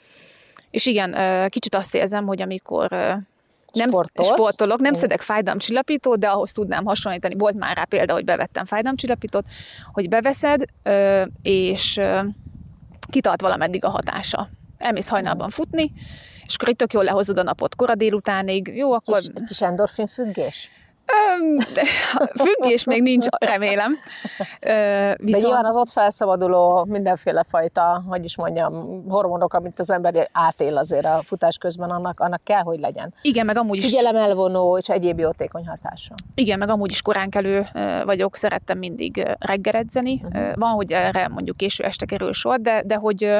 [0.70, 1.16] És igen,
[1.48, 2.88] kicsit azt érzem, hogy amikor
[3.72, 4.28] nem Sportolsz.
[4.28, 7.34] sportolok, nem szedek fájdalomcsillapítót, de ahhoz tudnám hasonlítani.
[7.34, 9.44] Volt már rá példa, hogy bevettem fájdalomcsillapítót,
[9.92, 10.64] hogy beveszed,
[11.42, 12.00] és
[13.10, 14.48] kitart valameddig a hatása.
[14.78, 15.92] Elmész hajnalban futni,
[16.46, 18.72] és akkor itt tök jól lehozod a napot kora délutánig.
[18.76, 20.70] Jó, akkor Kis, kis endorfin függés?
[22.44, 23.92] Függés még nincs, remélem.
[24.60, 29.90] Ö, De viszont, nyilván az ott felszabaduló mindenféle fajta, hogy is mondjam, hormonok, amit az
[29.90, 33.14] ember átél azért a futás közben, annak, annak kell, hogy legyen.
[33.22, 36.14] igen, meg amúgy is Figyelem elvonó és egyéb jótékony hatása.
[36.34, 40.20] Igen, meg amúgy is koránkelő ö, vagyok, szerettem mindig ö, reggel edzeni.
[40.24, 40.54] Uh-huh.
[40.54, 43.36] Van, hogy erre mondjuk késő este kerül sor, de, de hogy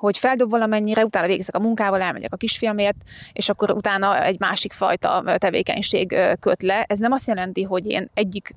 [0.00, 2.96] hogy feldob valamennyire, utána végzek a munkával, elmegyek a kisfiamért,
[3.32, 6.84] és akkor utána egy másik fajta tevékenység köt le.
[6.88, 8.54] Ez nem azt jelenti, hogy én egyik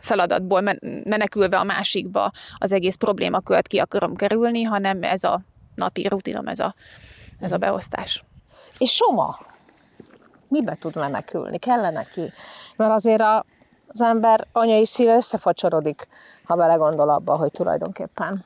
[0.00, 5.40] feladatból men- menekülve a másikba az egész problémakört ki akarom kerülni, hanem ez a
[5.74, 6.74] napi rutinom, ez a,
[7.38, 8.24] ez a beosztás.
[8.78, 9.38] És Soma,
[10.48, 11.58] mibe tud menekülni?
[11.58, 12.32] Kell neki?
[12.76, 13.44] Mert azért a,
[13.86, 16.08] az ember anyai szíve összefacsorodik,
[16.44, 18.44] ha belegondol abba, hogy tulajdonképpen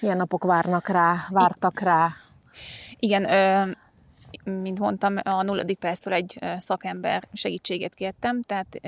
[0.00, 2.12] milyen napok várnak rá, vártak rá.
[2.98, 3.70] Igen, ö,
[4.44, 8.80] mint mondtam, a nulladik perctől egy szakember segítséget kértem, tehát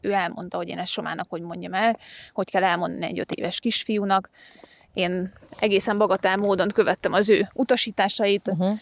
[0.00, 1.96] ő elmondta, hogy én ezt Somának hogy mondjam el,
[2.32, 4.30] hogy kell elmondani egy öt éves kisfiúnak.
[4.92, 8.48] Én egészen bagatál módon követtem az ő utasításait.
[8.48, 8.78] Uh-huh.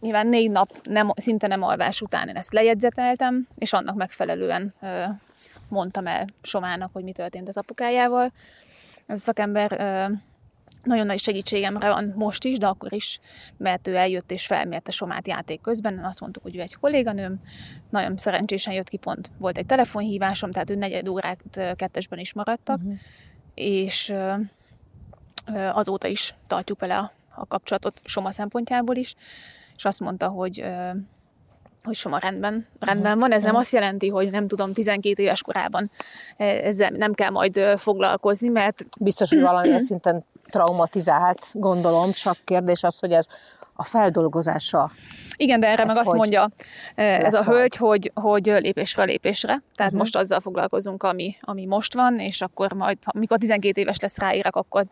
[0.00, 5.04] Nyilván négy nap nem, szinte nem alvás után én ezt lejegyzeteltem, és annak megfelelően ö,
[5.68, 8.32] mondtam el Somának, hogy mi történt az apukájával.
[9.06, 10.14] Ez a szakember ö,
[10.82, 13.20] nagyon nagy segítségemre van most is, de akkor is,
[13.56, 15.98] mert ő eljött és felmérte Somát játék közben.
[15.98, 17.40] Azt mondtuk, hogy ő egy kolléganőm,
[17.90, 19.30] nagyon szerencsésen jött ki pont.
[19.38, 21.40] Volt egy telefonhívásom, tehát ő negyed órát
[21.76, 22.94] kettesben is maradtak, uh-huh.
[23.54, 24.14] és
[25.72, 29.14] azóta is tartjuk vele a, a kapcsolatot Soma szempontjából is,
[29.76, 30.64] és azt mondta, hogy
[31.84, 33.32] hogy Soma rendben, rendben van.
[33.32, 35.90] Ez nem azt jelenti, hogy nem tudom, 12 éves korában
[36.36, 42.82] eh, ezzel nem kell majd foglalkozni, mert Biztos, hogy valamilyen szinten traumatizált, gondolom, csak kérdés
[42.82, 43.26] az, hogy ez
[43.74, 44.90] a feldolgozása.
[45.36, 46.50] Igen, de erre Ez meg azt mondja
[46.94, 49.48] eh, ez a hölgy, hogy, hogy lépésről lépésre.
[49.48, 49.98] Tehát uh-huh.
[49.98, 54.56] most azzal foglalkozunk, ami, ami most van, és akkor majd, amikor 12 éves lesz ráírek,
[54.56, 54.84] akkor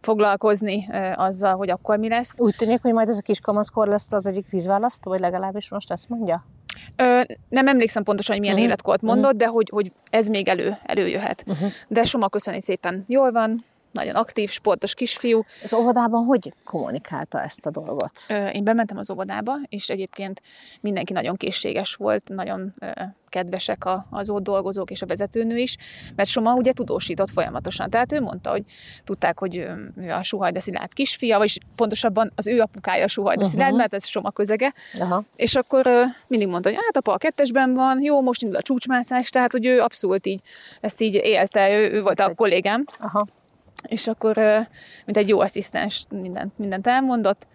[0.00, 2.40] foglalkozni eh, azzal, hogy akkor mi lesz.
[2.40, 6.08] Úgy tűnik, hogy majd ez a kiskamaszkor lesz az egyik vízválasztó, vagy legalábbis most ezt
[6.08, 6.44] mondja?
[6.96, 8.70] Ö, nem emlékszem pontosan, hogy milyen uh-huh.
[8.70, 11.44] életkort mondott, de hogy, hogy ez még elő, előjöhet.
[11.46, 11.68] Uh-huh.
[11.88, 15.44] De Soma köszöni szépen jól van, nagyon aktív, sportos kisfiú.
[15.62, 18.12] Az óvodában hogy kommunikálta ezt a dolgot?
[18.52, 20.42] Én bementem az óvodába, és egyébként
[20.80, 22.72] mindenki nagyon készséges volt, nagyon
[23.30, 25.76] kedvesek az ott dolgozók és a vezetőnő is,
[26.16, 27.90] mert Soma ugye tudósított folyamatosan.
[27.90, 28.62] Tehát ő mondta, hogy
[29.04, 33.54] tudták, hogy ő a Suhajda Szilárd kisfia, vagyis pontosabban az ő apukája a Suhajda uh-huh.
[33.54, 35.22] Szilárd, mert ez Soma közege, Aha.
[35.36, 35.88] és akkor
[36.26, 39.66] mindig mondta, hogy hát apa a kettesben van, jó, most indul a csúcsmászás, tehát hogy
[39.66, 40.40] ő abszolút így,
[40.80, 43.24] ezt így élte, ő, ő volt a kollégám, Aha.
[43.88, 44.36] És akkor,
[45.04, 47.46] mint egy jó asszisztens, mindent, mindent elmondott,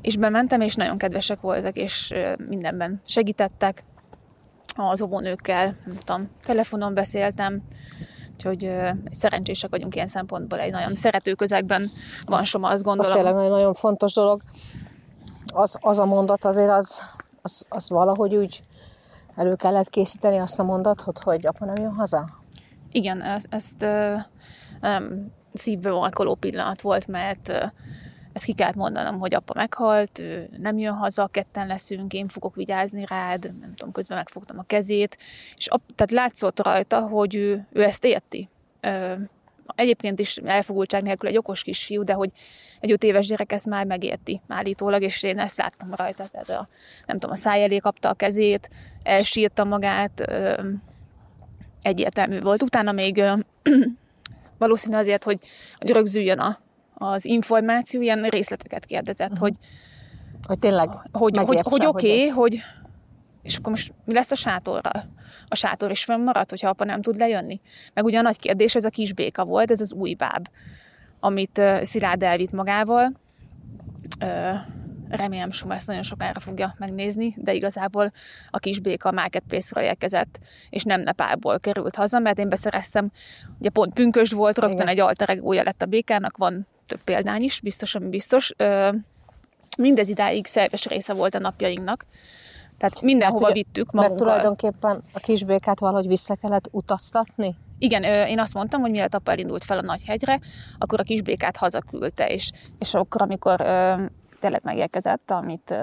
[0.00, 2.14] és bementem, és nagyon kedvesek voltak, és
[2.48, 3.84] mindenben segítettek
[4.76, 7.62] az óvónőkkel, nem tudom, telefonon beszéltem,
[8.32, 11.90] úgyhogy ö, szerencsések vagyunk ilyen szempontból, egy nagyon szerető közegben
[12.26, 13.12] van Az- Soma, azt Az gondolom.
[13.12, 14.42] tényleg nagyon, fontos dolog.
[15.46, 17.02] Az, az a mondat azért az,
[17.42, 18.62] az, az valahogy úgy
[19.36, 22.28] elő kellett készíteni azt a mondatot, hogy apa nem jön haza?
[22.90, 23.86] Igen, ezt, ezt
[24.82, 27.64] um, szívbe markoló pillanat volt, mert ö,
[28.32, 32.54] ezt ki kellett mondanom, hogy apa meghalt, ő nem jön haza, ketten leszünk, én fogok
[32.54, 35.18] vigyázni rád, nem tudom, közben megfogtam a kezét,
[35.56, 38.48] és ap, tehát látszott rajta, hogy ő, ő ezt érti.
[38.80, 39.14] Ö,
[39.74, 42.30] egyébként is elfogultság nélkül egy okos kisfiú, de hogy
[42.80, 46.68] egy öt éves gyerek ezt már megérti állítólag, és én ezt láttam rajta, tehát a,
[47.06, 48.70] nem tudom, a száj elé kapta a kezét,
[49.02, 50.68] elsírta magát, ö,
[51.82, 52.62] egyértelmű volt.
[52.62, 53.34] Utána még ö,
[54.62, 55.38] valószínű azért, hogy,
[55.78, 56.58] hogy rögzüljön a,
[56.94, 59.46] az információ, ilyen részleteket kérdezett, uh-huh.
[59.46, 59.54] hogy,
[60.46, 62.62] Hogy tényleg hogy, hogy, hogy oké, okay, ez- hogy
[63.42, 65.04] és akkor most mi lesz a sátorral?
[65.48, 67.60] A sátor is fönnmarad, hogyha apa nem tud lejönni?
[67.94, 70.48] Meg ugye a nagy kérdés, ez a kis béka volt, ez az új báb,
[71.20, 73.12] amit Szilárd elvitt magával.
[75.16, 78.12] Remélem, Soma ezt nagyon sokára fogja megnézni, de igazából
[78.50, 80.38] a kis béka Marketplace-ről érkezett,
[80.70, 83.10] és nem Nepálból került haza, mert én beszereztem,
[83.58, 84.88] ugye pont pünkösd volt, rögtön Igen.
[84.88, 88.52] egy alter egója lett a békának, van több példány is, biztos, ami biztos.
[89.78, 92.04] Mindez idáig szerves része volt a napjainknak,
[92.78, 94.26] tehát mindenhova ugye- vittük Mert magunkkal.
[94.34, 97.54] tulajdonképpen a kisbékát valahogy vissza kellett utaztatni?
[97.78, 100.40] Igen, én azt mondtam, hogy mielőtt apa elindult fel a Nagyhegyre,
[100.78, 103.60] akkor a kisbékát hazaküldte, és, és akkor, amikor
[104.42, 105.74] tényleg megérkezett, amit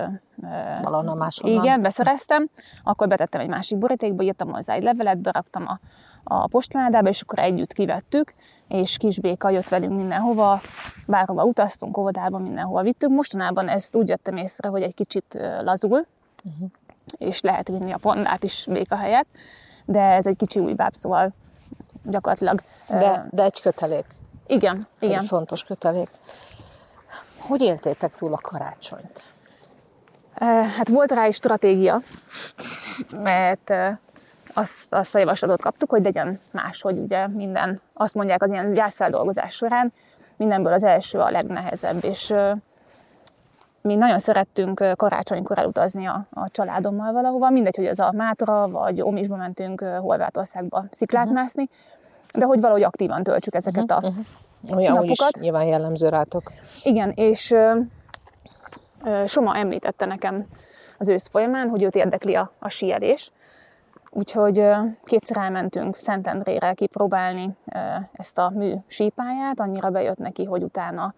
[0.81, 1.63] Valahonnan máshonnan.
[1.63, 2.49] igen, beszereztem,
[2.83, 5.79] akkor betettem egy másik borítékba, írtam hozzá egy levelet, beraktam a,
[6.23, 8.33] a postaládába, és akkor együtt kivettük,
[8.67, 10.61] és kisbéka jött velünk mindenhova,
[11.07, 13.09] bárhova utaztunk, óvodába, mindenhova vittük.
[13.09, 16.05] Mostanában ezt úgy vettem észre, hogy egy kicsit lazul,
[16.43, 16.69] uh-huh.
[17.17, 19.27] és lehet vinni a pandát is béka helyett,
[19.85, 21.31] de ez egy kicsi új báb, szóval
[22.03, 22.61] gyakorlatilag...
[22.89, 24.05] De, de egy kötelék.
[24.47, 25.19] igen, igen.
[25.19, 26.09] Egy fontos kötelék.
[27.39, 29.21] Hogy éltétek túl a karácsonyt?
[30.77, 32.01] Hát volt rá is stratégia,
[33.21, 33.73] mert
[34.53, 39.53] azt, azt a javaslatot kaptuk, hogy legyen máshogy ugye minden, azt mondják az ilyen gyászfeldolgozás
[39.53, 39.93] során,
[40.35, 42.33] mindenből az első a legnehezebb, és
[43.81, 49.01] mi nagyon szerettünk karácsonykor elutazni a, a családommal valahova, mindegy, hogy az a Mátra, vagy
[49.01, 51.39] Omisba mentünk Horvátországba sziklát uh-huh.
[51.39, 51.69] mászni,
[52.33, 54.03] de hogy valahogy aktívan töltsük ezeket a
[54.75, 55.41] Olyan úgy is Napokat?
[55.41, 56.51] nyilván jellemző rátok.
[56.83, 57.79] igen, és ö,
[59.03, 60.45] ö, Soma említette nekem
[60.97, 63.31] az ősz folyamán, hogy őt érdekli a, a síelés.
[64.11, 64.65] Úgyhogy
[65.03, 67.49] kétszer elmentünk Szentendrére kipróbálni
[68.11, 71.13] ezt a mű sípáját, annyira bejött neki, hogy utána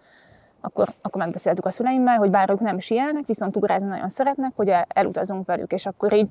[0.61, 4.69] akkor, akkor megbeszéltük a szüleimmel, hogy bár ők nem síelnek, viszont ugrázni nagyon szeretnek, hogy
[4.69, 6.29] el- elutazunk velük, és akkor így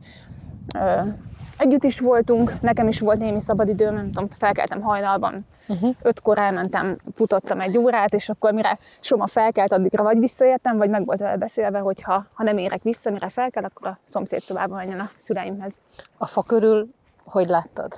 [1.61, 5.95] együtt is voltunk, nekem is volt némi szabadidőm, nem tudom, felkeltem hajnalban, uh-huh.
[6.03, 11.05] ötkor elmentem, futottam egy órát, és akkor mire Soma felkelt, addigra vagy visszaértem, vagy meg
[11.05, 14.75] volt vele beszélve, hogy ha, ha nem érek vissza, mire felkel, akkor a szomszéd szobába
[14.75, 15.81] menjen a szüleimhez.
[16.19, 16.89] A fa körül
[17.25, 17.93] hogy láttad?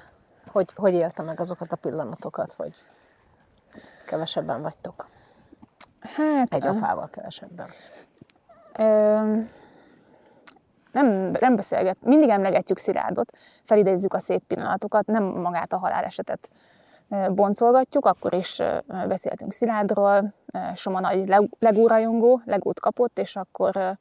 [0.47, 2.73] Hogy, hogy élte meg azokat a pillanatokat, hogy
[4.07, 5.07] kevesebben vagytok?
[6.01, 7.69] Hát, Egy apával kevesebben.
[8.79, 9.41] Ö,
[10.93, 13.33] nem, nem beszélget, mindig emlegetjük Szilárdot,
[13.65, 16.51] felidézzük a szép pillanatokat, nem magát a halálesetet
[17.31, 18.63] boncolgatjuk, akkor is
[19.09, 20.35] beszéltünk Szilárdról,
[20.75, 23.97] Soma nagy leg- legórajongó, legót kapott, és akkor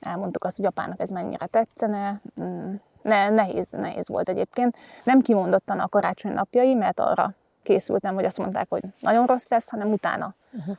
[0.00, 2.20] elmondtuk azt, hogy apának ez mennyire tetszene.
[2.40, 4.76] Mm, Ne, nehéz, nehéz volt egyébként.
[5.04, 9.68] Nem kimondottan a karácsony napjai, mert arra készültem, hogy azt mondták, hogy nagyon rossz lesz,
[9.70, 10.34] hanem utána.
[10.52, 10.76] Uh-huh.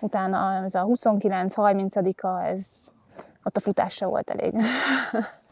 [0.00, 2.88] Utána ez a 29-30-a, ez
[3.44, 4.54] ott a futás se volt elég.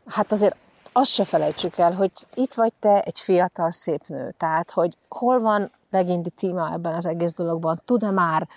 [0.06, 0.56] Hát azért
[0.92, 5.40] azt se felejtsük el, hogy itt vagy te egy fiatal szép nő, tehát hogy hol
[5.40, 8.48] van Legindi Tíma ebben az egész dologban, tud-e már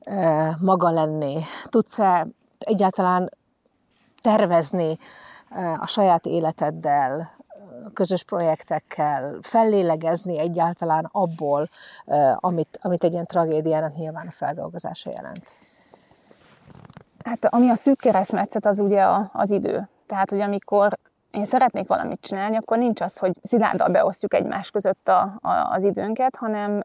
[0.00, 2.26] e, maga lenni, tudsz-e
[2.58, 3.30] egyáltalán
[4.22, 4.98] tervezni
[5.50, 7.36] e, a saját életeddel,
[7.92, 11.68] közös projektekkel, fellélegezni egyáltalán abból,
[12.06, 15.57] e, amit, amit egy ilyen tragédiának nyilván a feldolgozása jelent.
[17.28, 19.88] Hát ami a szűk keresztmetszet, az ugye a, az idő.
[20.06, 20.98] Tehát, hogy amikor
[21.30, 25.82] én szeretnék valamit csinálni, akkor nincs az, hogy szilárddal beosztjuk egymás között a, a, az
[25.82, 26.82] időnket, hanem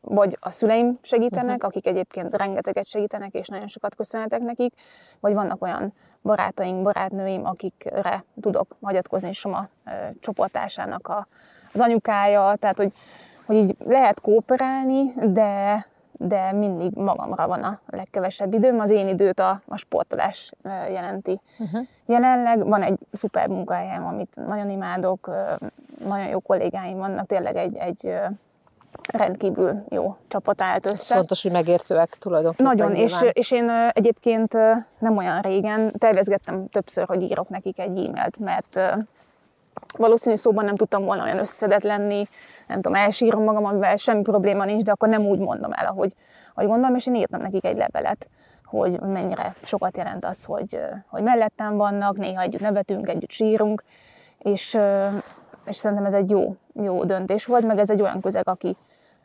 [0.00, 1.64] vagy a szüleim segítenek, uh-huh.
[1.64, 4.74] akik egyébként rengeteget segítenek, és nagyon sokat köszönhetek nekik,
[5.20, 5.92] vagy vannak olyan
[6.22, 9.90] barátaink, barátnőim, akikre tudok hagyatkozni Soma ö,
[10.20, 11.26] csoportásának a,
[11.72, 12.92] az anyukája, tehát hogy,
[13.46, 15.86] hogy így lehet kooperálni, de,
[16.18, 18.80] de mindig magamra van a legkevesebb időm.
[18.80, 20.52] Az én időt a, a sportolás
[20.88, 21.40] jelenti.
[21.58, 21.86] Uh-huh.
[22.06, 25.30] Jelenleg van egy szuper munkahelyem, amit nagyon imádok,
[26.06, 28.14] nagyon jó kollégáim vannak, tényleg egy, egy
[29.12, 31.14] rendkívül jó csapat állt Ez össze.
[31.14, 32.66] fontos, hogy megértőek tulajdonképpen.
[32.66, 33.30] Nagyon, és, nyilván.
[33.32, 34.52] és én egyébként
[34.98, 38.80] nem olyan régen tervezgettem többször, hogy írok nekik egy e-mailt, mert
[39.98, 42.24] valószínű szóban nem tudtam volna olyan összedett lenni,
[42.66, 46.14] nem tudom, elsírom magam, amivel semmi probléma nincs, de akkor nem úgy mondom el, ahogy,
[46.54, 48.28] ahogy gondolom, és én írtam nekik egy levelet,
[48.64, 53.82] hogy mennyire sokat jelent az, hogy, hogy mellettem vannak, néha együtt nevetünk, együtt sírunk,
[54.38, 54.78] és,
[55.66, 58.76] és szerintem ez egy jó, jó döntés volt, meg ez egy olyan közeg, aki,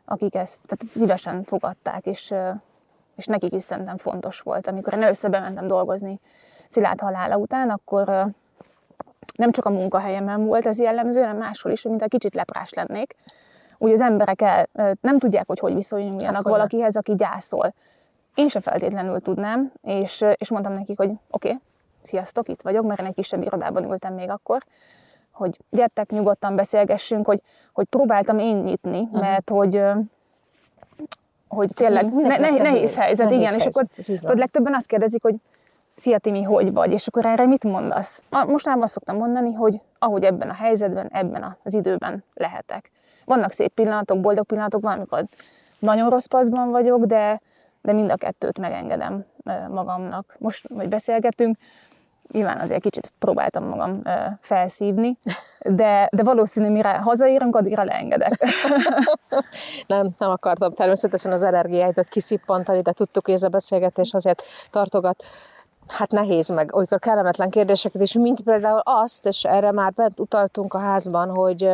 [0.04, 2.34] akik ezt tehát szívesen fogadták, és,
[3.16, 4.66] és nekik is szerintem fontos volt.
[4.66, 6.20] Amikor én először bementem dolgozni
[6.72, 8.26] Szilárd halála után, akkor
[9.34, 13.14] nem csak a munkahelyemen volt ez jellemző, hanem máshol is, mint a kicsit leprás lennék.
[13.78, 14.68] Úgy az emberek el,
[15.00, 17.74] nem tudják, hogy hogy viszonyuljanak Hát, hogy valakihez, aki gyászol.
[18.34, 21.60] Én se feltétlenül tudnám, és, és mondtam nekik, hogy oké, okay,
[22.02, 24.62] sziasztok, itt vagyok, mert én egy kisebb irodában ültem még akkor,
[25.30, 27.42] hogy gyertek, nyugodtan beszélgessünk, hogy,
[27.72, 29.20] hogy próbáltam én nyitni, uh-huh.
[29.20, 29.82] mert hogy
[31.48, 34.18] hogy tényleg ne, ne, nehéz, helyzet, nehéz igen, és helyzet, akkor így van.
[34.18, 35.34] tudod, legtöbben azt kérdezik, hogy
[35.94, 36.92] Szia Timi, hogy vagy?
[36.92, 38.22] És akkor erre mit mondasz?
[38.30, 42.90] Mostanában azt szoktam mondani, hogy ahogy ebben a helyzetben, ebben az időben lehetek.
[43.24, 45.24] Vannak szép pillanatok, boldog pillanatok, van, amikor
[45.78, 47.40] nagyon rossz paszban vagyok, de,
[47.82, 49.24] de mind a kettőt megengedem
[49.68, 50.36] magamnak.
[50.38, 51.56] Most, hogy beszélgetünk,
[52.32, 54.02] nyilván azért kicsit próbáltam magam
[54.40, 55.18] felszívni,
[55.60, 58.30] de, de valószínű, mire hazaérünk, addigra leengedek.
[59.86, 65.24] nem, nem akartam természetesen az energiáidat kiszippantani, de tudtuk, hogy ez a beszélgetés azért tartogat
[65.92, 70.74] hát nehéz meg, olykor kellemetlen kérdéseket is, mint például azt, és erre már bent utaltunk
[70.74, 71.70] a házban, hogy,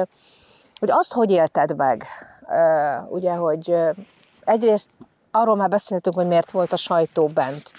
[0.81, 2.05] hogy azt hogy élted meg,
[3.09, 3.77] ugye, hogy
[4.45, 4.91] egyrészt
[5.31, 7.73] arról már beszéltünk, hogy miért volt a sajtó bent,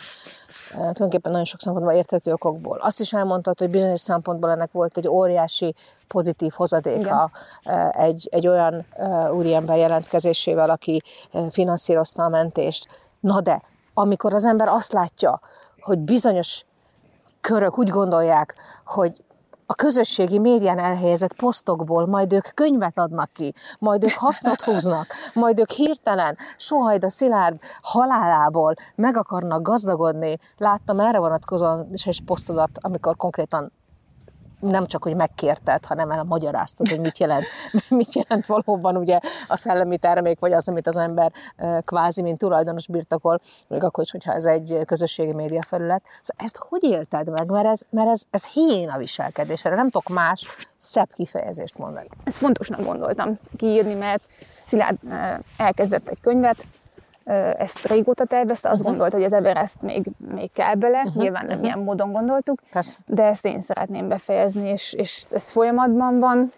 [0.72, 2.78] tulajdonképpen nagyon sok szempontból érthető okokból.
[2.78, 5.76] Azt is elmondtad, hogy bizonyos szempontból ennek volt egy óriási
[6.08, 7.32] pozitív hozadéka
[7.64, 7.92] Igen.
[7.92, 8.86] egy, egy olyan
[9.32, 11.04] úriember jelentkezésével, aki
[11.50, 12.88] finanszírozta a mentést.
[13.20, 13.62] Na de,
[13.94, 15.40] amikor az ember azt látja,
[15.82, 16.66] hogy bizonyos
[17.42, 19.24] körök úgy gondolják, hogy
[19.66, 25.60] a közösségi médián elhelyezett posztokból majd ők könyvet adnak ki, majd ők hasznot húznak, majd
[25.60, 30.38] ők hirtelen Sohajda Szilárd halálából meg akarnak gazdagodni.
[30.58, 33.72] Láttam erre vonatkozóan is egy posztodat, amikor konkrétan
[34.60, 37.46] nem csak, hogy megkérted, hanem el magyaráztad, hogy mit jelent,
[37.90, 41.32] mit jelent valóban ugye a szellemi termék, vagy az, amit az ember
[41.86, 46.04] kvázi, mint tulajdonos birtokol, még akkor is, hogyha ez egy közösségi média felület.
[46.22, 47.50] Szóval ezt hogy élted meg?
[47.50, 48.48] Mert ez, mert ez, ez
[48.94, 52.08] a viselkedés, erre nem tudok más szebb kifejezést mondani.
[52.24, 54.24] Ezt fontosnak gondoltam kiírni, mert
[54.70, 54.98] Szilárd
[55.58, 56.66] elkezdett egy könyvet,
[57.58, 58.92] ezt régóta tervezte, azt uh-huh.
[58.92, 61.16] gondolta, hogy az Everest még, még kell bele, uh-huh.
[61.16, 61.66] nyilván nem uh-huh.
[61.66, 63.00] ilyen módon gondoltuk, Persze.
[63.06, 66.52] de ezt én szeretném befejezni, és, és ez folyamatban van,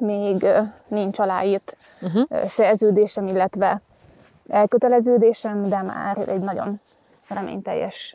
[0.00, 0.46] még
[0.88, 2.44] nincs aláírt uh-huh.
[2.46, 3.80] szerződésem, illetve
[4.48, 6.80] elköteleződésem, de már egy nagyon
[7.28, 8.14] reményteljes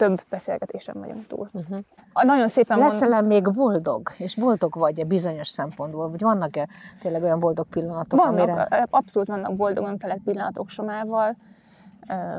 [0.00, 1.48] több beszélgetésem vagyunk túl.
[1.52, 1.78] Uh-huh.
[2.22, 3.26] Nagyon szépen Leszel mond...
[3.26, 4.10] még boldog?
[4.18, 6.10] És boldog vagy-e bizonyos szempontból?
[6.10, 6.68] Vagy vannak-e
[7.00, 8.86] tényleg olyan boldog pillanatok, vannak, amire...
[8.90, 11.36] Abszolút vannak boldog önfelett pillanatok somával.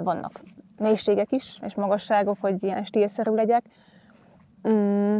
[0.03, 0.41] Vannak
[0.77, 3.65] mélységek is, és magasságok, hogy ilyen stílszerű legyek.
[4.69, 5.17] Mm,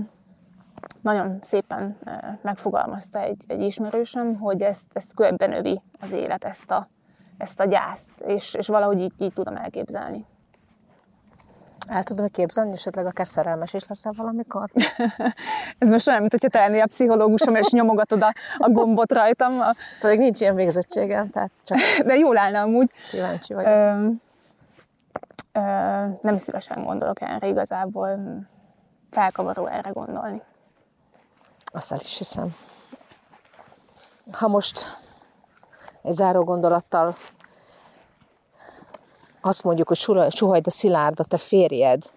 [1.01, 1.97] nagyon szépen
[2.41, 6.87] megfogalmazta egy, egy ismerősöm, hogy ezt, ezt körben övi az élet, ezt a,
[7.37, 10.25] ezt a gyászt, és, és valahogy így, így tudom elképzelni.
[11.91, 14.69] El tudom képzelni, esetleg akár szerelmes is leszel valamikor?
[15.79, 19.51] Ez most olyan, mint hogyha te lennél a pszichológusom, és nyomogatod a, a gombot rajtam.
[19.99, 21.77] Pedig nincs ilyen végzettségem, tehát csak...
[22.07, 22.91] De jól állna amúgy.
[23.09, 23.69] Kíváncsi vagyok.
[23.69, 24.07] Ö,
[25.51, 25.61] ö,
[26.21, 28.19] nem szívesen gondolok erre igazából.
[29.09, 30.41] Felkavaró erre gondolni.
[31.65, 32.55] Azt el is hiszem.
[34.31, 34.97] Ha most
[36.01, 37.15] egy záró gondolattal
[39.41, 39.97] azt mondjuk, hogy
[40.31, 42.11] Suhajda Szilárd, a te férjed,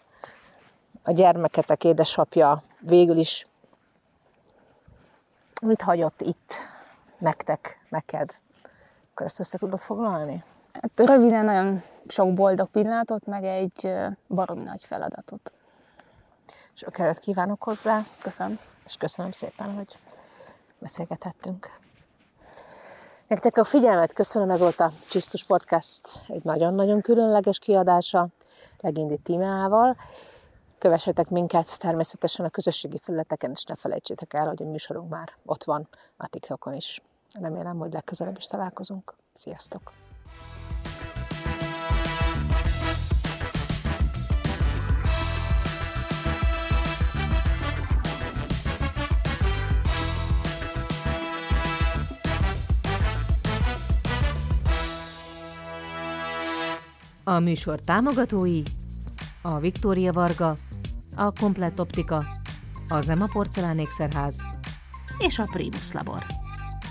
[1.02, 3.46] a gyermeketek édesapja végül is
[5.62, 6.52] mit hagyott itt
[7.18, 8.34] nektek, neked?
[9.10, 10.44] Akkor ezt össze tudod foglalni?
[10.72, 13.92] Hát röviden nagyon sok boldog pillanatot, meg egy
[14.28, 15.52] baromi nagy feladatot.
[16.72, 18.02] Sok erőt kívánok hozzá.
[18.22, 18.58] Köszönöm.
[18.84, 19.98] És köszönöm szépen, hogy
[20.78, 21.83] beszélgethettünk.
[23.34, 28.28] Nektek a figyelmet köszönöm, ez volt a Csisztus Podcast egy nagyon-nagyon különleges kiadása,
[28.80, 29.96] Legindi Tímeával.
[30.78, 35.64] Kövessetek minket természetesen a közösségi felületeken, és ne felejtsétek el, hogy a műsorunk már ott
[35.64, 37.02] van a TikTokon is.
[37.40, 39.14] Remélem, hogy legközelebb is találkozunk.
[39.32, 39.92] Sziasztok!
[57.24, 58.62] A műsor támogatói
[59.42, 60.56] a Viktória Varga,
[61.16, 62.24] a Komplett Optika,
[62.88, 64.42] a Zema Porcelánékszerház
[65.18, 66.22] és a Primus Labor.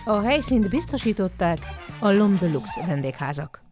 [0.05, 1.60] A helyszínt biztosították
[1.99, 3.62] a Lom Deluxe vendégházak.